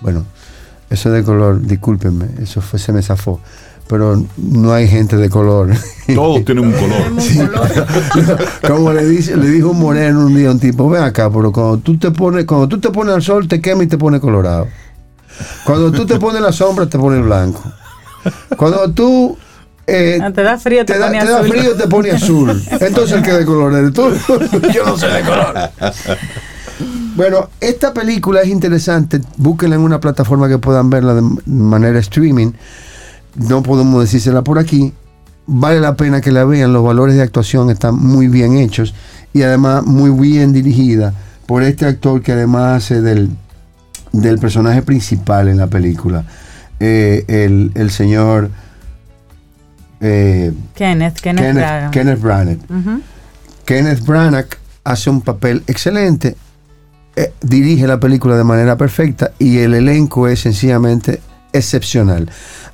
bueno, 0.00 0.24
eso 0.88 1.10
de 1.10 1.22
color, 1.22 1.60
discúlpenme, 1.60 2.26
eso 2.40 2.62
fue, 2.62 2.78
se 2.78 2.92
me 2.92 3.02
zafó. 3.02 3.40
Pero 3.86 4.24
no 4.38 4.72
hay 4.72 4.88
gente 4.88 5.18
de 5.18 5.28
color. 5.28 5.70
Todos 6.14 6.42
tienen 6.46 6.64
un 6.64 6.72
color. 6.72 8.38
Como 8.66 8.94
le 8.94 9.04
dice, 9.04 9.36
le 9.36 9.50
dijo 9.50 9.68
un 9.68 9.80
moreno 9.80 10.24
un 10.24 10.34
día 10.34 10.48
a 10.48 10.52
un 10.52 10.58
tipo, 10.58 10.88
ven 10.88 11.02
acá, 11.02 11.30
pero 11.30 11.52
cuando 11.52 11.76
tú 11.78 11.98
te 11.98 12.10
pones, 12.10 12.46
cuando 12.46 12.66
tú 12.66 12.80
te 12.80 12.88
pones 12.88 13.14
al 13.14 13.22
sol, 13.22 13.46
te 13.46 13.60
quema 13.60 13.84
y 13.84 13.86
te 13.86 13.98
pone 13.98 14.18
colorado. 14.18 14.66
Cuando 15.66 15.92
tú 15.92 16.06
te 16.06 16.18
pones 16.18 16.40
la 16.40 16.52
sombra, 16.52 16.86
te 16.86 16.98
pone 16.98 17.20
blanco. 17.20 17.60
Cuando 18.56 18.90
tú 18.92 19.36
eh, 19.86 20.18
Ah, 20.22 20.30
te 20.32 20.42
da 20.42 20.58
frío, 20.58 20.84
te, 20.84 20.94
te, 20.94 20.98
da, 20.98 21.06
pone 21.06 21.20
te 21.20 21.26
da 21.30 21.38
azul. 21.40 21.48
frío, 21.50 21.74
te 21.76 21.88
pone 21.88 22.10
azul. 22.10 22.62
Entonces 22.80 23.16
el 23.18 23.22
que 23.22 23.32
de 23.32 23.44
color 23.44 23.74
eres 23.74 23.92
tú. 23.92 24.02
Yo 24.74 24.84
no 24.86 24.96
sé 24.96 25.06
de 25.08 25.22
color. 25.22 25.54
Bueno, 27.16 27.48
esta 27.60 27.94
película 27.94 28.40
es 28.42 28.48
interesante. 28.48 29.20
Búsquenla 29.36 29.76
en 29.76 29.82
una 29.82 30.00
plataforma 30.00 30.48
que 30.48 30.58
puedan 30.58 30.90
verla 30.90 31.14
de 31.14 31.22
manera 31.46 31.98
streaming. 32.00 32.52
No 33.36 33.62
podemos 33.62 34.02
decírsela 34.02 34.42
por 34.42 34.58
aquí. 34.58 34.92
Vale 35.46 35.80
la 35.80 35.94
pena 35.94 36.20
que 36.20 36.32
la 36.32 36.44
vean. 36.44 36.72
Los 36.72 36.82
valores 36.84 37.14
de 37.14 37.22
actuación 37.22 37.70
están 37.70 37.96
muy 37.96 38.28
bien 38.28 38.56
hechos 38.56 38.94
y 39.32 39.42
además 39.42 39.84
muy 39.84 40.10
bien 40.10 40.52
dirigida 40.52 41.12
por 41.46 41.62
este 41.62 41.84
actor 41.86 42.22
que 42.22 42.32
además 42.32 42.84
hace 42.84 43.00
del, 43.02 43.28
del 44.12 44.38
personaje 44.38 44.82
principal 44.82 45.48
en 45.48 45.58
la 45.58 45.66
película. 45.68 46.24
Eh, 46.80 47.24
el, 47.28 47.70
el 47.74 47.90
señor 47.90 48.50
eh, 50.04 50.52
Kenneth, 50.74 51.20
Kenneth, 51.20 51.42
Kenneth, 51.42 51.54
Branagh. 51.54 51.90
Kenneth 51.90 52.20
Branagh. 52.20 52.58
Ujú. 52.68 53.02
Kenneth 53.64 54.04
Branagh 54.04 54.48
hace 54.84 55.10
un 55.10 55.22
papel 55.22 55.62
excelente, 55.66 56.36
eh, 57.16 57.32
dirige 57.40 57.86
la 57.86 57.98
película 57.98 58.36
de 58.36 58.44
manera 58.44 58.76
perfecta 58.76 59.32
y 59.38 59.58
el 59.58 59.74
elenco 59.74 60.28
es 60.28 60.40
sencillamente 60.40 61.20
excepcional. 61.52 62.28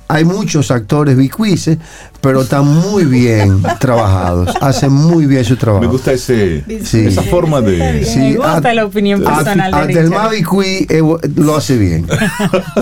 Hay 0.07 0.25
muchos 0.25 0.71
actores 0.71 1.15
bicuices, 1.15 1.77
pero 2.21 2.41
están 2.43 2.65
muy 2.67 3.03
bien 3.05 3.61
trabajados. 3.79 4.49
Hacen 4.61 4.91
muy 4.93 5.25
bien 5.25 5.43
su 5.43 5.55
trabajo. 5.57 5.81
Me 5.83 5.89
gusta 5.91 6.11
ese, 6.13 6.63
Sí. 6.83 6.99
esa 6.99 7.23
forma 7.23 7.61
de... 7.61 8.05
Sí, 8.05 8.19
Me 8.19 8.35
gusta 8.35 8.69
a- 8.69 8.73
la 8.73 8.85
opinión 8.85 9.25
a- 9.27 9.35
personal 9.37 9.71
de 9.71 9.77
hasta 9.77 9.89
el 9.99 10.05
Richard. 10.07 10.09
más 10.23 10.31
bicuí 10.31 10.85
eh, 10.89 11.01
lo 11.35 11.55
hace 11.55 11.77
bien. 11.77 12.05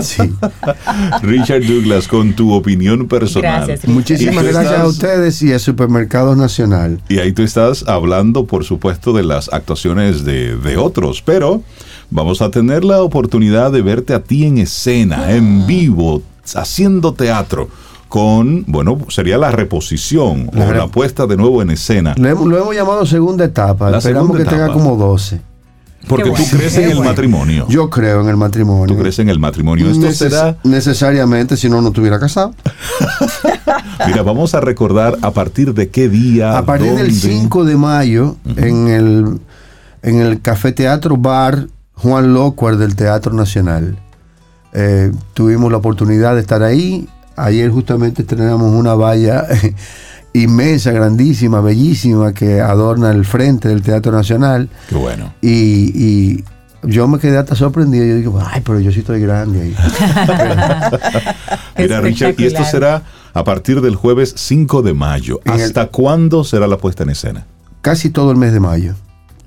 Sí. 0.02 0.22
Richard 1.22 1.62
Douglas, 1.66 2.06
con 2.08 2.34
tu 2.34 2.52
opinión 2.52 3.08
personal. 3.08 3.66
Gracias. 3.66 3.88
Muchísimas 3.88 4.44
gracias 4.44 4.78
a 4.80 4.86
ustedes 4.86 5.42
y 5.42 5.52
a 5.52 5.58
Supermercados 5.58 6.36
Nacional. 6.36 7.00
Y 7.08 7.18
ahí 7.18 7.32
tú 7.32 7.42
estás 7.42 7.84
hablando, 7.88 8.44
por 8.44 8.64
supuesto, 8.64 9.12
de 9.12 9.22
las 9.22 9.52
actuaciones 9.52 10.24
de, 10.24 10.56
de 10.56 10.76
otros, 10.76 11.22
pero 11.24 11.62
vamos 12.10 12.42
a 12.42 12.50
tener 12.50 12.84
la 12.84 13.02
oportunidad 13.02 13.72
de 13.72 13.82
verte 13.82 14.14
a 14.14 14.20
ti 14.22 14.44
en 14.44 14.58
escena, 14.58 15.32
en 15.32 15.66
vivo, 15.66 16.22
haciendo 16.54 17.12
teatro, 17.14 17.68
con, 18.10 18.64
bueno, 18.66 18.98
sería 19.08 19.38
la 19.38 19.52
reposición 19.52 20.50
La 20.52 20.66
o 20.68 20.72
la 20.72 20.88
puesta 20.88 21.28
de 21.28 21.36
nuevo 21.36 21.62
en 21.62 21.70
escena. 21.70 22.14
Lo 22.18 22.28
hemos, 22.28 22.46
lo 22.48 22.58
hemos 22.58 22.74
llamado 22.74 23.06
segunda 23.06 23.44
etapa. 23.44 23.88
La 23.88 23.98
Esperamos 23.98 24.26
segunda 24.26 24.44
que 24.44 24.50
tenga 24.50 24.72
como 24.72 24.96
12. 24.96 25.40
Porque 26.08 26.24
Qué 26.24 26.30
tú 26.30 26.56
crees 26.56 26.74
qué 26.74 26.84
en 26.86 26.90
el 26.90 27.00
matrimonio. 27.04 27.66
Yo 27.68 27.88
creo 27.88 28.20
en 28.22 28.28
el 28.28 28.36
matrimonio. 28.36 28.86
Tú 28.92 29.00
crees 29.00 29.18
en 29.20 29.28
el 29.28 29.38
matrimonio. 29.38 29.88
Esto 29.88 30.08
Neces- 30.08 30.28
será, 30.30 30.56
Necesariamente, 30.64 31.56
si 31.56 31.70
no, 31.70 31.80
no 31.80 31.88
estuviera 31.88 32.18
casado. 32.18 32.52
mira, 34.08 34.22
vamos 34.22 34.54
a 34.56 34.60
recordar 34.60 35.16
a 35.22 35.30
partir 35.30 35.72
de 35.72 35.88
qué 35.90 36.08
día. 36.08 36.58
A 36.58 36.64
partir 36.64 36.88
del 36.88 37.06
dónde. 37.08 37.12
5 37.14 37.64
de 37.64 37.76
mayo, 37.76 38.36
en, 38.56 38.88
el, 38.88 39.38
en 40.02 40.20
el 40.20 40.40
Café 40.40 40.72
Teatro 40.72 41.16
Bar 41.16 41.68
Juan 41.94 42.34
Locuar 42.34 42.76
del 42.76 42.96
Teatro 42.96 43.32
Nacional. 43.32 43.96
Eh, 44.72 45.12
tuvimos 45.34 45.70
la 45.70 45.78
oportunidad 45.78 46.34
de 46.34 46.40
estar 46.40 46.64
ahí. 46.64 47.06
Ayer 47.36 47.70
justamente 47.70 48.22
estrenamos 48.22 48.72
una 48.74 48.94
valla 48.94 49.46
inmensa, 50.32 50.90
grandísima, 50.92 51.60
bellísima, 51.60 52.32
que 52.34 52.60
adorna 52.60 53.10
el 53.10 53.24
frente 53.24 53.68
del 53.68 53.82
Teatro 53.82 54.12
Nacional. 54.12 54.68
Qué 54.88 54.94
bueno. 54.96 55.32
Y, 55.40 55.92
y 55.94 56.44
yo 56.82 57.08
me 57.08 57.18
quedé 57.18 57.38
hasta 57.38 57.54
sorprendido. 57.54 58.04
Yo 58.04 58.16
digo, 58.16 58.42
ay, 58.44 58.62
pero 58.64 58.80
yo 58.80 58.92
sí 58.92 59.00
estoy 59.00 59.20
grande 59.20 59.62
ahí. 59.62 59.76
Mira, 61.78 62.00
Richard, 62.00 62.34
y 62.38 62.44
esto 62.44 62.64
será 62.64 63.02
a 63.32 63.44
partir 63.44 63.80
del 63.80 63.96
jueves 63.96 64.34
5 64.36 64.82
de 64.82 64.94
mayo. 64.94 65.40
El- 65.44 65.52
¿Hasta 65.52 65.86
cuándo 65.88 66.44
será 66.44 66.66
la 66.66 66.76
puesta 66.78 67.02
en 67.04 67.10
escena? 67.10 67.46
casi 67.82 68.10
todo 68.10 68.30
el 68.30 68.36
mes 68.36 68.52
de 68.52 68.60
mayo. 68.60 68.94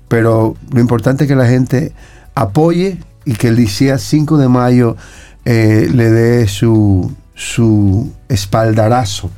Pero 0.08 0.56
lo 0.72 0.80
importante 0.80 1.22
es 1.24 1.28
que 1.28 1.36
la 1.36 1.46
gente 1.46 1.92
apoye 2.34 2.98
y 3.24 3.34
que 3.34 3.46
el 3.48 3.54
día 3.56 3.96
5 3.96 4.38
de 4.38 4.48
mayo 4.48 4.96
eh, 5.44 5.88
le 5.94 6.10
dé 6.10 6.48
su, 6.48 7.12
su 7.34 8.12
espaldarazo 8.28 9.30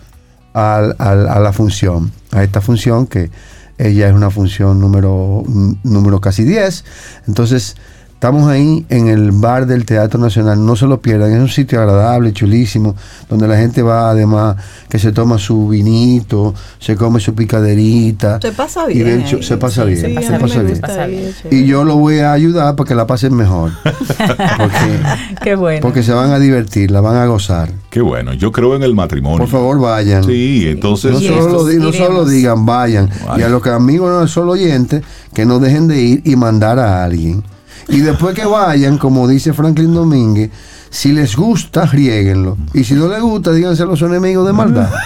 al- 0.53 0.95
al- 0.99 1.29
a 1.29 1.41
la 1.41 1.53
función, 1.53 2.13
a 2.33 2.43
esta 2.43 2.61
función 2.61 3.07
que 3.07 3.31
ella 3.79 4.09
es 4.09 4.15
una 4.15 4.31
función 4.31 4.81
número, 4.81 5.43
número 5.83 6.21
casi 6.21 6.45
10. 6.45 6.85
Entonces, 7.27 7.77
estamos 8.17 8.49
ahí 8.49 8.87
en 8.89 9.09
el 9.09 9.31
bar 9.31 9.67
del 9.67 9.85
Teatro 9.85 10.19
Nacional, 10.19 10.65
no 10.65 10.75
se 10.75 10.87
lo 10.87 11.03
pierdan, 11.03 11.33
es 11.35 11.39
un 11.39 11.51
sitio 11.51 11.81
agradable, 11.81 12.33
chulísimo, 12.33 12.97
donde 13.29 13.47
la 13.47 13.59
gente 13.59 13.83
va 13.83 14.09
además 14.09 14.57
que 14.89 14.99
se 14.99 15.13
toma 15.13 15.37
su 15.37 15.69
vinito, 15.69 16.55
se 16.79 16.97
come 16.97 17.21
su 17.21 17.35
picaderita. 17.35 18.41
Se 18.41 18.53
pasa 18.53 18.91
y 18.91 19.03
bien. 19.03 19.23
ven 19.31 19.43
se 19.43 19.57
pasa 19.59 19.83
Sí, 19.85 19.91
bien, 19.91 20.17
sí, 20.19 20.27
se 20.27 20.39
pasa 20.39 20.63
bien. 20.63 20.81
Pasa. 20.81 21.07
Y 21.51 21.67
yo 21.67 21.85
lo 21.85 21.97
voy 21.97 22.21
a 22.21 22.33
ayudar 22.33 22.75
para 22.75 22.89
que 22.89 22.95
la 22.95 23.07
pasen 23.07 23.35
mejor. 23.35 23.73
Porque, 23.85 25.01
Qué 25.43 25.55
bueno. 25.55 25.81
porque 25.83 26.03
se 26.03 26.13
van 26.13 26.31
a 26.31 26.39
divertir, 26.39 26.91
la 26.91 27.03
van 27.03 27.17
a 27.17 27.27
gozar. 27.27 27.69
Qué 27.91 28.01
bueno, 28.01 28.33
yo 28.33 28.51
creo 28.51 28.75
en 28.77 28.83
el 28.83 28.95
matrimonio. 28.95 29.39
Por 29.41 29.49
favor, 29.49 29.79
vayan. 29.79 30.25
Sí, 30.25 30.67
entonces. 30.69 31.13
No 31.13 31.21
solo, 31.21 31.69
no 31.71 31.93
solo 31.93 32.25
digan, 32.25 32.65
vayan. 32.65 33.11
Vaya. 33.27 33.41
Y 33.41 33.43
a 33.45 33.49
los 33.51 33.63
que 33.63 33.69
amigos 33.71 34.11
no 34.11 34.27
solo 34.27 34.53
oyentes, 34.53 35.03
que 35.35 35.45
no 35.45 35.59
dejen 35.59 35.87
de 35.87 36.01
ir 36.01 36.23
y 36.25 36.35
mandar 36.37 36.79
a 36.79 37.05
alguien. 37.05 37.45
Y 37.89 38.01
después 38.01 38.35
que 38.35 38.45
vayan, 38.45 38.99
como 38.99 39.29
dice 39.29 39.53
Franklin 39.53 39.95
Domínguez, 39.95 40.51
si 40.91 41.13
les 41.13 41.37
gusta, 41.37 41.87
riéguenlo. 41.87 42.57
Y 42.73 42.85
si 42.85 42.95
no 42.95 43.09
les 43.09 43.21
gusta, 43.21 43.53
díganse 43.53 43.83
a 43.83 43.87
los 43.87 44.01
enemigos 44.03 44.47
de 44.47 44.53
maldad. 44.53 44.91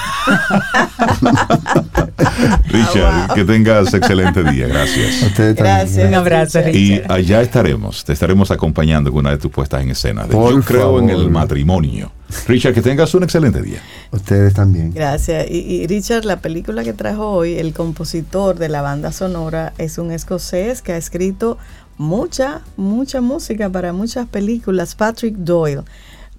Richard, 2.69 3.35
que 3.35 3.45
tengas 3.45 3.93
excelente 3.95 4.43
día. 4.45 4.67
A 4.67 4.69
Gracias. 4.69 5.23
ustedes 5.23 5.57
también. 5.57 5.77
Gracias. 5.77 6.09
Un 6.09 6.15
abrazo, 6.15 6.59
Richard. 6.61 6.77
Y 6.77 7.03
allá 7.09 7.41
estaremos, 7.43 8.05
te 8.05 8.13
estaremos 8.13 8.51
acompañando 8.51 9.11
con 9.11 9.21
una 9.21 9.31
de 9.31 9.39
tus 9.39 9.51
puestas 9.51 9.83
en 9.83 9.91
escena. 9.91 10.25
de 10.25 10.29
Por 10.29 10.55
yo 10.55 10.63
creo 10.63 10.99
en 11.01 11.11
el 11.11 11.31
matrimonio. 11.31 12.13
Richard, 12.47 12.75
que 12.75 12.83
tengas 12.83 13.13
un 13.15 13.25
excelente 13.25 13.61
día. 13.61 13.81
Ustedes 14.13 14.55
también. 14.55 14.93
Gracias. 14.93 15.47
Y, 15.51 15.59
y 15.59 15.87
Richard, 15.87 16.25
la 16.25 16.37
película 16.37 16.85
que 16.85 16.93
trajo 16.93 17.29
hoy, 17.31 17.55
el 17.59 17.73
compositor 17.73 18.57
de 18.57 18.69
la 18.69 18.83
banda 18.83 19.11
sonora 19.11 19.73
es 19.79 19.99
un 19.99 20.13
escocés 20.13 20.83
que 20.83 20.93
ha 20.93 20.97
escrito 20.97 21.59
mucha, 22.01 22.63
mucha 22.79 23.21
música 23.21 23.69
para 23.69 23.93
muchas 23.93 24.27
películas, 24.27 24.95
Patrick 24.95 25.37
Doyle. 25.37 25.83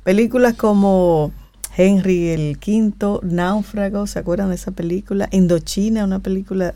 Películas 0.03 0.55
como 0.55 1.32
Henry 1.78 2.30
el 2.30 2.57
Quinto, 2.57 3.20
Náufrago, 3.24 4.07
¿se 4.07 4.18
acuerdan 4.18 4.49
de 4.49 4.55
esa 4.55 4.72
película? 4.72 5.30
Indochina, 5.32 6.03
una 6.03 6.18
película 6.18 6.74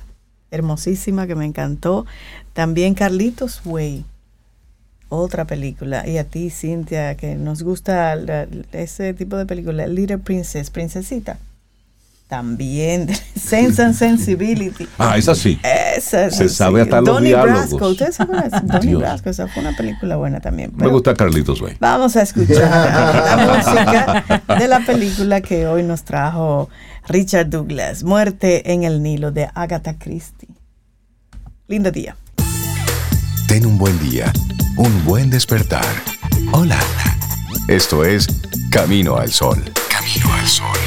hermosísima 0.51 1.25
que 1.25 1.33
me 1.33 1.45
encantó. 1.45 2.05
También 2.53 2.93
Carlitos 2.93 3.61
Way, 3.65 4.05
otra 5.09 5.45
película. 5.45 6.07
Y 6.07 6.19
a 6.19 6.23
ti, 6.25 6.51
Cintia, 6.51 7.17
que 7.17 7.33
nos 7.35 7.63
gusta 7.63 8.15
ese 8.71 9.15
tipo 9.15 9.35
de 9.35 9.47
película, 9.47 9.87
Little 9.87 10.19
Princess, 10.19 10.69
Princesita. 10.69 11.39
También, 12.27 13.07
Sense 13.39 13.81
and 13.83 13.93
Sensibility. 13.93 14.87
Ah, 14.97 15.15
esa 15.17 15.35
sí. 15.35 15.59
Esa, 15.63 16.31
Se 16.31 16.49
sí. 16.49 16.55
sabe 16.55 16.81
hasta 16.81 16.97
los 16.97 17.05
Donnie 17.05 17.29
diálogos. 17.29 17.69
Brasco, 17.69 17.87
¿ustedes 17.89 18.15
se 18.15 18.23
acuerdan? 18.23 18.67
Donnie 18.67 18.89
Dios. 18.89 19.01
Brasco, 19.01 19.29
esa 19.29 19.47
fue 19.47 19.61
una 19.61 19.75
película 19.77 20.15
buena 20.15 20.39
también. 20.39 20.71
Me 20.75 20.87
gusta 20.87 21.13
Carlitos 21.13 21.61
Way. 21.61 21.77
Vamos 21.79 22.15
a 22.15 22.23
escuchar 22.23 22.57
la 23.37 24.23
música 24.25 24.57
de 24.57 24.67
la 24.67 24.79
película 24.79 25.41
que 25.41 25.67
hoy 25.67 25.83
nos 25.83 26.03
trajo 26.03 26.69
Richard 27.07 27.49
Douglas, 27.49 28.03
Muerte 28.03 28.71
en 28.73 28.83
el 28.83 29.03
Nilo 29.03 29.31
de 29.31 29.47
Agatha 29.53 29.97
Christie. 29.99 30.49
Lindo 31.67 31.91
día. 31.91 32.15
Ten 33.47 33.65
un 33.67 33.77
buen 33.77 33.97
día, 33.99 34.33
un 34.77 35.05
buen 35.05 35.29
despertar. 35.29 35.85
Hola. 36.51 36.79
Esto 37.67 38.03
es 38.03 38.27
Camino 38.71 39.17
al 39.17 39.31
Sol. 39.31 39.63
Camino 39.89 40.33
al 40.33 40.47
Sol. 40.47 40.77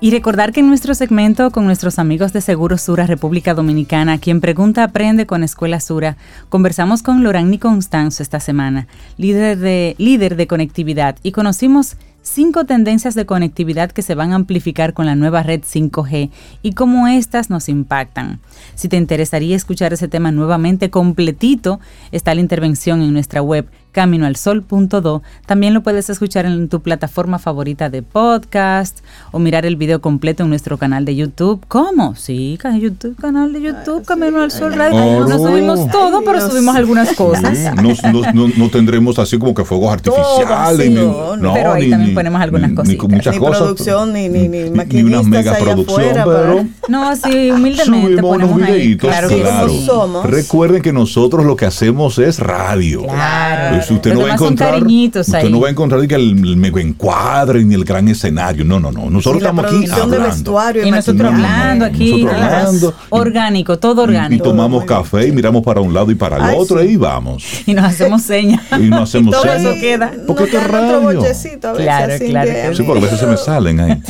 Y 0.00 0.12
recordar 0.12 0.52
que 0.52 0.60
en 0.60 0.68
nuestro 0.68 0.94
segmento 0.94 1.50
con 1.50 1.64
nuestros 1.64 1.98
amigos 1.98 2.32
de 2.32 2.40
Seguro 2.40 2.78
Sura 2.78 3.04
República 3.04 3.52
Dominicana, 3.52 4.18
quien 4.18 4.40
pregunta 4.40 4.84
aprende 4.84 5.26
con 5.26 5.42
Escuela 5.42 5.80
Sura, 5.80 6.16
conversamos 6.48 7.02
con 7.02 7.24
Lorani 7.24 7.58
Constanzo 7.58 8.22
esta 8.22 8.38
semana, 8.38 8.86
líder 9.16 9.58
de, 9.58 9.96
líder 9.98 10.36
de 10.36 10.46
conectividad, 10.46 11.16
y 11.24 11.32
conocimos 11.32 11.96
cinco 12.22 12.64
tendencias 12.64 13.16
de 13.16 13.26
conectividad 13.26 13.90
que 13.90 14.02
se 14.02 14.14
van 14.14 14.30
a 14.30 14.36
amplificar 14.36 14.92
con 14.92 15.06
la 15.06 15.16
nueva 15.16 15.42
red 15.42 15.62
5G 15.62 16.30
y 16.62 16.72
cómo 16.74 17.08
éstas 17.08 17.50
nos 17.50 17.68
impactan. 17.68 18.38
Si 18.76 18.88
te 18.88 18.96
interesaría 18.96 19.56
escuchar 19.56 19.92
ese 19.92 20.06
tema 20.06 20.30
nuevamente 20.30 20.90
completito, 20.90 21.80
está 22.12 22.36
la 22.36 22.40
intervención 22.40 23.02
en 23.02 23.12
nuestra 23.12 23.42
web 23.42 23.68
caminoalsol.do. 23.98 25.22
También 25.46 25.74
lo 25.74 25.82
puedes 25.82 26.08
escuchar 26.08 26.46
en 26.46 26.68
tu 26.68 26.80
plataforma 26.80 27.38
favorita 27.38 27.90
de 27.90 28.02
podcast 28.02 28.98
o 29.32 29.38
mirar 29.40 29.66
el 29.66 29.74
video 29.76 30.00
completo 30.00 30.44
en 30.44 30.50
nuestro 30.50 30.78
canal 30.78 31.04
de 31.04 31.16
YouTube. 31.16 31.64
¿Cómo? 31.68 32.14
Sí, 32.14 32.58
YouTube, 32.80 33.16
canal 33.20 33.52
de 33.52 33.60
YouTube, 33.60 34.04
Camino 34.04 34.40
al 34.42 34.50
Sol 34.52 34.74
Radio. 34.74 34.98
ay, 35.00 35.10
no 35.20 35.26
ay, 35.26 35.32
subimos 35.38 35.80
ay, 35.80 35.88
todo, 35.90 36.22
pero 36.24 36.48
subimos 36.48 36.76
algunas 36.76 37.12
cosas. 37.14 37.56
Sí, 37.58 37.64
no, 37.82 38.12
no- 38.12 38.32
no- 38.32 38.52
no 38.56 38.68
tendremos 38.70 39.18
así 39.18 39.38
como 39.38 39.52
que 39.54 39.64
fuegos 39.64 39.92
artificiales. 39.92 40.48
así, 40.80 40.88
ni- 40.90 40.94
no, 40.94 41.36
no. 41.36 41.52
Pero 41.54 41.72
ahí 41.72 41.90
también 41.90 42.14
ponemos 42.14 42.40
algunas 42.40 42.70
ni- 42.70 42.96
ni 42.96 43.08
muchas 43.08 43.34
Ni 43.34 43.40
cosas. 43.40 43.58
producción, 43.58 44.12
ni- 44.12 44.28
ni- 44.28 44.48
ni 44.48 44.62
Ni 44.64 44.70
maquinistas 44.70 45.20
una 45.20 45.28
mega 45.28 45.56
producción, 45.56 46.00
afuera 46.18 46.24
pero 46.24 46.66
No, 46.88 47.16
sí, 47.16 47.50
humildemente 47.50 47.84
subimos 47.84 48.10
unos 48.36 48.50
ponemos 48.50 48.62
ahí. 48.62 48.72
videitos. 48.82 49.10
Claro 49.10 49.28
que 49.28 49.40
claro. 49.40 49.68
sí. 49.68 49.84
somos. 49.86 50.24
Recuerden 50.26 50.82
que 50.82 50.92
nosotros 50.92 51.44
lo 51.44 51.56
que 51.56 51.66
hacemos 51.66 52.18
es 52.18 52.38
radio. 52.38 53.02
Claro. 53.02 53.76
Es 53.76 53.87
Entonces 53.90 53.96
usted 53.96 54.14
no 54.14 54.20
va 54.22 54.30
a 54.30 54.34
encontrar, 54.34 54.82
usted 54.82 55.50
no 55.50 55.60
va 55.60 55.68
a 55.68 55.70
encontrar 55.70 56.06
que 56.08 56.14
el, 56.14 56.30
el 56.44 56.56
mega 56.56 56.80
encuadre 56.80 57.64
ni 57.64 57.74
el 57.74 57.84
gran 57.84 58.06
escenario. 58.08 58.64
No, 58.64 58.78
no, 58.80 58.90
no. 58.92 59.10
Nosotros 59.10 59.42
estamos 59.42 59.64
aquí 59.64 59.86
hablando. 59.90 60.20
vestuario 60.22 60.86
Y 60.86 60.90
nosotros 60.90 61.32
hablando 61.32 61.84
aquí, 61.84 62.10
Nosotros 62.22 62.40
nada, 62.40 62.58
hablando. 62.66 62.94
orgánico, 63.10 63.78
todo 63.78 64.02
Y- 64.02 64.04
Y, 64.04 64.08
orgánico. 64.08 64.44
tomamos 64.44 64.84
bien. 64.84 64.88
café 64.98 65.26
y 65.28 65.32
miramos 65.32 65.62
para 65.64 65.80
un 65.80 65.92
lado 65.94 66.10
y 66.10 66.14
para 66.14 66.36
el 66.36 66.42
Ay, 66.42 66.56
otro 66.58 66.80
sí. 66.80 66.86
y 66.88 66.96
vamos. 66.96 67.44
Y 67.66 67.74
nos 67.74 67.84
hacemos 67.84 68.22
señas. 68.22 68.62
Y 68.78 68.88
no 68.90 69.02
hacemos 69.02 69.32
todo 69.32 69.42
señas. 69.42 69.60
eso 69.64 69.74
queda. 69.80 70.12
Porque 70.26 70.44
Nos 70.44 70.52
esto 70.52 70.58
es 70.66 70.70
radio. 70.70 71.00
bochecito 71.02 71.68
a 71.68 71.72
veces, 71.72 71.84
Claro, 71.86 72.14
claro 72.52 72.76
Sí, 72.76 72.82
porque 72.82 72.98
a 73.00 73.02
veces 73.04 73.20
se 73.20 73.26
me 73.26 73.36
salen 73.48 73.80
ahí. 73.80 74.00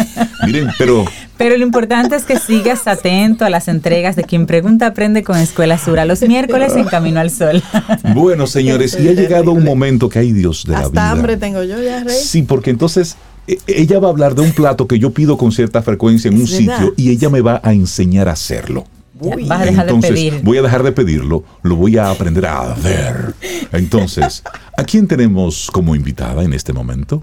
Miren, 0.46 0.68
pero 0.78 1.04
Pero 1.38 1.56
lo 1.56 1.62
importante 1.62 2.16
es 2.16 2.24
que 2.24 2.36
sigas 2.38 2.86
atento 2.88 3.44
a 3.44 3.50
las 3.50 3.68
entregas 3.68 4.16
de 4.16 4.24
quien 4.24 4.46
pregunta 4.46 4.88
aprende 4.88 5.22
con 5.22 5.38
Escuela 5.38 5.78
Sura 5.78 6.04
los 6.04 6.20
miércoles 6.22 6.74
en 6.76 6.84
Camino 6.84 7.20
al 7.20 7.30
Sol. 7.30 7.62
bueno, 8.14 8.46
señores, 8.48 8.98
y 9.00 9.08
ha 9.08 9.12
llegado 9.12 9.52
un 9.52 9.62
momento 9.64 10.08
que 10.08 10.18
hay 10.18 10.32
Dios 10.32 10.64
de 10.66 10.72
la 10.72 10.78
Hasta 10.80 10.90
vida. 10.90 11.10
hambre 11.10 11.36
tengo 11.36 11.62
yo 11.62 11.80
ya, 11.82 12.02
Rey. 12.02 12.16
Sí, 12.20 12.42
porque 12.42 12.70
entonces 12.70 13.16
e- 13.46 13.58
ella 13.68 14.00
va 14.00 14.08
a 14.08 14.10
hablar 14.10 14.34
de 14.34 14.42
un 14.42 14.50
plato 14.52 14.88
que 14.88 14.98
yo 14.98 15.12
pido 15.12 15.38
con 15.38 15.52
cierta 15.52 15.80
frecuencia 15.80 16.28
en 16.28 16.40
un 16.40 16.46
sitio 16.48 16.92
y 16.96 17.10
ella 17.10 17.30
me 17.30 17.40
va 17.40 17.60
a 17.62 17.72
enseñar 17.72 18.28
a 18.28 18.32
hacerlo. 18.32 18.84
Ya, 19.20 19.34
Uy. 19.36 19.44
vas 19.46 19.62
a 19.62 19.64
dejar 19.64 19.86
Entonces, 19.88 20.10
de 20.10 20.16
pedir. 20.16 20.40
voy 20.44 20.58
a 20.58 20.62
dejar 20.62 20.82
de 20.84 20.92
pedirlo, 20.92 21.42
lo 21.62 21.74
voy 21.76 21.96
a 21.98 22.10
aprender 22.10 22.46
a 22.46 22.74
ver. 22.74 23.34
Entonces, 23.72 24.42
¿a 24.76 24.84
quién 24.84 25.08
tenemos 25.08 25.70
como 25.72 25.94
invitada 25.96 26.42
en 26.44 26.52
este 26.52 26.72
momento? 26.72 27.22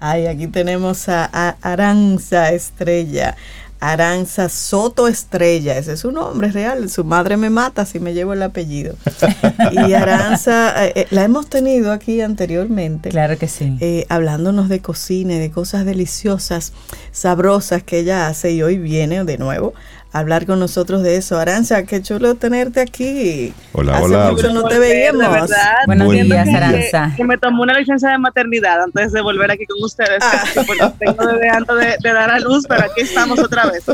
Ay, 0.00 0.26
aquí 0.26 0.46
tenemos 0.46 1.08
a, 1.08 1.28
a 1.32 1.56
Aranza 1.62 2.50
Estrella. 2.52 3.36
Aranza 3.82 4.50
Soto 4.50 5.08
Estrella, 5.08 5.78
ese 5.78 5.94
es 5.94 6.00
su 6.00 6.12
nombre 6.12 6.50
real. 6.52 6.90
Su 6.90 7.02
madre 7.02 7.38
me 7.38 7.48
mata 7.48 7.86
si 7.86 7.98
me 7.98 8.12
llevo 8.12 8.34
el 8.34 8.42
apellido. 8.42 8.94
Y 9.72 9.94
Aranza, 9.94 10.86
eh, 10.86 10.92
eh, 10.96 11.06
la 11.10 11.24
hemos 11.24 11.48
tenido 11.48 11.92
aquí 11.92 12.20
anteriormente. 12.20 13.08
Claro 13.08 13.38
que 13.38 13.48
sí. 13.48 13.76
eh, 13.80 14.04
hablándonos 14.10 14.68
de 14.68 14.80
cocina 14.80 15.34
y 15.34 15.38
de 15.38 15.50
cosas 15.50 15.86
deliciosas, 15.86 16.72
sabrosas 17.12 17.82
que 17.82 18.00
ella 18.00 18.26
hace 18.26 18.52
y 18.52 18.62
hoy 18.62 18.76
viene 18.78 19.24
de 19.24 19.38
nuevo 19.38 19.72
hablar 20.12 20.44
con 20.46 20.58
nosotros 20.58 21.02
de 21.02 21.16
eso. 21.16 21.38
Aranza, 21.38 21.84
qué 21.84 22.02
chulo 22.02 22.34
tenerte 22.34 22.80
aquí. 22.80 23.52
Hola, 23.72 23.94
Hace 23.96 24.04
hola. 24.04 24.30
mucho 24.32 24.52
no 24.52 24.64
te 24.64 24.74
De 24.74 24.80
veíamos. 24.80 25.50
Buenos 25.86 26.06
Buen 26.06 26.26
días, 26.28 26.46
día. 26.46 26.56
Aranza. 26.56 27.12
que 27.16 27.24
me 27.24 27.38
tomó 27.38 27.62
una 27.62 27.78
licencia 27.78 28.10
de 28.10 28.18
maternidad 28.18 28.82
antes 28.82 29.12
de 29.12 29.20
volver 29.20 29.50
aquí 29.50 29.66
con 29.66 29.82
ustedes, 29.84 30.18
Ah. 30.22 30.42
porque 30.66 30.82
tengo 30.98 31.26
desde 31.26 31.48
antes 31.50 31.76
de, 31.76 31.96
de 32.02 32.12
dar 32.14 32.30
a 32.30 32.38
luz, 32.40 32.64
pero 32.68 32.84
aquí 32.84 33.02
estamos 33.02 33.38
otra 33.38 33.66
vez. 33.66 33.84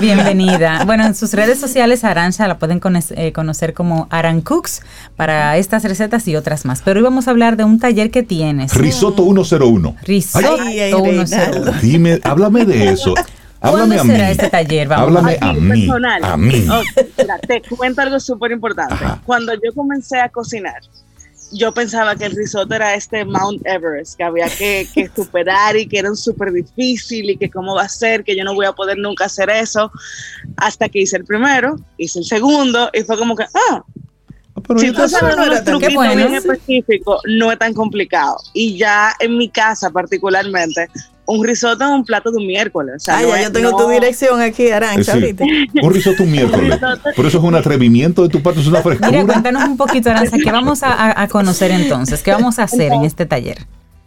Bienvenida. 0.00 0.84
Bueno, 0.84 1.04
en 1.06 1.14
sus 1.14 1.32
redes 1.32 1.58
sociales, 1.58 2.04
Arancha 2.04 2.46
la 2.46 2.58
pueden 2.58 2.80
eh, 3.16 3.32
conocer 3.32 3.74
como 3.74 4.06
Aran 4.10 4.40
Cooks 4.40 4.82
para 5.16 5.56
estas 5.56 5.82
recetas 5.84 6.26
y 6.28 6.36
otras 6.36 6.64
más. 6.64 6.82
Pero 6.84 6.98
hoy 7.00 7.04
vamos 7.04 7.26
a 7.28 7.30
hablar 7.32 7.56
de 7.56 7.64
un 7.64 7.78
taller 7.80 8.10
que 8.10 8.22
tienes. 8.22 8.74
Risotto 8.74 9.22
101. 9.24 9.96
Risotto 10.04 10.56
Ay, 10.60 10.80
ay, 10.80 10.90
101. 10.92 11.24
Reinaldo. 11.24 11.72
Dime, 11.82 12.20
háblame 12.22 12.64
de 12.64 12.90
eso. 12.90 13.14
Háblame 13.60 13.94
a 13.94 13.98
¿Cuándo 13.98 14.04
mí. 14.04 14.10
será 14.10 14.30
este 14.30 14.50
taller? 14.50 14.88
Vamos. 14.88 15.08
Háblame 15.08 15.38
a 15.40 15.50
Aquí, 15.50 15.60
mí. 15.60 15.80
personal. 15.80 16.24
A 16.24 16.36
mí. 16.36 16.66
Mira, 17.18 17.38
te 17.38 17.62
cuento 17.62 18.00
algo 18.02 18.20
súper 18.20 18.52
importante. 18.52 18.94
Ajá. 18.94 19.20
Cuando 19.26 19.52
yo 19.54 19.72
comencé 19.74 20.20
a 20.20 20.28
cocinar, 20.28 20.80
yo 21.52 21.72
pensaba 21.72 22.14
que 22.14 22.26
el 22.26 22.36
risotto 22.36 22.74
era 22.74 22.94
este 22.94 23.24
Mount 23.24 23.66
Everest, 23.66 24.16
que 24.16 24.24
había 24.24 24.46
que, 24.48 24.86
que 24.94 25.10
superar 25.14 25.76
y 25.76 25.86
que 25.86 25.98
era 25.98 26.10
un 26.10 26.16
súper 26.16 26.52
difícil 26.52 27.30
y 27.30 27.36
que 27.36 27.50
cómo 27.50 27.74
va 27.74 27.82
a 27.84 27.88
ser, 27.88 28.22
que 28.22 28.36
yo 28.36 28.44
no 28.44 28.54
voy 28.54 28.66
a 28.66 28.72
poder 28.72 28.98
nunca 28.98 29.24
hacer 29.24 29.48
eso. 29.50 29.90
Hasta 30.56 30.88
que 30.88 31.00
hice 31.00 31.16
el 31.16 31.24
primero, 31.24 31.76
hice 31.96 32.20
el 32.20 32.26
segundo 32.26 32.90
y 32.92 33.02
fue 33.02 33.18
como 33.18 33.34
que, 33.34 33.44
ah, 33.44 33.82
pero 34.66 34.80
si 34.80 34.92
tú 34.92 35.08
sabes 35.08 35.36
no 35.36 35.44
unos 35.44 35.64
truquitos 35.64 35.94
bueno. 35.94 36.14
bien 36.16 36.34
específicos, 36.34 37.22
no 37.26 37.50
es 37.50 37.58
tan 37.58 37.72
complicado. 37.74 38.36
Y 38.52 38.76
ya 38.76 39.14
en 39.20 39.38
mi 39.38 39.48
casa 39.48 39.88
particularmente, 39.90 40.88
un 41.30 41.44
risotto 41.44 41.84
es 41.84 41.90
un 41.90 42.04
plato 42.04 42.30
de 42.30 42.38
un 42.38 42.46
miércoles. 42.46 42.94
O 42.96 42.98
sea, 43.00 43.18
Ah, 43.18 43.22
no 43.22 43.28
ya 43.28 43.36
es- 43.36 43.42
yo 43.44 43.52
tengo 43.52 43.70
no- 43.72 43.76
tu 43.76 43.88
dirección 43.90 44.40
aquí, 44.40 44.70
Arancha, 44.70 45.00
Eh, 45.00 45.04
sí. 45.04 45.10
ahorita. 45.12 45.44
Un 45.82 45.92
risotto 45.94 46.22
un 46.22 46.30
miércoles. 46.32 46.78
Por 47.16 47.26
eso 47.26 47.38
es 47.38 47.44
un 47.44 47.54
atrevimiento 47.54 48.22
de 48.22 48.28
tu 48.30 48.42
parte, 48.42 48.60
es 48.60 48.66
una 48.66 48.78
Mira, 48.82 48.96
frescura. 48.96 49.24
cuéntanos 49.24 49.64
un 49.64 49.76
poquito, 49.76 50.10
Aranza, 50.10 50.36
¿qué 50.42 50.50
vamos 50.50 50.82
a, 50.82 50.88
a- 50.92 51.22
a 51.22 51.28
conocer 51.28 51.70
entonces? 51.70 52.22
¿Qué 52.22 52.30
vamos 52.32 52.58
a 52.58 52.62
hacer 52.62 52.92
en 52.92 53.04
este 53.04 53.26
taller? 53.26 53.58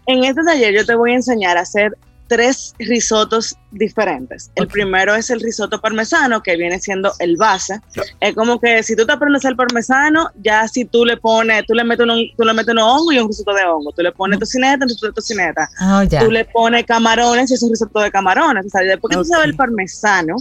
En 0.07 0.23
este 0.23 0.41
taller 0.43 0.73
yo 0.73 0.83
te 0.85 0.95
voy 0.95 1.11
a 1.11 1.15
enseñar 1.15 1.57
a 1.57 1.61
hacer 1.61 1.95
tres 2.31 2.73
risotos 2.79 3.57
diferentes. 3.71 4.51
El 4.55 4.69
primero 4.69 5.13
es 5.15 5.29
el 5.31 5.41
risotto 5.41 5.81
parmesano, 5.81 6.41
que 6.41 6.55
viene 6.55 6.79
siendo 6.79 7.11
el 7.19 7.35
base. 7.35 7.81
Es 8.21 8.33
como 8.35 8.57
que 8.57 8.83
si 8.83 8.95
tú 8.95 9.05
te 9.05 9.11
aprendes 9.11 9.43
el 9.43 9.57
parmesano, 9.57 10.29
ya 10.41 10.65
si 10.69 10.85
tú 10.85 11.03
le 11.03 11.17
pones, 11.17 11.65
tú 11.65 11.73
le 11.73 11.83
metes 11.83 12.07
un, 12.07 12.25
tú 12.37 12.45
le 12.45 12.53
metes 12.53 12.71
unos 12.71 12.85
hongos 12.85 13.13
y 13.13 13.19
un 13.19 13.27
risotto 13.27 13.53
de 13.53 13.65
hongo. 13.65 13.91
Tú 13.91 14.01
le 14.01 14.13
pones 14.13 14.39
tocineta, 14.39 14.85
un 14.85 15.13
tocineta. 15.13 15.69
Oh, 15.81 16.03
ya. 16.03 16.21
Tú 16.21 16.31
le 16.31 16.45
pones 16.45 16.85
camarones 16.85 17.51
y 17.51 17.55
es 17.55 17.63
un 17.63 17.71
risotto 17.71 17.99
de 17.99 18.09
camarones. 18.09 18.65
O 18.65 18.69
sea, 18.69 18.79
después 18.79 19.11
que 19.11 19.17
tú 19.17 19.25
sabes 19.25 19.47
el 19.47 19.55
parmesano, 19.57 20.37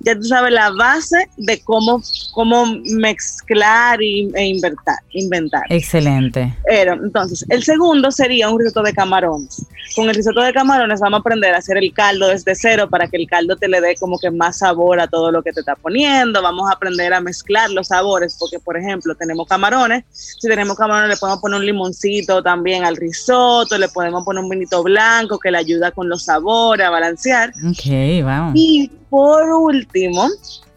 ya 0.00 0.14
tú 0.14 0.24
sabes 0.24 0.52
la 0.52 0.70
base 0.70 1.28
de 1.36 1.60
cómo, 1.62 2.02
cómo 2.32 2.66
mezclar 2.84 4.02
y- 4.02 4.30
e 4.34 4.46
inventar. 4.46 4.96
inventar. 5.12 5.62
Excelente. 5.68 6.56
Pero, 6.66 6.94
entonces, 6.94 7.44
el 7.48 7.62
segundo 7.62 8.10
sería 8.10 8.48
un 8.48 8.58
risotto 8.58 8.82
de 8.82 8.92
camarones. 8.92 9.64
Con 9.94 10.08
el 10.08 10.14
risotto 10.14 10.40
de 10.40 10.52
camarones 10.52 11.00
vamos 11.00 11.18
a 11.18 11.20
aprender 11.20 11.54
a 11.54 11.58
hacer 11.58 11.76
el 11.76 11.92
caldo 11.92 12.28
desde 12.28 12.54
cero 12.54 12.88
para 12.88 13.08
que 13.08 13.16
el 13.16 13.26
caldo 13.26 13.56
te 13.56 13.68
le 13.68 13.80
dé 13.80 13.96
como 13.96 14.18
que 14.18 14.30
más 14.30 14.58
sabor 14.58 15.00
a 15.00 15.08
todo 15.08 15.32
lo 15.32 15.42
que 15.42 15.52
te 15.52 15.60
está 15.60 15.74
poniendo. 15.74 16.42
Vamos 16.42 16.70
a 16.70 16.74
aprender 16.74 17.12
a 17.12 17.20
mezclar 17.20 17.70
los 17.70 17.88
sabores, 17.88 18.36
porque, 18.38 18.58
por 18.58 18.76
ejemplo, 18.76 19.14
tenemos 19.14 19.46
camarones. 19.48 20.04
Si 20.12 20.48
tenemos 20.48 20.76
camarones, 20.76 21.10
le 21.10 21.16
podemos 21.16 21.40
poner 21.40 21.58
un 21.60 21.66
limoncito 21.66 22.42
también 22.42 22.84
al 22.84 22.96
risotto, 22.96 23.76
le 23.78 23.88
podemos 23.88 24.24
poner 24.24 24.42
un 24.42 24.48
vinito 24.48 24.82
blanco 24.82 25.38
que 25.38 25.50
le 25.50 25.58
ayuda 25.58 25.90
con 25.90 26.08
los 26.08 26.24
sabores, 26.24 26.86
a 26.86 26.90
balancear. 26.90 27.50
Ok, 27.68 28.24
vamos. 28.24 28.52
Y 28.54 28.90
por 29.10 29.42
último, 29.52 29.89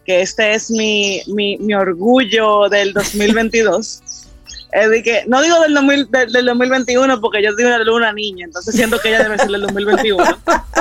que 0.04 0.20
este 0.20 0.54
es 0.54 0.70
mi, 0.70 1.22
mi, 1.26 1.56
mi 1.58 1.74
orgullo 1.74 2.68
del 2.68 2.92
2022, 2.92 4.02
es 4.72 4.90
de 4.90 5.02
que, 5.02 5.24
no 5.26 5.42
digo 5.42 5.60
del, 5.60 5.74
2000 5.74 6.10
del, 6.10 6.32
del 6.32 6.46
2021 6.46 7.20
porque 7.20 7.42
yo 7.42 7.52
soy 7.52 7.64
una, 7.64 7.80
una 7.92 8.12
niña, 8.12 8.46
entonces 8.46 8.74
siento 8.74 8.98
que 8.98 9.08
ella 9.08 9.22
debe 9.22 9.38
ser 9.38 9.50
del 9.50 9.62
2021, 9.62 10.24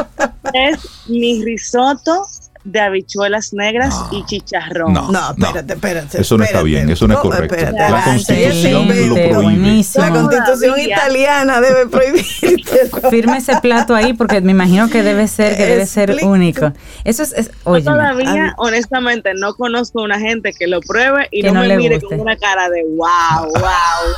es 0.53 0.79
mi 1.07 1.43
risotto 1.43 2.27
de 2.64 2.80
habichuelas 2.80 3.53
negras 3.53 3.93
No. 4.11 4.18
y 4.20 4.26
chicharrón. 4.26 4.93
No. 4.93 5.11
No, 5.11 5.32
espérate, 5.32 5.74
espérate. 5.74 6.22
Eso 6.22 6.38
no 6.38 6.43
está 6.45 6.64
bien, 6.64 6.89
eso 6.89 7.07
no 7.07 7.16
es 7.16 7.20
correcto. 7.20 7.55
Espérate, 7.55 7.91
La 7.91 8.03
constitución 8.03 8.89
ese 8.91 9.07
lo 9.07 9.14
prohíbe. 9.16 9.34
buenísimo. 9.41 10.05
La 10.05 10.11
constitución 10.11 10.72
Todavía. 10.76 10.95
italiana 10.95 11.61
debe 11.61 11.88
prohibirte. 11.88 12.89
Firme 13.09 13.38
ese 13.38 13.57
plato 13.59 13.95
ahí 13.95 14.14
porque 14.14 14.39
me 14.41 14.51
imagino 14.51 14.89
que 14.89 15.03
debe 15.03 15.28
ser, 15.28 15.57
que 15.57 15.66
debe 15.66 15.86
ser 15.86 16.16
único. 16.24 16.72
Eso 17.03 17.24
es, 17.24 17.34
es 17.34 17.47
Yo 17.47 17.53
óyeme, 17.66 17.91
todavía, 17.91 18.45
Am- 18.49 18.53
honestamente, 18.57 19.34
no 19.36 19.53
conozco 19.55 20.01
una 20.01 20.20
gente 20.20 20.53
que 20.57 20.68
lo 20.68 20.80
pruebe 20.80 21.28
y 21.32 21.41
Que 21.41 21.51
no, 21.51 21.61
no 21.61 21.68
me 21.68 21.78
mire 21.78 21.95
guste. 21.99 22.16
con 22.16 22.22
una 22.22 22.38
cara 22.38 22.70
de 22.70 22.84
wow, 22.95 23.51
wow, 23.51 23.59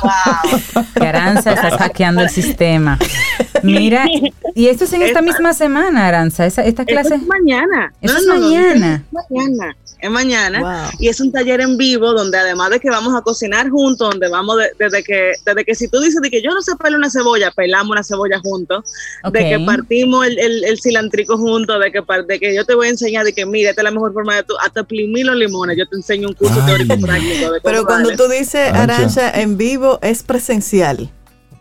wow. 0.02 0.84
que 0.94 1.06
Aranza 1.06 1.52
estás 1.52 1.74
hackeando 1.74 2.22
el 2.22 2.30
sistema. 2.30 2.98
Mira, 3.62 4.04
y 4.54 4.68
esto 4.68 4.84
es 4.84 4.92
en 4.92 5.02
esta 5.02 5.22
misma 5.22 5.52
semana, 5.52 6.06
Aranza, 6.06 6.46
esta 6.46 6.84
clase. 6.84 7.16
es 7.16 7.26
mañana. 7.26 7.92
Eso 8.00 8.16
es 8.18 8.26
mañana. 8.40 9.04
Es 9.06 9.12
mañana. 9.30 9.76
Es 9.98 10.10
mañana. 10.10 10.60
Wow. 10.60 10.90
Y 11.00 11.08
es 11.08 11.20
un 11.20 11.32
taller 11.32 11.60
en 11.62 11.78
vivo 11.78 12.12
donde 12.12 12.36
además 12.36 12.68
de 12.70 12.78
que 12.80 12.90
vamos 12.90 13.14
a 13.16 13.22
cocinar 13.22 13.70
juntos, 13.70 14.10
donde 14.10 14.28
vamos 14.28 14.58
de- 14.58 14.70
desde 14.78 15.02
que 15.02 15.32
desde 15.44 15.64
que 15.64 15.74
si 15.74 15.88
tú 15.88 16.00
dices 16.00 16.20
de 16.20 16.30
que 16.30 16.42
yo 16.42 16.50
no 16.50 16.60
sé 16.60 16.76
pelar 16.76 16.98
una 16.98 17.08
cebolla, 17.10 17.50
pelamos 17.50 17.92
una 17.92 18.04
cebolla 18.04 18.38
juntos, 18.40 18.84
de 19.32 19.38
que 19.40 19.58
partimos 19.64 20.26
el, 20.26 20.38
el, 20.38 20.64
el 20.64 20.78
cilantrico 20.80 21.38
juntos, 21.38 21.80
de 21.82 21.90
que 21.90 22.02
par- 22.02 22.26
de 22.26 22.38
que 22.38 22.54
yo 22.54 22.64
te 22.66 22.74
voy 22.74 22.88
a 22.88 22.90
enseñar 22.90 23.24
de 23.24 23.32
que 23.32 23.46
mira, 23.46 23.70
esta 23.70 23.80
es 23.80 23.84
la 23.84 23.90
mejor 23.90 24.12
forma 24.12 24.34
de 24.36 24.42
tú, 24.42 24.52
hasta 24.62 24.80
exprimir 24.80 25.24
los 25.26 25.36
limones, 25.36 25.78
yo 25.78 25.88
te 25.88 25.96
enseño 25.96 26.28
un 26.28 26.34
curso 26.34 26.54
Ay. 26.60 26.66
teórico 26.66 27.00
práctico 27.00 27.52
de 27.52 27.60
Pero 27.62 27.84
cuando 27.86 28.10
tú 28.10 28.28
dices, 28.28 28.70
Arancha. 28.72 29.30
En 29.40 29.56
vivo 29.56 29.98
es 30.02 30.22
presencial. 30.22 31.10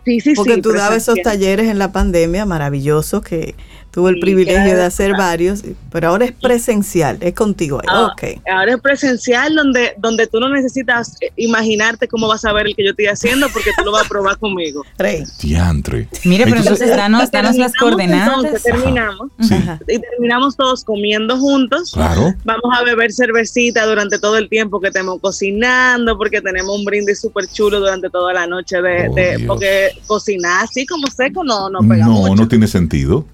sí, 0.03 0.19
sí, 0.19 0.34
Porque 0.36 0.55
sí, 0.55 0.61
tú 0.61 0.73
dabas 0.73 0.97
esos 0.97 1.15
talleres 1.23 1.67
en 1.69 1.80
la 1.80 1.91
pandemia 1.93 2.45
maravillosos 2.45 3.23
que 3.23 3.55
tuve 3.96 4.10
el 4.12 4.20
privilegio 4.20 4.76
de 4.76 4.84
hacer 4.84 5.14
varios, 5.14 5.64
pero 5.89 6.10
ahora 6.10 6.26
es 6.26 6.34
presencial, 6.34 7.18
es 7.22 7.34
contigo. 7.34 7.82
Ah, 7.88 8.12
ok. 8.12 8.41
Ahora 8.52 8.74
es 8.74 8.82
presencial 8.82 9.56
donde, 9.56 9.93
donde 9.98 10.28
tú 10.28 10.41
no 10.41 10.50
necesitas 10.50 11.16
eh, 11.22 11.32
imaginarte 11.38 12.10
cómo 12.10 12.28
vas 12.28 12.43
a 12.43 12.52
ver 12.52 12.68
el 12.68 12.76
que 12.76 12.84
yo 12.84 12.89
estoy 12.89 13.06
haciendo 13.08 13.48
porque 13.54 13.72
tú 13.78 13.86
lo 13.86 13.93
vas 13.93 14.06
a 14.06 14.10
probar 14.10 14.38
conmigo. 14.38 14.84
Rey. 14.98 15.24
Diantre. 15.41 16.10
Mire, 16.26 16.43
pero 16.43 16.58
entonces 16.58 16.89
danos, 16.89 17.32
danos 17.32 17.56
las 17.56 17.74
coordenadas. 17.74 18.36
entonces, 18.43 18.64
terminamos 18.64 19.30
Sí, 19.39 19.56
y 19.88 20.00
terminamos 20.00 20.58
todos 20.58 20.84
comiendo 20.84 21.38
juntos. 21.39 21.91
claro. 21.93 22.34
Vamos 22.43 22.78
a 22.78 22.84
beber 22.84 23.14
cervecita 23.14 23.86
durante 23.86 24.20
todo 24.20 24.38
el 24.38 24.50
tiempo 24.50 24.82
que 24.82 24.89
estemos 24.89 25.22
cocinando, 25.22 26.18
porque 26.18 26.41
tenemos 26.41 26.78
un 26.78 26.84
brindis 26.84 27.22
súper 27.22 27.48
chulo 27.48 27.80
durante 27.80 28.10
toda 28.10 28.34
la 28.34 28.46
noche 28.46 28.82
de, 28.82 29.08
Oh, 29.10 29.14
de- 29.16 29.43
porque 29.48 29.89
cocinar 30.06 30.66
así 30.66 30.86
como 30.86 31.08
seco 31.08 31.46
no, 31.46 31.70
no 31.70 31.80
pega 31.80 32.06
No, 32.08 32.12
mucho. 32.12 32.36
no 32.36 32.48
tiene 32.50 32.68
sentido. 32.68 33.26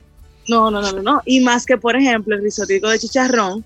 No, 0.47 0.71
no, 0.71 0.81
no, 0.81 0.91
no, 0.91 1.01
no. 1.01 1.21
Y 1.25 1.39
más 1.41 1.65
que, 1.65 1.77
por 1.77 1.95
ejemplo, 1.95 2.35
el 2.35 2.41
risotico 2.43 2.89
de 2.89 2.99
chicharrón, 2.99 3.63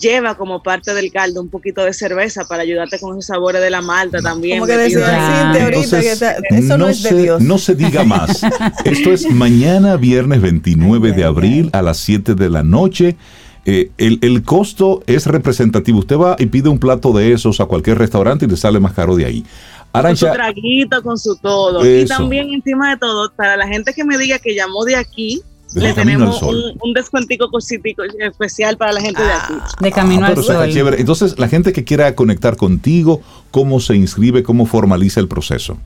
lleva 0.00 0.34
como 0.34 0.62
parte 0.62 0.92
del 0.92 1.10
caldo 1.10 1.40
un 1.40 1.48
poquito 1.48 1.82
de 1.82 1.94
cerveza 1.94 2.44
para 2.44 2.62
ayudarte 2.62 2.98
con 3.00 3.12
esos 3.12 3.26
sabores 3.26 3.62
de 3.62 3.70
la 3.70 3.80
malta 3.80 4.20
también. 4.20 4.58
Como 4.58 4.66
que 4.70 4.76
decía 4.76 5.46
ahorita, 5.48 5.66
Entonces, 5.68 6.02
que 6.04 6.12
está- 6.12 6.36
eso 6.50 6.76
no, 6.76 6.88
es 6.88 7.02
de 7.02 7.08
se, 7.08 7.16
Dios. 7.22 7.40
no 7.42 7.56
se 7.56 7.74
diga 7.74 8.04
más. 8.04 8.42
Esto 8.84 9.12
es 9.12 9.30
mañana, 9.30 9.96
viernes 9.96 10.42
29 10.42 11.12
de 11.12 11.24
abril 11.24 11.70
a 11.72 11.80
las 11.80 11.96
7 11.98 12.34
de 12.34 12.50
la 12.50 12.62
noche. 12.62 13.16
Eh, 13.64 13.90
el, 13.98 14.18
el 14.22 14.42
costo 14.42 15.02
es 15.06 15.26
representativo. 15.26 16.00
Usted 16.00 16.16
va 16.16 16.36
y 16.38 16.46
pide 16.46 16.68
un 16.68 16.78
plato 16.78 17.12
de 17.12 17.32
esos 17.32 17.60
a 17.60 17.64
cualquier 17.64 17.96
restaurante 17.98 18.44
y 18.44 18.48
le 18.48 18.56
sale 18.58 18.80
más 18.80 18.92
caro 18.92 19.16
de 19.16 19.24
ahí. 19.24 19.44
Con 19.90 20.16
su 20.16 20.26
traguito, 20.26 21.02
con 21.02 21.18
su 21.18 21.36
todo. 21.36 21.84
Y 21.86 22.04
también 22.04 22.50
encima 22.52 22.90
de 22.90 22.98
todo, 22.98 23.32
para 23.34 23.56
la 23.56 23.66
gente 23.66 23.94
que 23.94 24.04
me 24.04 24.18
diga 24.18 24.38
que 24.38 24.54
llamó 24.54 24.84
de 24.84 24.96
aquí, 24.96 25.40
Desde 25.72 25.88
le 25.88 25.94
Camino 25.94 26.24
al 26.24 26.30
tenemos 26.30 26.38
Sol. 26.38 26.72
un, 26.80 26.88
un 26.88 26.94
descuentico 26.94 27.50
cositico 27.50 28.02
especial 28.20 28.76
para 28.76 28.92
la 28.92 29.00
gente 29.00 29.22
de 29.22 29.32
aquí. 29.32 29.54
De 29.80 29.92
camino 29.92 30.24
Ah, 30.26 30.28
al 30.28 30.42
sol. 30.42 30.70
chévere. 30.72 31.00
Entonces, 31.00 31.38
la 31.38 31.48
gente 31.48 31.72
que 31.72 31.84
quiera 31.84 32.14
conectar 32.14 32.56
contigo, 32.56 33.20
¿cómo 33.50 33.80
se 33.80 33.94
inscribe? 33.96 34.42
¿Cómo 34.42 34.66
formaliza 34.66 35.20
el 35.20 35.28
proceso? 35.28 35.78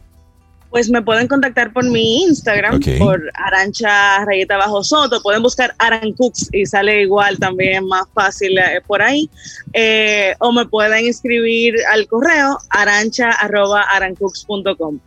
Pues 0.70 0.88
me 0.88 1.02
pueden 1.02 1.28
contactar 1.28 1.70
por 1.74 1.84
mi 1.84 2.22
Instagram, 2.22 2.80
por 2.98 3.20
Arancha 3.34 4.24
Rayeta 4.24 4.56
Bajo 4.56 4.82
Soto. 4.82 5.20
Pueden 5.22 5.42
buscar 5.42 5.74
Aran 5.78 6.14
Cooks 6.14 6.48
y 6.50 6.64
sale 6.64 7.02
igual 7.02 7.38
también 7.38 7.84
más 7.86 8.04
fácil 8.14 8.56
eh, 8.56 8.80
por 8.86 9.02
ahí. 9.02 9.28
Eh, 9.74 10.34
o 10.38 10.50
me 10.50 10.64
pueden 10.64 11.04
escribir 11.06 11.74
al 11.92 12.06
correo 12.06 12.56
arancha.arancooks.com. 12.70 14.98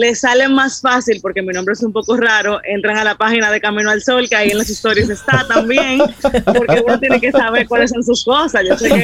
Les 0.00 0.20
sale 0.20 0.48
más 0.48 0.80
fácil 0.80 1.18
porque 1.20 1.42
mi 1.42 1.48
nombre 1.52 1.72
es 1.72 1.82
un 1.82 1.92
poco 1.92 2.16
raro. 2.16 2.60
Entran 2.62 2.96
a 2.98 3.02
la 3.02 3.16
página 3.16 3.50
de 3.50 3.60
Camino 3.60 3.90
al 3.90 4.00
Sol, 4.00 4.28
que 4.28 4.36
ahí 4.36 4.50
en 4.52 4.58
las 4.58 4.70
stories 4.70 5.10
está 5.10 5.44
también, 5.48 5.98
porque 6.22 6.84
uno 6.86 7.00
tiene 7.00 7.20
que 7.20 7.32
saber 7.32 7.66
cuáles 7.66 7.90
son 7.90 8.04
sus 8.04 8.24
cosas. 8.24 8.62
Yo 8.68 8.78
sé 8.78 8.90
que 8.90 8.94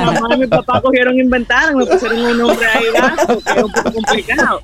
mi 0.00 0.04
mamá 0.04 0.34
y 0.34 0.38
mi 0.38 0.46
papá 0.48 0.80
cogieron, 0.82 1.16
inventaron, 1.16 1.76
me 1.76 1.86
pusieron 1.86 2.18
un 2.22 2.38
nombre 2.38 2.66
ahí 2.66 2.84
vasto, 3.00 3.38
que 3.40 3.50
es 3.52 3.62
un 3.64 3.72
poco 3.72 3.92
complicado. 3.92 4.62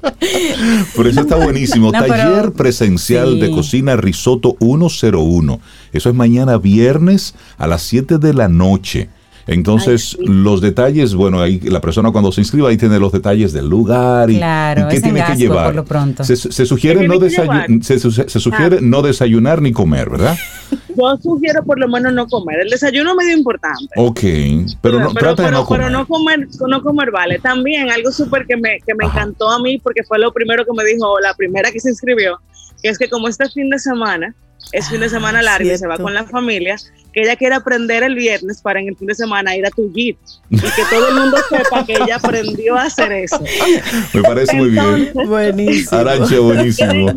Pero 0.97 1.09
eso 1.09 1.21
está 1.21 1.37
buenísimo. 1.37 1.93
No, 1.99 2.01
pero- 2.01 2.09
Taller 2.15 2.53
presencial 2.55 3.35
Sí. 3.35 3.41
de 3.41 3.51
cocina 3.53 3.95
Risotto 3.97 4.57
101. 4.61 5.61
Eso 5.93 6.09
es 6.09 6.15
mañana 6.17 6.59
viernes 6.59 7.35
a 7.57 7.69
las 7.69 7.83
7 7.83 8.19
de 8.19 8.35
la 8.35 8.49
noche. 8.49 9.09
Entonces, 9.49 10.17
Ay, 10.21 10.27
sí. 10.27 10.33
los 10.33 10.61
detalles, 10.61 11.15
bueno, 11.15 11.41
ahí 11.41 11.59
la 11.61 11.81
persona 11.81 12.13
cuando 12.13 12.31
se 12.33 12.43
inscriba 12.43 12.69
ahí 12.69 12.77
tiene 12.77 12.99
los 12.99 13.11
detalles 13.13 13.53
del 13.53 13.67
lugar 13.69 14.31
y, 14.31 14.37
Claro, 14.37 14.83
y 14.83 14.89
qué 14.89 14.97
es 14.97 15.03
en 15.03 15.15
tiene 15.15 15.27
que 15.27 15.37
llevar. 15.37 15.65
por 15.67 15.75
lo 15.75 15.85
pronto. 15.85 16.23
Se, 16.23 16.37
se 16.37 16.67
sugiere, 16.67 17.01
¿Qué 17.01 17.09
no, 17.09 17.15
tiene 17.19 17.29
que 17.35 17.43
desayu- 17.43 17.67
llevar? 17.69 17.83
se, 17.85 17.99
su- 17.99 18.13
se 18.13 18.41
sugiere 18.41 18.81
no 18.83 19.03
desayunar 19.03 19.61
ni 19.63 19.73
comer, 19.73 20.11
¿verdad? 20.11 20.37
Yo 20.97 21.17
sugiero 21.23 21.63
por 21.65 21.79
lo 21.79 21.89
menos 21.89 22.13
no 22.13 22.27
comer. 22.27 22.61
El 22.61 22.71
desayuno 22.71 23.11
es 23.13 23.17
medio 23.17 23.37
importante. 23.37 23.87
Ok, 23.97 24.21
pero 24.83 24.99
no, 25.01 25.15
trata 25.15 25.45
de 25.45 25.51
no 25.53 25.65
comer. 25.65 25.81
pero 25.87 25.91
no 25.99 26.07
comer, 26.07 26.49
no 26.69 26.83
comer 26.83 27.11
vale. 27.11 27.39
También 27.39 27.89
algo 27.91 28.11
súper 28.13 28.47
que 28.47 28.57
me, 28.57 28.79
que 28.87 28.95
me 28.95 29.07
Ajá. 29.07 29.21
encantó 29.21 29.49
a 29.51 29.61
mí, 29.63 29.79
porque 29.79 30.03
fue 30.03 30.19
lo 30.19 30.33
primero 30.33 30.65
que 30.65 30.73
me 30.77 30.85
dijo 30.85 31.19
la 31.21 31.33
primera 31.35 31.71
que 31.71 31.81
se 31.81 31.91
inscribió, 31.91 32.39
que 32.83 32.89
es 32.91 32.99
que 32.99 33.09
como 33.09 33.29
este 33.29 33.49
fin 33.49 33.71
de 33.71 33.79
semana, 33.79 34.35
es 34.73 34.89
fin 34.91 35.01
de 35.01 35.09
semana 35.09 35.41
largo 35.41 35.73
y 35.73 35.79
se 35.79 35.87
va 35.87 35.97
con 35.99 36.13
la 36.13 36.25
familia, 36.25 36.77
que 37.19 37.25
ella 37.25 37.37
quiere 37.37 37.55
aprender 37.55 38.03
el 38.03 38.15
viernes 38.15 38.61
para 38.63 38.81
en 38.81 38.89
el 38.89 38.97
fin 38.97 39.07
de 39.09 39.15
semana 39.15 39.57
ir 39.57 39.67
a 39.67 39.71
tu 39.71 39.93
jeep 39.93 40.17
y 40.51 40.57
que 40.57 40.83
todo 40.91 41.09
el 41.09 41.15
mundo 41.17 41.37
sepa 41.49 41.85
que 41.85 41.95
ella 41.95 42.17
aprendió 42.17 42.77
a 42.77 42.83
hacer 42.85 43.11
eso. 43.13 43.41
Me 44.15 44.23
parece 44.23 44.57
muy 44.57 44.71
bien. 44.71 44.85
Entonces, 44.85 45.29
Buenísimo. 45.29 46.01
Arancha, 46.01 46.39
buenísimo. 46.41 47.13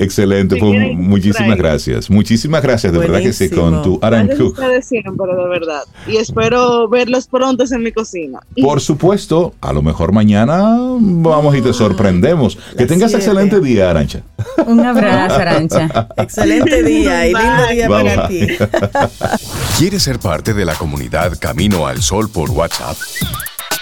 Excelente, 0.00 0.54
Si 0.56 0.60
pues 0.60 0.94
muchísimas 0.94 1.56
gracias. 1.56 2.10
Muchísimas 2.10 2.62
gracias, 2.62 2.92
de 2.92 2.98
verdad 2.98 3.20
que 3.20 3.32
sí, 3.32 3.48
con 3.48 3.70
Buenísimo. 3.70 3.98
tu 3.98 4.06
Aran 4.06 4.26
Gracias 4.26 4.40
a 4.40 4.44
Cook. 4.44 4.58
ustedes 4.58 4.86
siempre, 4.86 5.34
de 5.34 5.48
verdad. 5.48 5.82
Y 6.06 6.16
espero 6.16 6.88
verlos 6.88 7.26
pronto 7.26 7.64
en 7.70 7.82
mi 7.82 7.92
cocina. 7.92 8.40
Por 8.60 8.80
supuesto, 8.80 9.54
a 9.60 9.72
lo 9.72 9.82
mejor 9.82 10.12
mañana 10.12 10.76
vamos 11.00 11.56
y 11.56 11.62
te 11.62 11.72
sorprendemos. 11.72 12.56
Que 12.76 12.86
tengas 12.86 13.10
siete. 13.10 13.24
excelente 13.26 13.60
día, 13.60 13.90
Arancha. 13.90 14.22
Un 14.66 14.80
abrazo, 14.80 15.36
Arancha. 15.36 16.08
Excelente 16.16 16.82
día 16.82 17.26
y 17.26 17.32
lindo 17.34 17.66
día 17.72 17.88
Bye, 17.88 18.04
para 18.04 18.28
ti. 18.28 18.46
¿Quieres 19.78 20.02
ser 20.02 20.18
parte 20.18 20.52
de 20.54 20.64
la 20.64 20.74
comunidad 20.74 21.38
Camino 21.38 21.86
al 21.86 22.02
Sol 22.02 22.30
por 22.30 22.50
WhatsApp? 22.50 22.96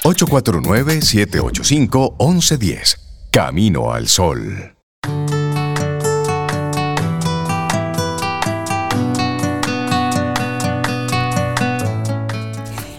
849-785-1110. 0.04 2.98
Camino 3.30 3.92
al 3.92 4.08
Sol. 4.08 4.74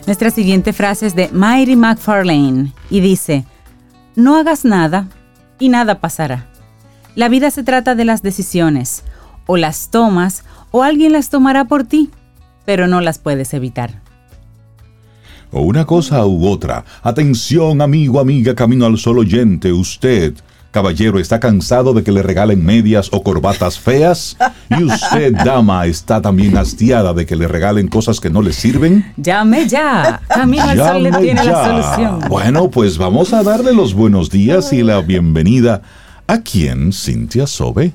Nuestra 0.05 0.29
siguiente 0.29 0.71
frase 0.71 1.07
es 1.07 1.15
de 1.15 1.29
Myri 1.29 1.75
McFarlane 1.75 2.73
y 2.91 2.99
dice, 2.99 3.43
no 4.15 4.37
hagas 4.37 4.63
nada 4.63 5.07
y 5.57 5.69
nada 5.69 5.99
pasará. 5.99 6.47
La 7.15 7.27
vida 7.27 7.49
se 7.49 7.63
trata 7.63 7.95
de 7.95 8.05
las 8.05 8.21
decisiones, 8.21 9.03
o 9.47 9.57
las 9.57 9.89
tomas 9.89 10.43
o 10.71 10.83
alguien 10.83 11.13
las 11.13 11.29
tomará 11.29 11.65
por 11.65 11.83
ti, 11.83 12.09
pero 12.65 12.87
no 12.87 13.01
las 13.01 13.19
puedes 13.19 13.53
evitar. 13.53 14.01
O 15.51 15.61
una 15.61 15.85
cosa 15.85 16.25
u 16.25 16.47
otra. 16.47 16.83
Atención, 17.01 17.81
amigo, 17.81 18.19
amiga, 18.19 18.55
camino 18.55 18.85
al 18.85 18.97
sol 18.97 19.19
oyente. 19.19 19.71
Usted, 19.71 20.33
caballero, 20.71 21.17
está 21.17 21.39
cansado 21.39 21.93
de 21.93 22.03
que 22.03 22.11
le 22.11 22.21
regalen 22.21 22.65
medias 22.65 23.07
o 23.13 23.23
corbatas 23.23 23.79
feas. 23.79 24.35
Y 24.69 24.83
usted, 24.83 25.33
dama, 25.45 25.85
está 25.85 26.21
también 26.21 26.57
hastiada 26.57 27.13
de 27.13 27.25
que 27.25 27.37
le 27.37 27.47
regalen 27.47 27.87
cosas 27.87 28.19
que 28.19 28.29
no 28.29 28.41
le 28.41 28.51
sirven. 28.51 29.13
Llame 29.15 29.65
ya. 29.67 30.19
Camino 30.27 30.63
al 30.63 30.77
Sol 30.77 31.03
le 31.03 31.11
tiene 31.13 31.45
ya. 31.45 31.51
la 31.51 31.65
solución. 31.65 32.19
Bueno, 32.27 32.69
pues 32.69 32.97
vamos 32.97 33.31
a 33.31 33.41
darle 33.41 33.73
los 33.73 33.93
buenos 33.93 34.29
días 34.29 34.73
y 34.73 34.83
la 34.83 34.99
bienvenida 34.99 35.81
a 36.27 36.41
quien, 36.41 36.91
Cintia 36.91 37.47
Sobe. 37.47 37.93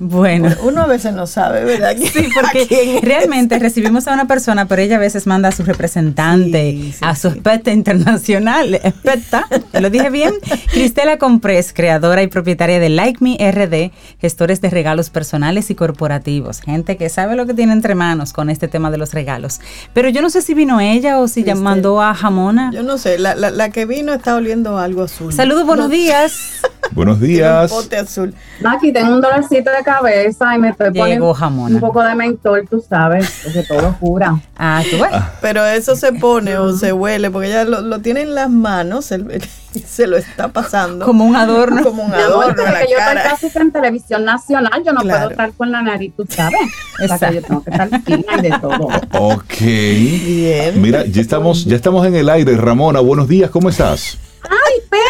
Bueno. 0.00 0.48
Uno 0.62 0.80
a 0.80 0.86
veces 0.86 1.12
no 1.12 1.26
sabe, 1.26 1.62
¿verdad? 1.64 1.94
Sí, 1.96 2.28
porque 2.34 3.00
realmente 3.02 3.58
recibimos 3.58 4.08
a 4.08 4.14
una 4.14 4.26
persona, 4.26 4.66
pero 4.66 4.80
ella 4.80 4.96
a 4.96 4.98
veces 4.98 5.26
manda 5.26 5.50
a 5.50 5.52
su 5.52 5.62
representante, 5.62 6.70
Sí, 6.72 6.92
sí, 6.92 6.98
a 7.02 7.14
su 7.14 7.28
sí. 7.28 7.34
experta 7.34 7.70
internacional, 7.70 8.74
experta, 8.82 9.46
¿lo 9.78 9.90
dije 9.90 10.08
bien? 10.08 10.32
Cristela 10.72 11.18
Comprés, 11.18 11.72
creadora 11.74 12.22
y 12.22 12.28
propietaria 12.28 12.80
de 12.80 12.88
Like 12.88 13.22
Me 13.22 13.36
RD, 13.52 13.92
gestores 14.20 14.60
de 14.62 14.70
regalos 14.70 15.10
personales 15.10 15.70
y 15.70 15.74
corporativos, 15.74 16.60
gente 16.62 16.96
que 16.96 17.10
sabe 17.10 17.36
lo 17.36 17.44
que 17.46 17.52
tiene 17.52 17.72
entre 17.74 17.94
manos 17.94 18.32
con 18.32 18.48
este 18.48 18.68
tema 18.68 18.90
de 18.90 18.96
los 18.96 19.12
regalos. 19.12 19.60
Pero 19.92 20.08
yo 20.08 20.22
no 20.22 20.30
sé 20.30 20.40
si 20.40 20.54
vino 20.54 20.80
ella 20.80 21.18
o 21.18 21.28
si 21.28 21.44
ya 21.44 21.54
mandó 21.54 22.00
a 22.00 22.14
Jamona. 22.14 22.70
Yo 22.72 22.82
no 22.82 22.96
sé, 22.96 23.18
la, 23.18 23.34
la, 23.34 23.50
la 23.50 23.68
que 23.70 23.84
vino 23.84 24.14
está 24.14 24.34
oliendo 24.34 24.78
algo 24.78 25.02
azul. 25.02 25.30
Saludos, 25.32 25.66
buenos 25.66 25.88
No, 25.90 25.94
días. 25.94 26.62
Buenos 26.92 27.18
tiene 27.18 27.34
días. 27.34 27.70
Un 27.70 27.82
pote 27.82 27.96
azul. 27.98 28.34
Aquí 28.64 28.92
tengo 28.92 29.14
un 29.14 29.20
dolorcito 29.20 29.70
de 29.70 29.84
cabeza 29.94 30.54
y 30.54 30.58
me 30.58 30.68
estoy 30.70 30.90
poniendo 30.92 31.32
jamona. 31.34 31.74
un 31.74 31.80
poco 31.80 32.02
de 32.02 32.14
mentol, 32.14 32.66
tú 32.68 32.84
sabes, 32.86 33.40
porque 33.44 33.62
todo 33.64 33.96
cura. 33.98 34.40
Ah, 34.62 34.82
tú 34.90 34.98
ves. 35.00 35.10
Pero 35.40 35.64
eso 35.64 35.96
se 35.96 36.12
pone 36.12 36.58
o 36.58 36.74
se 36.76 36.92
huele, 36.92 37.30
porque 37.30 37.48
ella 37.48 37.64
lo, 37.64 37.80
lo 37.80 38.00
tiene 38.00 38.20
en 38.20 38.34
las 38.34 38.50
manos 38.50 39.10
el- 39.10 39.40
y 39.72 39.78
se 39.86 40.06
lo 40.06 40.18
está 40.18 40.48
pasando. 40.48 41.06
Como 41.06 41.24
un 41.24 41.34
adorno. 41.34 41.82
Como 41.82 42.02
un 42.04 42.12
adorno 42.12 42.50
en 42.50 42.56
porque 42.56 42.70
la 42.72 42.80
yo 42.80 42.98
estoy 42.98 43.14
cara. 43.16 43.22
casi 43.22 43.48
que 43.50 43.58
en 43.58 43.72
televisión 43.72 44.24
nacional, 44.26 44.82
yo 44.84 44.92
no 44.92 45.00
Claro. 45.00 45.18
puedo 45.20 45.30
estar 45.30 45.52
con 45.54 45.72
la 45.72 45.80
nariz, 45.80 46.12
tú 46.14 46.26
sabes. 46.28 46.60
O 47.02 47.06
sea, 47.06 47.16
Exacto. 47.16 47.26
que 47.28 47.34
yo 47.36 47.42
tengo 47.46 47.64
que 47.64 47.70
estar 47.70 47.88
fina 48.04 48.24
y 48.38 48.42
de 48.42 48.50
todo. 48.60 48.88
Ok. 49.18 49.54
Bien. 49.60 50.82
Mira, 50.82 51.04
ya 51.06 51.22
estamos, 51.22 51.64
ya 51.64 51.76
estamos 51.76 52.06
en 52.06 52.14
el 52.16 52.28
aire. 52.28 52.54
Ramona, 52.58 53.00
buenos 53.00 53.28
días, 53.28 53.48
¿cómo 53.50 53.70
estás? 53.70 54.18
Ay, 54.42 54.80
pensen, 54.90 55.09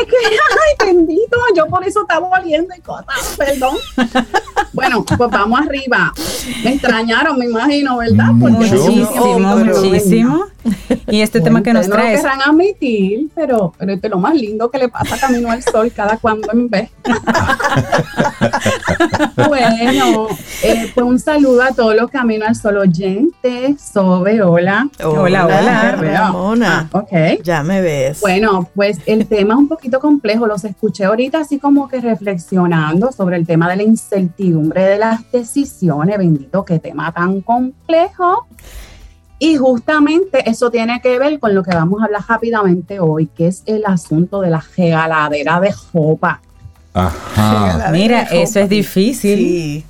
es 0.00 0.06
que, 0.06 0.16
ay, 0.16 0.86
bendito, 0.86 1.38
yo 1.54 1.66
por 1.66 1.86
eso 1.86 2.02
estaba 2.02 2.28
oliendo 2.28 2.74
y 2.76 2.80
cosas, 2.80 3.36
perdón. 3.36 3.76
Bueno, 4.80 5.04
pues 5.04 5.30
vamos 5.30 5.60
arriba. 5.60 6.10
Me 6.64 6.72
extrañaron, 6.72 7.38
me 7.38 7.44
imagino, 7.44 7.98
¿verdad? 7.98 8.28
Porque 8.40 8.56
Muchísimo, 8.56 9.38
No, 9.38 9.56
muchísimo. 9.58 10.46
Y 11.06 11.20
este 11.20 11.42
tema 11.42 11.62
que 11.62 11.74
nos 11.74 11.86
traes. 11.86 12.22
No 12.22 12.28
lo 12.28 12.34
querrán 12.34 12.48
admitir, 12.48 13.28
pero, 13.34 13.74
pero 13.78 13.92
este 13.92 14.06
es 14.06 14.10
lo 14.10 14.18
más 14.18 14.34
lindo 14.34 14.70
que 14.70 14.78
le 14.78 14.88
pasa 14.88 15.16
a 15.16 15.18
Camino 15.18 15.50
al 15.50 15.62
Sol 15.62 15.92
cada 15.94 16.16
cuando 16.16 16.50
en 16.52 16.70
vez. 16.70 16.90
bueno, 19.48 20.28
eh, 20.62 20.90
pues 20.94 21.06
un 21.06 21.18
saludo 21.18 21.62
a 21.62 21.72
todos 21.72 21.94
los 21.94 22.10
Camino 22.10 22.46
al 22.46 22.56
Sol 22.56 22.78
oyentes. 22.78 23.82
Sobe, 23.92 24.42
hola. 24.42 24.88
Hola, 25.04 25.46
hola. 25.46 25.92
Ramona. 25.92 26.88
Ah, 26.92 26.98
ok. 26.98 27.42
Ya 27.42 27.62
me 27.62 27.82
ves. 27.82 28.20
Bueno, 28.20 28.68
pues 28.74 28.98
el 29.04 29.26
tema 29.26 29.54
es 29.54 29.58
un 29.58 29.68
poquito 29.68 30.00
complejo. 30.00 30.46
Los 30.46 30.64
escuché 30.64 31.04
ahorita 31.04 31.40
así 31.40 31.58
como 31.58 31.88
que 31.88 32.00
reflexionando 32.00 33.12
sobre 33.12 33.36
el 33.36 33.46
tema 33.46 33.68
de 33.68 33.76
la 33.76 33.82
incertidumbre 33.82 34.69
de 34.74 34.98
las 34.98 35.30
decisiones. 35.32 36.18
Bendito, 36.18 36.64
qué 36.64 36.78
tema 36.78 37.12
tan 37.12 37.40
complejo. 37.40 38.46
Y 39.38 39.56
justamente 39.56 40.48
eso 40.48 40.70
tiene 40.70 41.00
que 41.00 41.18
ver 41.18 41.40
con 41.40 41.54
lo 41.54 41.62
que 41.62 41.74
vamos 41.74 42.02
a 42.02 42.04
hablar 42.04 42.22
rápidamente 42.28 43.00
hoy, 43.00 43.26
que 43.26 43.46
es 43.46 43.62
el 43.66 43.86
asunto 43.86 44.40
de 44.40 44.50
la 44.50 44.62
regaladera 44.76 45.60
de 45.60 45.72
jopa. 45.72 46.42
Ajá. 46.92 47.88
Mira, 47.90 48.24
de 48.24 48.42
eso 48.42 48.60
es 48.60 48.68
difícil. 48.68 49.38
Sí. 49.38 49.84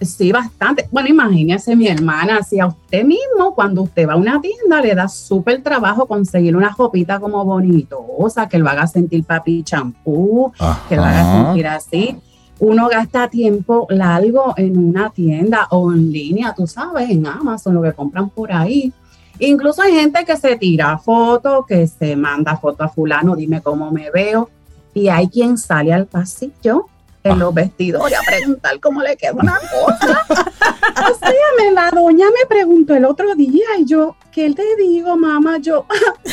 Sí, 0.00 0.30
bastante. 0.30 0.86
Bueno, 0.90 1.08
imagínese 1.08 1.74
mi 1.74 1.88
hermana, 1.88 2.42
si 2.42 2.60
a 2.60 2.66
usted 2.66 3.02
mismo, 3.02 3.54
cuando 3.54 3.82
usted 3.82 4.06
va 4.06 4.12
a 4.12 4.16
una 4.16 4.40
tienda, 4.42 4.82
le 4.82 4.94
da 4.94 5.08
súper 5.08 5.62
trabajo 5.62 6.06
conseguir 6.06 6.54
una 6.54 6.70
jopita 6.70 7.18
como 7.18 7.42
bonitosa, 7.44 8.46
que 8.46 8.58
lo 8.58 8.68
haga 8.68 8.86
sentir 8.86 9.24
papi 9.24 9.62
champú, 9.62 10.52
que 10.88 10.96
lo 10.96 11.02
haga 11.02 11.44
sentir 11.46 11.66
así. 11.66 12.16
Uno 12.58 12.88
gasta 12.88 13.28
tiempo 13.28 13.86
largo 13.90 14.54
en 14.56 14.78
una 14.78 15.10
tienda 15.10 15.66
o 15.70 15.92
en 15.92 16.10
línea, 16.10 16.54
tú 16.56 16.66
sabes, 16.66 17.10
en 17.10 17.26
Amazon, 17.26 17.74
lo 17.74 17.82
que 17.82 17.92
compran 17.92 18.30
por 18.30 18.50
ahí. 18.50 18.92
Incluso 19.38 19.82
hay 19.82 19.92
gente 19.92 20.24
que 20.24 20.36
se 20.36 20.56
tira 20.56 20.96
fotos, 20.98 21.66
que 21.66 21.86
se 21.86 22.16
manda 22.16 22.56
foto 22.56 22.84
a 22.84 22.88
fulano, 22.88 23.36
dime 23.36 23.60
cómo 23.60 23.90
me 23.90 24.10
veo. 24.10 24.48
Y 24.94 25.08
hay 25.08 25.28
quien 25.28 25.58
sale 25.58 25.92
al 25.92 26.06
pasillo 26.06 26.86
en 27.22 27.38
los 27.38 27.52
vestidores 27.52 28.16
a 28.18 28.22
preguntar 28.22 28.80
cómo 28.80 29.02
le 29.02 29.16
queda 29.16 29.32
una 29.34 29.58
cosa. 29.58 30.24
o 30.30 31.18
sea, 31.18 31.72
la 31.72 31.90
doña 31.90 32.26
me 32.26 32.46
preguntó 32.48 32.94
el 32.94 33.04
otro 33.04 33.34
día 33.34 33.66
y 33.78 33.84
yo, 33.84 34.16
¿qué 34.32 34.50
te 34.54 34.64
digo, 34.78 35.16
mamá? 35.16 35.58
Yo, 35.58 35.84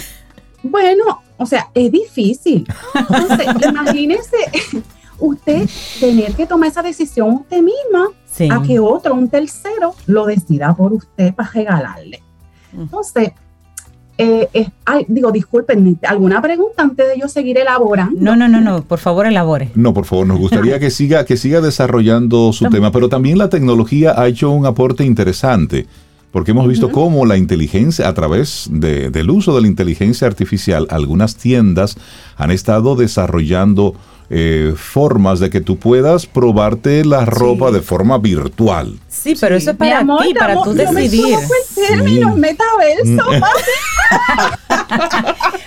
bueno, 0.64 1.22
o 1.38 1.46
sea, 1.46 1.70
es 1.74 1.92
difícil. 1.92 2.66
Entonces, 2.94 3.48
imagínese 3.68 4.38
usted 5.20 5.70
tener 6.00 6.34
que 6.34 6.46
tomar 6.46 6.70
esa 6.70 6.82
decisión 6.82 7.34
usted 7.34 7.62
misma 7.62 8.10
a 8.50 8.62
que 8.64 8.80
otro, 8.80 9.14
un 9.14 9.30
tercero, 9.30 9.94
lo 10.08 10.26
decida 10.26 10.76
por 10.76 10.94
usted 10.94 11.34
para 11.34 11.50
regalarle. 11.52 12.24
Entonces, 12.76 13.32
eh, 14.18 14.48
digo, 15.08 15.32
disculpen, 15.32 16.00
¿alguna 16.04 16.42
pregunta 16.42 16.84
antes 16.84 17.08
de 17.08 17.20
yo 17.20 17.28
seguir 17.28 17.58
elaborando? 17.58 18.20
No, 18.20 18.36
no, 18.36 18.48
no, 18.48 18.62
no, 18.62 18.84
por 18.84 19.00
favor 19.00 19.26
elabore. 19.26 19.72
No, 19.76 19.94
por 19.94 20.06
favor, 20.06 20.28
nos 20.28 20.40
gustaría 20.40 20.80
que 20.82 20.92
siga, 20.92 21.26
que 21.26 21.38
siga 21.38 21.62
desarrollando 21.62 22.54
su 22.54 22.70
tema, 22.70 22.92
pero 22.92 23.10
también 23.10 23.38
la 23.38 23.50
tecnología 23.50 24.14
ha 24.20 24.28
hecho 24.28 24.52
un 24.52 24.66
aporte 24.66 25.04
interesante, 25.04 25.88
porque 26.34 26.52
hemos 26.52 26.68
visto 26.68 26.90
cómo 26.90 27.28
la 27.28 27.38
inteligencia, 27.38 28.08
a 28.08 28.14
través 28.16 28.68
del 28.72 29.30
uso 29.30 29.56
de 29.56 29.62
la 29.62 29.68
inteligencia 29.68 30.26
artificial, 30.26 30.88
algunas 30.90 31.36
tiendas 31.36 31.96
han 32.36 32.50
estado 32.50 32.96
desarrollando 32.96 33.94
eh, 34.32 34.74
formas 34.76 35.40
de 35.40 35.52
que 35.52 35.62
tú 35.62 35.78
puedas 35.78 36.26
probarte 36.26 37.06
la 37.06 37.24
ropa 37.26 37.70
de 37.70 37.82
forma 37.82 38.18
virtual. 38.18 39.00
Sí, 39.08 39.36
pero 39.40 39.56
eso 39.56 39.72
es 39.72 39.78
para 39.78 40.00
ti, 40.00 40.34
para 40.34 40.64
tú 40.64 40.74
decidir. 40.74 41.38
el 41.38 41.88
término 41.88 42.36
metaverso, 42.36 43.32
mm. 43.32 43.44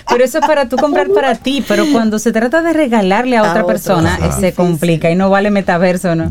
pero 0.09 0.23
eso 0.25 0.39
es 0.39 0.45
para 0.45 0.67
tú 0.67 0.75
comprar 0.75 1.07
para 1.11 1.35
ti, 1.35 1.63
pero 1.65 1.85
cuando 1.93 2.19
se 2.19 2.33
trata 2.33 2.61
de 2.61 2.73
regalarle 2.73 3.37
a 3.37 3.49
otra 3.49 3.65
persona, 3.65 4.37
se 4.37 4.51
complica 4.51 5.09
y 5.09 5.15
no 5.15 5.29
vale 5.29 5.49
metaverso, 5.49 6.13
¿no? 6.15 6.27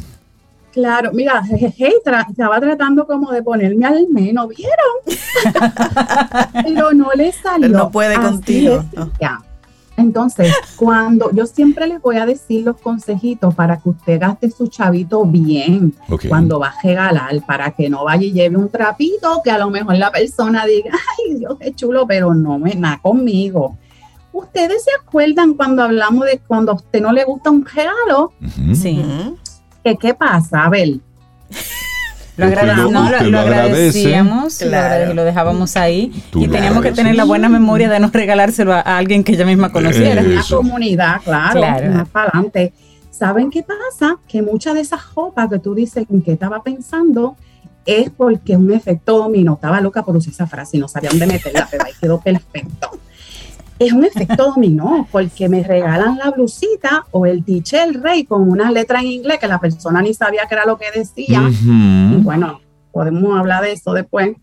Claro, 0.76 1.10
mira, 1.14 1.42
jeje, 1.42 1.90
estaba 2.28 2.60
tratando 2.60 3.06
como 3.06 3.32
de 3.32 3.42
ponerme 3.42 3.86
al 3.86 4.06
menos, 4.10 4.46
¿vieron? 4.48 5.22
pero 6.64 6.92
no 6.92 7.08
le 7.14 7.32
salió. 7.32 7.70
no 7.70 7.90
puede 7.90 8.14
contigo. 8.16 8.84
Ya. 9.18 9.40
Entonces, 9.96 10.54
cuando 10.76 11.30
yo 11.32 11.46
siempre 11.46 11.86
les 11.86 12.02
voy 12.02 12.18
a 12.18 12.26
decir 12.26 12.66
los 12.66 12.76
consejitos 12.76 13.54
para 13.54 13.78
que 13.78 13.88
usted 13.88 14.20
gaste 14.20 14.50
su 14.50 14.66
chavito 14.66 15.24
bien 15.24 15.94
cuando 16.28 16.58
va 16.58 16.68
a 16.68 16.82
regalar, 16.82 17.40
para 17.46 17.70
que 17.70 17.88
no 17.88 18.04
vaya 18.04 18.26
y 18.26 18.32
lleve 18.32 18.58
un 18.58 18.68
trapito 18.68 19.40
que 19.42 19.50
a 19.50 19.56
lo 19.56 19.70
mejor 19.70 19.96
la 19.96 20.12
persona 20.12 20.66
diga, 20.66 20.90
ay 21.26 21.36
Dios, 21.36 21.56
qué 21.58 21.74
chulo, 21.74 22.06
pero 22.06 22.34
no 22.34 22.58
me 22.58 22.74
nada 22.74 23.00
conmigo. 23.00 23.78
¿Ustedes 24.30 24.84
se 24.84 24.90
acuerdan 25.00 25.54
cuando 25.54 25.84
hablamos 25.84 26.26
de 26.26 26.38
cuando 26.46 26.72
a 26.72 26.74
usted 26.74 27.00
no 27.00 27.14
le 27.14 27.24
gusta 27.24 27.50
un 27.50 27.64
regalo? 27.64 28.34
Sí. 28.74 29.02
¿Qué 29.94 30.14
pasa? 30.14 30.64
A 30.64 30.68
ver, 30.68 30.98
lo, 32.36 32.46
agradecíamos, 32.46 34.60
lo, 34.62 35.14
lo, 35.14 35.24
dejábamos 35.24 35.76
ahí 35.76 36.12
y 36.34 36.48
teníamos 36.48 36.82
que 36.82 36.92
tener 36.92 37.14
la 37.14 37.24
buena 37.24 37.48
memoria 37.48 37.88
de 37.88 38.00
no 38.00 38.10
regalárselo 38.12 38.72
a, 38.72 38.80
alguien 38.80 39.22
que 39.22 39.32
ella 39.32 39.46
misma 39.46 39.70
conociera. 39.70 40.22
Una 40.22 40.42
comunidad, 40.42 41.20
claro, 41.22 41.60
más 41.92 42.08
para 42.08 42.30
adelante. 42.30 42.72
¿Saben 43.10 43.50
qué 43.50 43.62
pasa? 43.62 44.18
Que 44.28 44.42
muchas 44.42 44.74
de 44.74 44.80
esas 44.80 45.02
jopas 45.02 45.48
que 45.48 45.58
tú 45.58 45.74
dices 45.74 46.04
en 46.10 46.20
qué 46.20 46.32
estaba 46.32 46.62
pensando 46.62 47.36
es 47.86 48.10
porque 48.10 48.56
un 48.56 48.72
efecto 48.72 49.18
dominó. 49.18 49.54
Estaba 49.54 49.80
loca 49.80 50.04
por 50.04 50.16
usar 50.16 50.34
esa 50.34 50.46
frase 50.46 50.76
y 50.76 50.80
no 50.80 50.88
sabía 50.88 51.10
dónde 51.10 51.26
meterla, 51.26 51.66
pero 51.70 51.86
ahí 51.86 51.92
quedó 51.98 52.20
perfecto 52.20 52.90
es 53.78 53.92
un 53.92 54.04
efecto 54.04 54.52
dominó, 54.54 55.06
porque 55.10 55.48
me 55.48 55.62
regalan 55.62 56.18
la 56.18 56.30
blusita 56.30 57.06
o 57.10 57.26
el 57.26 57.44
teacher 57.44 58.00
rey 58.00 58.24
con 58.24 58.48
una 58.48 58.70
letra 58.70 59.00
en 59.00 59.06
inglés 59.06 59.38
que 59.38 59.46
la 59.46 59.58
persona 59.58 60.02
ni 60.02 60.14
sabía 60.14 60.46
que 60.48 60.54
era 60.54 60.64
lo 60.64 60.78
que 60.78 60.90
decía. 60.94 61.42
Y 61.50 62.16
bueno, 62.22 62.60
podemos 62.92 63.38
hablar 63.38 63.62
de 63.62 63.72
eso 63.72 63.92
después. 63.92 64.36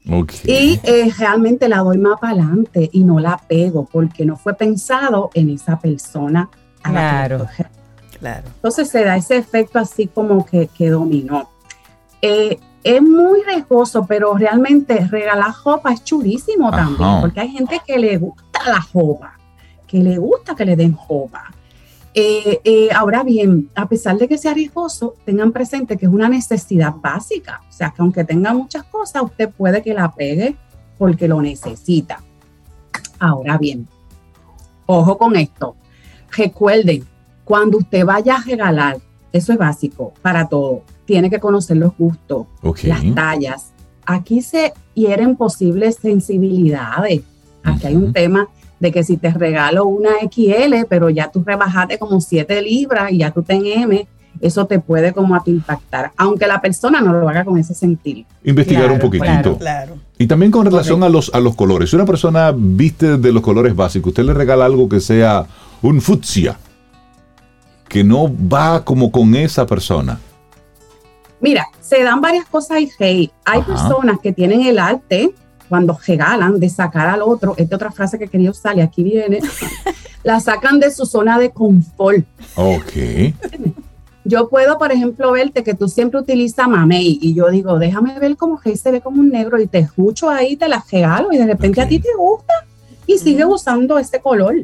Y 0.45 0.79
eh, 0.83 1.11
realmente 1.17 1.67
la 1.67 1.79
doy 1.79 1.97
más 1.97 2.19
para 2.19 2.33
adelante 2.33 2.89
y 2.93 3.03
no 3.03 3.19
la 3.19 3.37
pego 3.37 3.89
porque 3.91 4.25
no 4.25 4.37
fue 4.37 4.53
pensado 4.53 5.31
en 5.33 5.49
esa 5.49 5.79
persona. 5.79 6.49
claro. 6.83 7.47
claro. 8.19 8.47
Entonces 8.55 8.89
se 8.89 9.03
da 9.03 9.17
ese 9.17 9.37
efecto 9.37 9.79
así 9.79 10.07
como 10.07 10.45
que, 10.45 10.67
que 10.67 10.89
dominó. 10.89 11.49
Eh, 12.21 12.59
es 12.83 13.01
muy 13.01 13.41
riesgoso, 13.43 14.05
pero 14.05 14.35
realmente 14.35 15.07
regalar 15.07 15.53
ropa 15.63 15.93
es 15.93 16.03
chulísimo 16.03 16.69
también, 16.69 17.21
porque 17.21 17.39
hay 17.39 17.49
gente 17.49 17.81
que 17.85 17.97
le 17.97 18.17
gusta 18.17 18.59
la 18.65 18.85
ropa, 18.93 19.37
que 19.87 19.99
le 19.99 20.17
gusta 20.17 20.53
que 20.55 20.65
le 20.65 20.75
den 20.75 20.97
ropa. 21.09 21.45
Eh, 22.13 22.59
eh, 22.63 22.89
ahora 22.93 23.23
bien, 23.23 23.69
a 23.73 23.87
pesar 23.87 24.17
de 24.17 24.27
que 24.27 24.37
sea 24.37 24.53
riesgoso, 24.53 25.15
tengan 25.25 25.51
presente 25.51 25.97
que 25.97 26.05
es 26.05 26.11
una 26.11 26.29
necesidad 26.29 26.93
básica, 26.93 27.61
o 27.67 27.71
sea 27.71 27.89
que 27.89 28.01
aunque 28.01 28.23
tenga 28.23 28.53
muchas 28.53 28.83
cosas, 28.83 29.23
usted 29.23 29.49
puede 29.49 29.81
que 29.81 29.93
la 29.93 30.11
pegue 30.11 30.55
porque 30.97 31.27
lo 31.27 31.41
necesita. 31.41 32.21
Ahora 33.17 33.57
bien, 33.57 33.87
ojo 34.85 35.17
con 35.17 35.35
esto, 35.37 35.75
recuerden, 36.31 37.07
cuando 37.45 37.77
usted 37.77 38.05
vaya 38.05 38.35
a 38.35 38.43
regalar, 38.43 38.97
eso 39.31 39.53
es 39.53 39.57
básico 39.57 40.13
para 40.21 40.47
todo 40.47 40.83
tiene 41.05 41.29
que 41.29 41.39
conocer 41.39 41.77
los 41.77 41.95
gustos, 41.97 42.47
las 42.83 43.15
tallas. 43.15 43.73
Aquí 44.05 44.41
se 44.41 44.73
hieren 44.93 45.35
posibles 45.35 45.97
sensibilidades. 46.01 47.21
Aquí 47.63 47.87
hay 47.87 47.95
un 47.95 48.11
tema 48.13 48.47
de 48.79 48.91
que 48.91 49.03
si 49.03 49.17
te 49.17 49.31
regalo 49.31 49.85
una 49.85 50.11
XL, 50.29 50.85
pero 50.89 51.09
ya 51.09 51.31
tú 51.31 51.41
rebajaste 51.45 51.97
como 51.97 52.19
7 52.19 52.61
libras 52.61 53.11
y 53.11 53.19
ya 53.19 53.31
tú 53.31 53.41
ten 53.41 53.65
M, 53.65 54.05
eso 54.41 54.65
te 54.65 54.79
puede 54.79 55.13
como 55.13 55.41
impactar, 55.45 56.11
aunque 56.17 56.47
la 56.47 56.59
persona 56.59 56.99
no 56.99 57.13
lo 57.13 57.29
haga 57.29 57.45
con 57.45 57.57
ese 57.57 57.73
sentido. 57.73 58.27
Investigar 58.43 58.91
un 58.91 58.99
poquitito. 58.99 59.57
Claro, 59.57 59.95
Y 60.17 60.27
también 60.27 60.51
con 60.51 60.65
relación 60.65 61.03
a 61.03 61.09
los, 61.09 61.31
a 61.33 61.39
los 61.39 61.55
colores. 61.55 61.89
Si 61.89 61.95
una 61.95 62.05
persona 62.05 62.53
viste 62.53 63.17
de 63.17 63.31
los 63.31 63.41
colores 63.41 63.75
básicos, 63.75 64.09
usted 64.09 64.23
le 64.23 64.33
regala 64.33 64.65
algo 64.65 64.89
que 64.89 64.99
sea 64.99 65.45
un 65.81 66.01
fucsia, 66.01 66.57
que 67.87 68.03
no 68.03 68.29
va 68.49 68.83
como 68.83 69.11
con 69.11 69.33
esa 69.35 69.65
persona. 69.65 70.19
Mira, 71.43 71.67
se 71.81 72.01
dan 72.01 72.21
varias 72.21 72.45
cosas 72.45 72.79
y 72.79 72.89
hey, 72.97 73.29
hay 73.43 73.61
personas 73.63 74.17
que 74.23 74.31
tienen 74.31 74.61
el 74.61 74.79
arte 74.79 75.35
cuando 75.67 75.99
regalan 76.07 76.57
de 76.57 76.69
sacar 76.69 77.09
al 77.09 77.21
otro, 77.21 77.53
esta 77.57 77.75
otra 77.75 77.91
frase 77.91 78.17
que 78.17 78.29
quería 78.29 78.49
usar 78.49 78.77
y 78.77 78.81
aquí 78.81 79.03
viene, 79.03 79.41
la 80.23 80.39
sacan 80.39 80.79
de 80.79 80.89
su 80.89 81.05
zona 81.05 81.37
de 81.37 81.49
confort. 81.49 82.25
Ok. 82.55 82.93
Yo 84.23 84.47
puedo, 84.47 84.77
por 84.77 84.93
ejemplo, 84.93 85.33
verte 85.33 85.65
que 85.65 85.73
tú 85.73 85.89
siempre 85.89 86.21
utilizas 86.21 86.69
mamey 86.69 87.19
y 87.21 87.33
yo 87.33 87.49
digo, 87.49 87.77
déjame 87.77 88.17
ver 88.19 88.37
cómo 88.37 88.57
Hey 88.63 88.77
se 88.77 88.91
ve 88.91 89.01
como 89.01 89.19
un 89.19 89.27
negro 89.27 89.59
y 89.59 89.67
te 89.67 89.79
escucho 89.79 90.29
ahí, 90.29 90.55
te 90.55 90.69
la 90.69 90.81
regalo 90.89 91.33
y 91.33 91.37
de 91.39 91.45
repente 91.45 91.81
a 91.81 91.87
ti 91.89 91.99
te 91.99 92.15
gusta 92.17 92.53
y 93.05 93.17
sigue 93.17 93.43
usando 93.43 93.99
ese 93.99 94.21
color. 94.21 94.55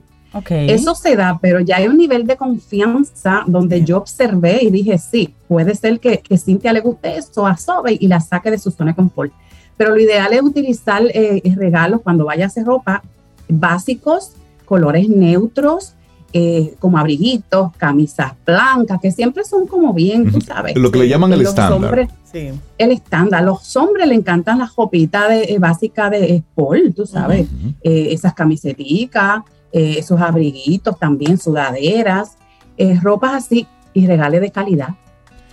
Eso 0.50 0.94
se 0.94 1.16
da, 1.16 1.40
pero 1.42 1.60
ya 1.60 1.78
hay 1.78 1.88
un 1.88 1.98
nivel 1.98 2.28
de 2.28 2.38
confianza 2.38 3.44
donde 3.48 3.84
yo 3.84 3.98
observé 3.98 4.60
y 4.62 4.70
dije, 4.70 4.98
sí, 4.98 5.34
puede 5.48 5.74
ser 5.76 6.00
que, 6.00 6.20
que 6.20 6.38
Cintia 6.38 6.72
le 6.72 6.82
guste 6.82 7.18
eso 7.18 7.48
a 7.48 7.58
Sobe 7.58 7.98
y 8.00 8.08
la 8.08 8.20
saque 8.20 8.52
de 8.52 8.60
su 8.60 8.70
zona 8.70 8.92
de 8.92 8.96
confort. 8.96 9.32
Pero 9.80 9.96
lo 9.96 10.02
ideal 10.02 10.34
es 10.34 10.42
utilizar 10.42 11.02
eh, 11.14 11.42
regalos 11.56 12.02
cuando 12.02 12.26
vaya 12.26 12.44
a 12.44 12.48
hacer 12.48 12.66
ropa 12.66 13.02
básicos, 13.48 14.34
colores 14.66 15.08
neutros, 15.08 15.94
eh, 16.34 16.76
como 16.80 16.98
abriguitos, 16.98 17.72
camisas 17.78 18.34
blancas, 18.46 19.00
que 19.02 19.10
siempre 19.10 19.46
son 19.46 19.66
como 19.66 19.94
bien, 19.94 20.32
tú 20.32 20.42
sabes. 20.42 20.76
Lo 20.76 20.92
que 20.92 21.00
le 21.00 21.08
llaman 21.08 21.32
el 21.32 21.42
estándar. 21.42 22.10
Sí. 22.30 22.52
El 22.78 22.92
estándar. 22.92 23.42
Los 23.44 23.76
hombres 23.78 24.06
le 24.06 24.16
encantan 24.16 24.60
las 24.60 24.76
ropitas 24.76 25.30
de, 25.30 25.44
eh, 25.46 25.60
básicas 25.60 26.12
de 26.12 26.36
sport, 26.36 26.94
tú 26.94 27.06
sabes, 27.06 27.48
esas 27.82 28.34
camiseticas. 28.34 29.44
Eh, 29.72 29.96
esos 30.00 30.20
abriguitos 30.20 30.98
también, 30.98 31.38
sudaderas, 31.38 32.38
eh, 32.78 33.00
ropas 33.02 33.34
así 33.34 33.68
y 33.94 34.08
regales 34.08 34.42
de 34.42 34.52
calidad. 34.52 34.90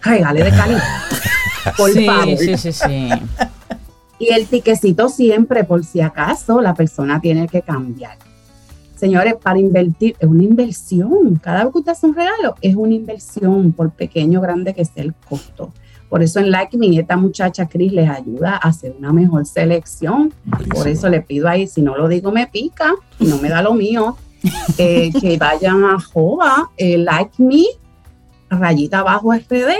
Regales 0.02 0.44
de 0.44 0.50
calidad. 0.50 0.82
por 1.76 1.90
sí, 1.90 2.06
favor. 2.06 2.38
Sí, 2.38 2.56
sí, 2.56 2.72
sí. 2.72 3.08
Y 4.18 4.32
el 4.32 4.46
tiquecito 4.46 5.08
siempre, 5.10 5.64
por 5.64 5.84
si 5.84 6.00
acaso, 6.00 6.62
la 6.62 6.74
persona 6.74 7.20
tiene 7.20 7.48
que 7.48 7.60
cambiar. 7.60 8.16
Señores, 8.96 9.34
para 9.34 9.58
invertir, 9.58 10.16
es 10.18 10.26
una 10.26 10.42
inversión. 10.42 11.36
Cada 11.36 11.64
vez 11.64 11.72
que 11.72 11.78
usted 11.80 11.92
hace 11.92 12.06
un 12.06 12.14
regalo, 12.14 12.54
es 12.62 12.74
una 12.74 12.94
inversión, 12.94 13.72
por 13.72 13.90
pequeño 13.90 14.38
o 14.38 14.42
grande 14.42 14.72
que 14.72 14.86
sea 14.86 15.02
el 15.02 15.12
costo. 15.12 15.72
Por 16.16 16.22
eso 16.22 16.40
en 16.40 16.50
Like 16.50 16.78
Me, 16.78 16.98
esta 16.98 17.18
muchacha 17.18 17.68
Cris 17.68 17.92
les 17.92 18.08
ayuda 18.08 18.52
a 18.52 18.68
hacer 18.68 18.94
una 18.98 19.12
mejor 19.12 19.44
selección. 19.44 20.32
Por 20.74 20.88
eso 20.88 21.10
le 21.10 21.20
pido 21.20 21.46
ahí, 21.46 21.66
si 21.66 21.82
no 21.82 21.94
lo 21.94 22.08
digo 22.08 22.32
me 22.32 22.46
pica 22.46 22.94
y 23.18 23.26
no 23.26 23.36
me 23.36 23.50
da 23.50 23.60
lo 23.60 23.74
mío, 23.74 24.16
eh, 24.78 25.12
que 25.20 25.36
vayan 25.36 25.84
a 25.84 26.00
Jova, 26.00 26.70
eh, 26.78 26.96
Like 26.96 27.34
Me, 27.36 27.64
rayita 28.48 29.00
abajo 29.00 29.34
RD, 29.34 29.74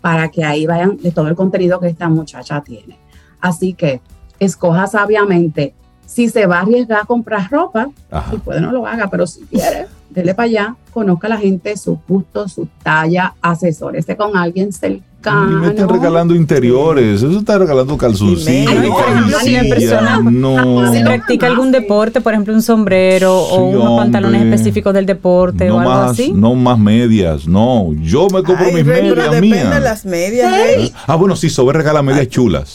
para 0.00 0.30
que 0.30 0.42
ahí 0.42 0.64
vayan 0.64 0.96
de 0.96 1.10
todo 1.10 1.28
el 1.28 1.34
contenido 1.34 1.78
que 1.78 1.88
esta 1.88 2.08
muchacha 2.08 2.62
tiene. 2.62 2.98
Así 3.38 3.74
que 3.74 4.00
escoja 4.38 4.86
sabiamente. 4.86 5.74
Si 6.06 6.30
se 6.30 6.46
va 6.46 6.60
a 6.60 6.62
arriesgar 6.62 7.02
a 7.02 7.04
comprar 7.04 7.50
ropa, 7.50 7.90
si 8.30 8.38
puede 8.38 8.62
no 8.62 8.72
lo 8.72 8.86
haga, 8.86 9.10
pero 9.10 9.26
si 9.26 9.42
quiere, 9.42 9.88
dele 10.08 10.34
para 10.34 10.46
allá, 10.46 10.76
conozca 10.90 11.26
a 11.26 11.30
la 11.30 11.36
gente, 11.36 11.76
su 11.76 12.00
gusto, 12.08 12.48
su 12.48 12.66
talla, 12.82 13.34
asesórese 13.42 14.16
con 14.16 14.38
alguien 14.38 14.72
cercano. 14.72 15.11
Y 15.30 15.54
me 15.54 15.68
están 15.68 15.88
regalando 15.88 16.34
interiores, 16.34 17.22
eso 17.22 17.38
está 17.38 17.58
regalando 17.58 17.96
calzoncillos. 17.96 18.72
por 18.72 19.08
ejemplo, 19.08 19.38
si 19.40 19.52
la 19.52 19.62
persona 19.62 20.20
no. 20.22 20.92
practica 21.04 21.46
algún 21.46 21.70
deporte, 21.70 22.20
por 22.20 22.32
ejemplo, 22.32 22.54
un 22.54 22.62
sombrero 22.62 23.38
o 23.38 23.70
Sí, 23.70 23.76
unos 23.76 23.98
pantalones 23.98 24.42
específicos 24.42 24.92
del 24.94 25.06
deporte 25.06 25.66
no 25.68 25.76
o 25.76 25.80
algo 25.80 25.90
más, 25.92 26.10
así. 26.12 26.32
no 26.34 26.54
más 26.54 26.78
medias, 26.78 27.46
no. 27.46 27.88
Yo 28.00 28.26
me 28.28 28.42
compro 28.42 28.66
Ay, 28.66 28.74
mis 28.74 28.84
medias 28.84 29.14
depende 29.16 29.34
de 29.34 29.40
mías. 29.40 29.82
las 29.82 30.04
medias, 30.04 30.52
Rey. 30.52 30.92
Ah, 31.06 31.16
bueno, 31.16 31.36
sí, 31.36 31.48
Sobe 31.50 31.72
regala 31.72 32.02
medias 32.02 32.28
chulas. 32.28 32.74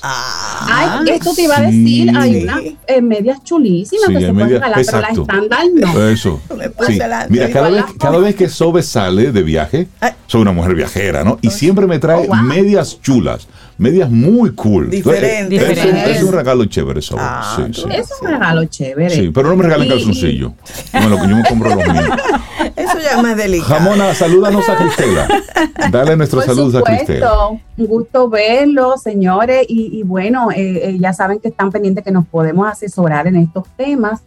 Ay, 0.77 1.09
esto 1.09 1.33
te 1.33 1.41
iba 1.43 1.55
a 1.55 1.69
Sí. 1.69 1.77
decir, 1.83 2.17
hay 2.17 2.43
unas 2.43 2.61
eh, 2.87 3.01
medias 3.01 3.43
chulísimas 3.43 4.05
Sí, 4.07 4.11
que 4.11 4.17
hay 4.17 4.23
se 4.25 4.33
pueden 4.33 4.47
medias- 4.47 4.61
regalar, 4.61 4.85
pero 4.85 4.99
la 5.01 5.07
exacto. 5.07 5.21
estándar 5.23 5.59
no. 5.73 6.07
Eso. 6.09 6.41
Sí. 6.87 6.99
Mira, 7.29 7.49
cada 7.51 7.69
vez, 7.69 7.83
cada 7.99 8.17
vez 8.19 8.35
que 8.35 8.47
Sobe 8.49 8.81
sale 8.83 9.31
de 9.31 9.43
viaje, 9.43 9.87
soy 10.27 10.41
una 10.41 10.51
mujer 10.51 10.75
viajera, 10.75 11.23
¿no? 11.23 11.37
Y 11.41 11.49
siempre 11.49 11.87
me 11.87 11.99
trae 11.99 12.23
Oh, 12.25 12.27
wow. 12.27 12.43
medias 12.43 12.99
chulas, 13.01 13.47
medias 13.77 14.09
muy 14.09 14.51
cool. 14.53 14.89
Diferente. 14.89 15.55
Es, 15.55 15.61
un- 15.63 15.69
Diferente. 15.69 16.11
es 16.11 16.23
un 16.23 16.31
regalo 16.33 16.65
chévere, 16.65 17.01
Sobe. 17.01 17.21
Ah, 17.23 17.53
sí, 17.55 17.81
sí. 17.81 17.83
Es 17.91 18.07
un 18.21 18.27
regalo 18.29 18.65
chévere. 18.65 19.09
Sí, 19.09 19.31
pero 19.33 19.49
no 19.49 19.55
me 19.55 19.63
regalen 19.63 19.87
Y- 19.87 19.89
calzoncillo. 19.89 20.53
Bueno, 20.93 21.21
que 21.21 21.27
yo 21.29 21.35
me 21.35 21.43
compro 21.43 21.75
los 21.75 21.87
míos. 21.87 22.05
Eso 22.99 23.09
ya 23.09 23.17
es 23.17 23.23
más 23.23 23.37
delicado. 23.37 23.75
Jamona, 23.75 24.13
salúdanos 24.13 24.67
a 24.69 24.75
Cristela. 24.75 25.27
Dale 25.91 26.15
nuestros 26.17 26.45
Por 26.45 26.55
saludos 26.55 26.75
a 26.75 26.81
Cristela. 26.83 27.27
supuesto, 27.29 27.59
un 27.77 27.85
gusto 27.87 28.29
verlos, 28.29 29.01
señores, 29.01 29.65
y, 29.69 29.99
y 29.99 30.03
bueno, 30.03 30.51
eh, 30.51 30.89
eh, 30.89 30.97
ya 30.99 31.13
saben 31.13 31.39
que 31.39 31.47
están 31.49 31.71
pendientes 31.71 32.03
que 32.03 32.11
nos 32.11 32.25
podemos 32.27 32.67
asesorar 32.71 33.27
en 33.27 33.35
estos 33.37 33.63
temas. 33.77 34.21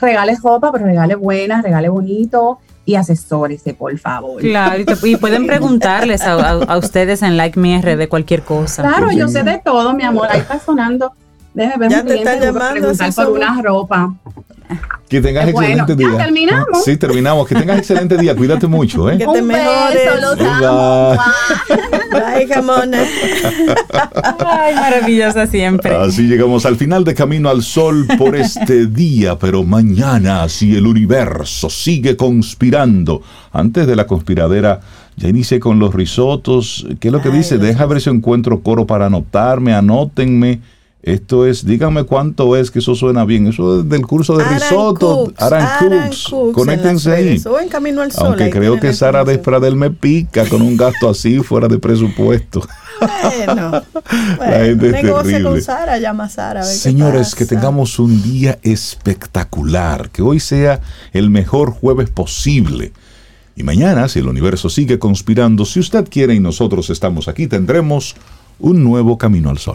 Regale 0.00 0.36
ropa, 0.42 0.72
pero 0.72 0.84
regale 0.86 1.14
buena, 1.14 1.62
regale 1.62 1.88
bonito 1.88 2.58
y 2.86 2.96
asesórese, 2.96 3.72
por 3.74 3.96
favor. 3.98 4.40
Claro, 4.42 4.80
y, 4.80 4.84
te- 4.84 5.08
y 5.08 5.16
pueden 5.16 5.46
preguntarles 5.48 6.22
a, 6.22 6.32
a- 6.34 6.50
a 6.64 6.76
ustedes 6.78 7.22
en 7.22 7.36
Like 7.36 7.58
Me 7.58 7.80
RD 7.80 8.08
cualquier 8.08 8.42
cosa. 8.42 8.82
Claro, 8.82 9.10
yo 9.12 9.28
sé 9.28 9.42
de 9.44 9.58
todo, 9.64 9.94
mi 9.94 10.02
amor. 10.02 10.28
Ahí 10.30 10.40
está 10.40 10.58
sonando. 10.58 11.12
Déjeme 11.54 11.76
ver 11.78 11.90
Ya 11.90 12.00
un 12.00 12.06
te 12.06 12.14
me 12.16 12.24
llamando, 12.24 12.80
preguntar 12.80 13.14
por 13.14 13.28
una 13.28 13.62
ropa. 13.62 14.14
Que 15.08 15.20
tengas 15.20 15.52
bueno, 15.52 15.68
excelente 15.84 16.02
ya 16.02 16.08
día. 16.08 16.24
terminamos. 16.24 16.84
Sí, 16.84 16.96
terminamos. 16.96 17.46
Que 17.46 17.54
tengas 17.54 17.78
excelente 17.78 18.16
día. 18.16 18.34
Cuídate 18.34 18.66
mucho, 18.66 19.08
¿eh? 19.10 19.18
Que 19.18 19.24
te 19.26 19.40
un 19.42 19.46
mejores. 19.46 19.94
beso, 19.94 20.20
los 20.20 20.38
Bye, 20.38 20.46
amo. 20.66 21.16
bye. 22.10 22.20
Bye, 22.20 22.46
jamona. 22.48 22.98
Ay, 24.46 24.74
maravillosa 24.74 25.46
siempre. 25.46 25.94
Así 25.94 26.22
llegamos 26.22 26.64
al 26.66 26.76
final 26.76 27.04
de 27.04 27.14
Camino 27.14 27.50
al 27.50 27.62
Sol 27.62 28.06
por 28.18 28.34
este 28.34 28.86
día, 28.88 29.38
pero 29.38 29.62
mañana, 29.64 30.48
si 30.48 30.74
el 30.74 30.86
universo 30.86 31.68
sigue 31.70 32.16
conspirando, 32.16 33.22
antes 33.52 33.86
de 33.86 33.94
la 33.96 34.06
conspiradera, 34.06 34.80
ya 35.16 35.28
inicié 35.28 35.60
con 35.60 35.78
los 35.78 35.94
risotos. 35.94 36.86
¿Qué 36.98 37.08
es 37.08 37.12
lo 37.12 37.20
que 37.20 37.28
Ay, 37.28 37.36
dice? 37.38 37.58
Deja 37.58 37.84
ver 37.86 38.00
si 38.00 38.10
encuentro 38.10 38.60
coro 38.60 38.86
para 38.86 39.06
anotarme, 39.06 39.74
anótenme. 39.74 40.60
Esto 41.04 41.46
es, 41.46 41.66
díganme 41.66 42.04
cuánto 42.04 42.56
es, 42.56 42.70
que 42.70 42.78
eso 42.78 42.94
suena 42.94 43.26
bien. 43.26 43.46
Eso 43.46 43.80
es 43.80 43.88
del 43.90 44.06
curso 44.06 44.38
de 44.38 44.44
Aran 44.44 44.58
risotto. 44.58 45.24
Cooks, 45.26 45.42
Aran 45.42 45.62
Aran 45.62 46.08
Cooks. 46.08 46.24
Cooks 46.30 46.46
en 46.46 46.52
Conéctense 46.54 47.12
ahí. 47.12 47.42
O 47.44 47.60
en 47.60 47.68
Camino 47.68 48.00
al 48.00 48.10
Sol. 48.10 48.28
Aunque 48.28 48.48
creo 48.48 48.80
que 48.80 48.94
Sara. 48.94 49.22
Despradel 49.22 49.76
me 49.76 49.90
pica 49.90 50.46
con 50.46 50.62
un 50.62 50.78
gasto 50.78 51.10
así 51.10 51.40
fuera 51.40 51.68
de 51.68 51.78
presupuesto. 51.78 52.66
Bueno, 53.00 53.70
La 54.40 54.46
bueno 54.46 54.64
gente 54.64 54.86
es 54.86 54.92
negocia 54.92 55.22
terrible. 55.24 55.50
con 55.50 55.62
Sara, 55.62 55.98
llama 55.98 56.24
a 56.24 56.28
Sara. 56.30 56.60
a 56.62 56.64
ver 56.64 56.72
qué 56.72 56.78
Señores, 56.78 57.34
que 57.34 57.44
tengamos 57.44 57.98
un 57.98 58.22
día 58.22 58.58
espectacular, 58.62 60.08
que 60.08 60.22
hoy 60.22 60.40
sea 60.40 60.80
el 61.12 61.28
mejor 61.28 61.70
jueves 61.72 62.08
posible. 62.08 62.92
Y 63.56 63.62
mañana, 63.62 64.08
si 64.08 64.20
el 64.20 64.28
universo 64.28 64.70
sigue 64.70 64.98
conspirando, 64.98 65.66
si 65.66 65.80
usted 65.80 66.08
quiere 66.08 66.34
y 66.34 66.40
nosotros 66.40 66.88
estamos 66.88 67.28
aquí, 67.28 67.46
tendremos 67.46 68.16
un 68.58 68.82
nuevo 68.82 69.18
camino 69.18 69.50
al 69.50 69.58
sol. 69.58 69.74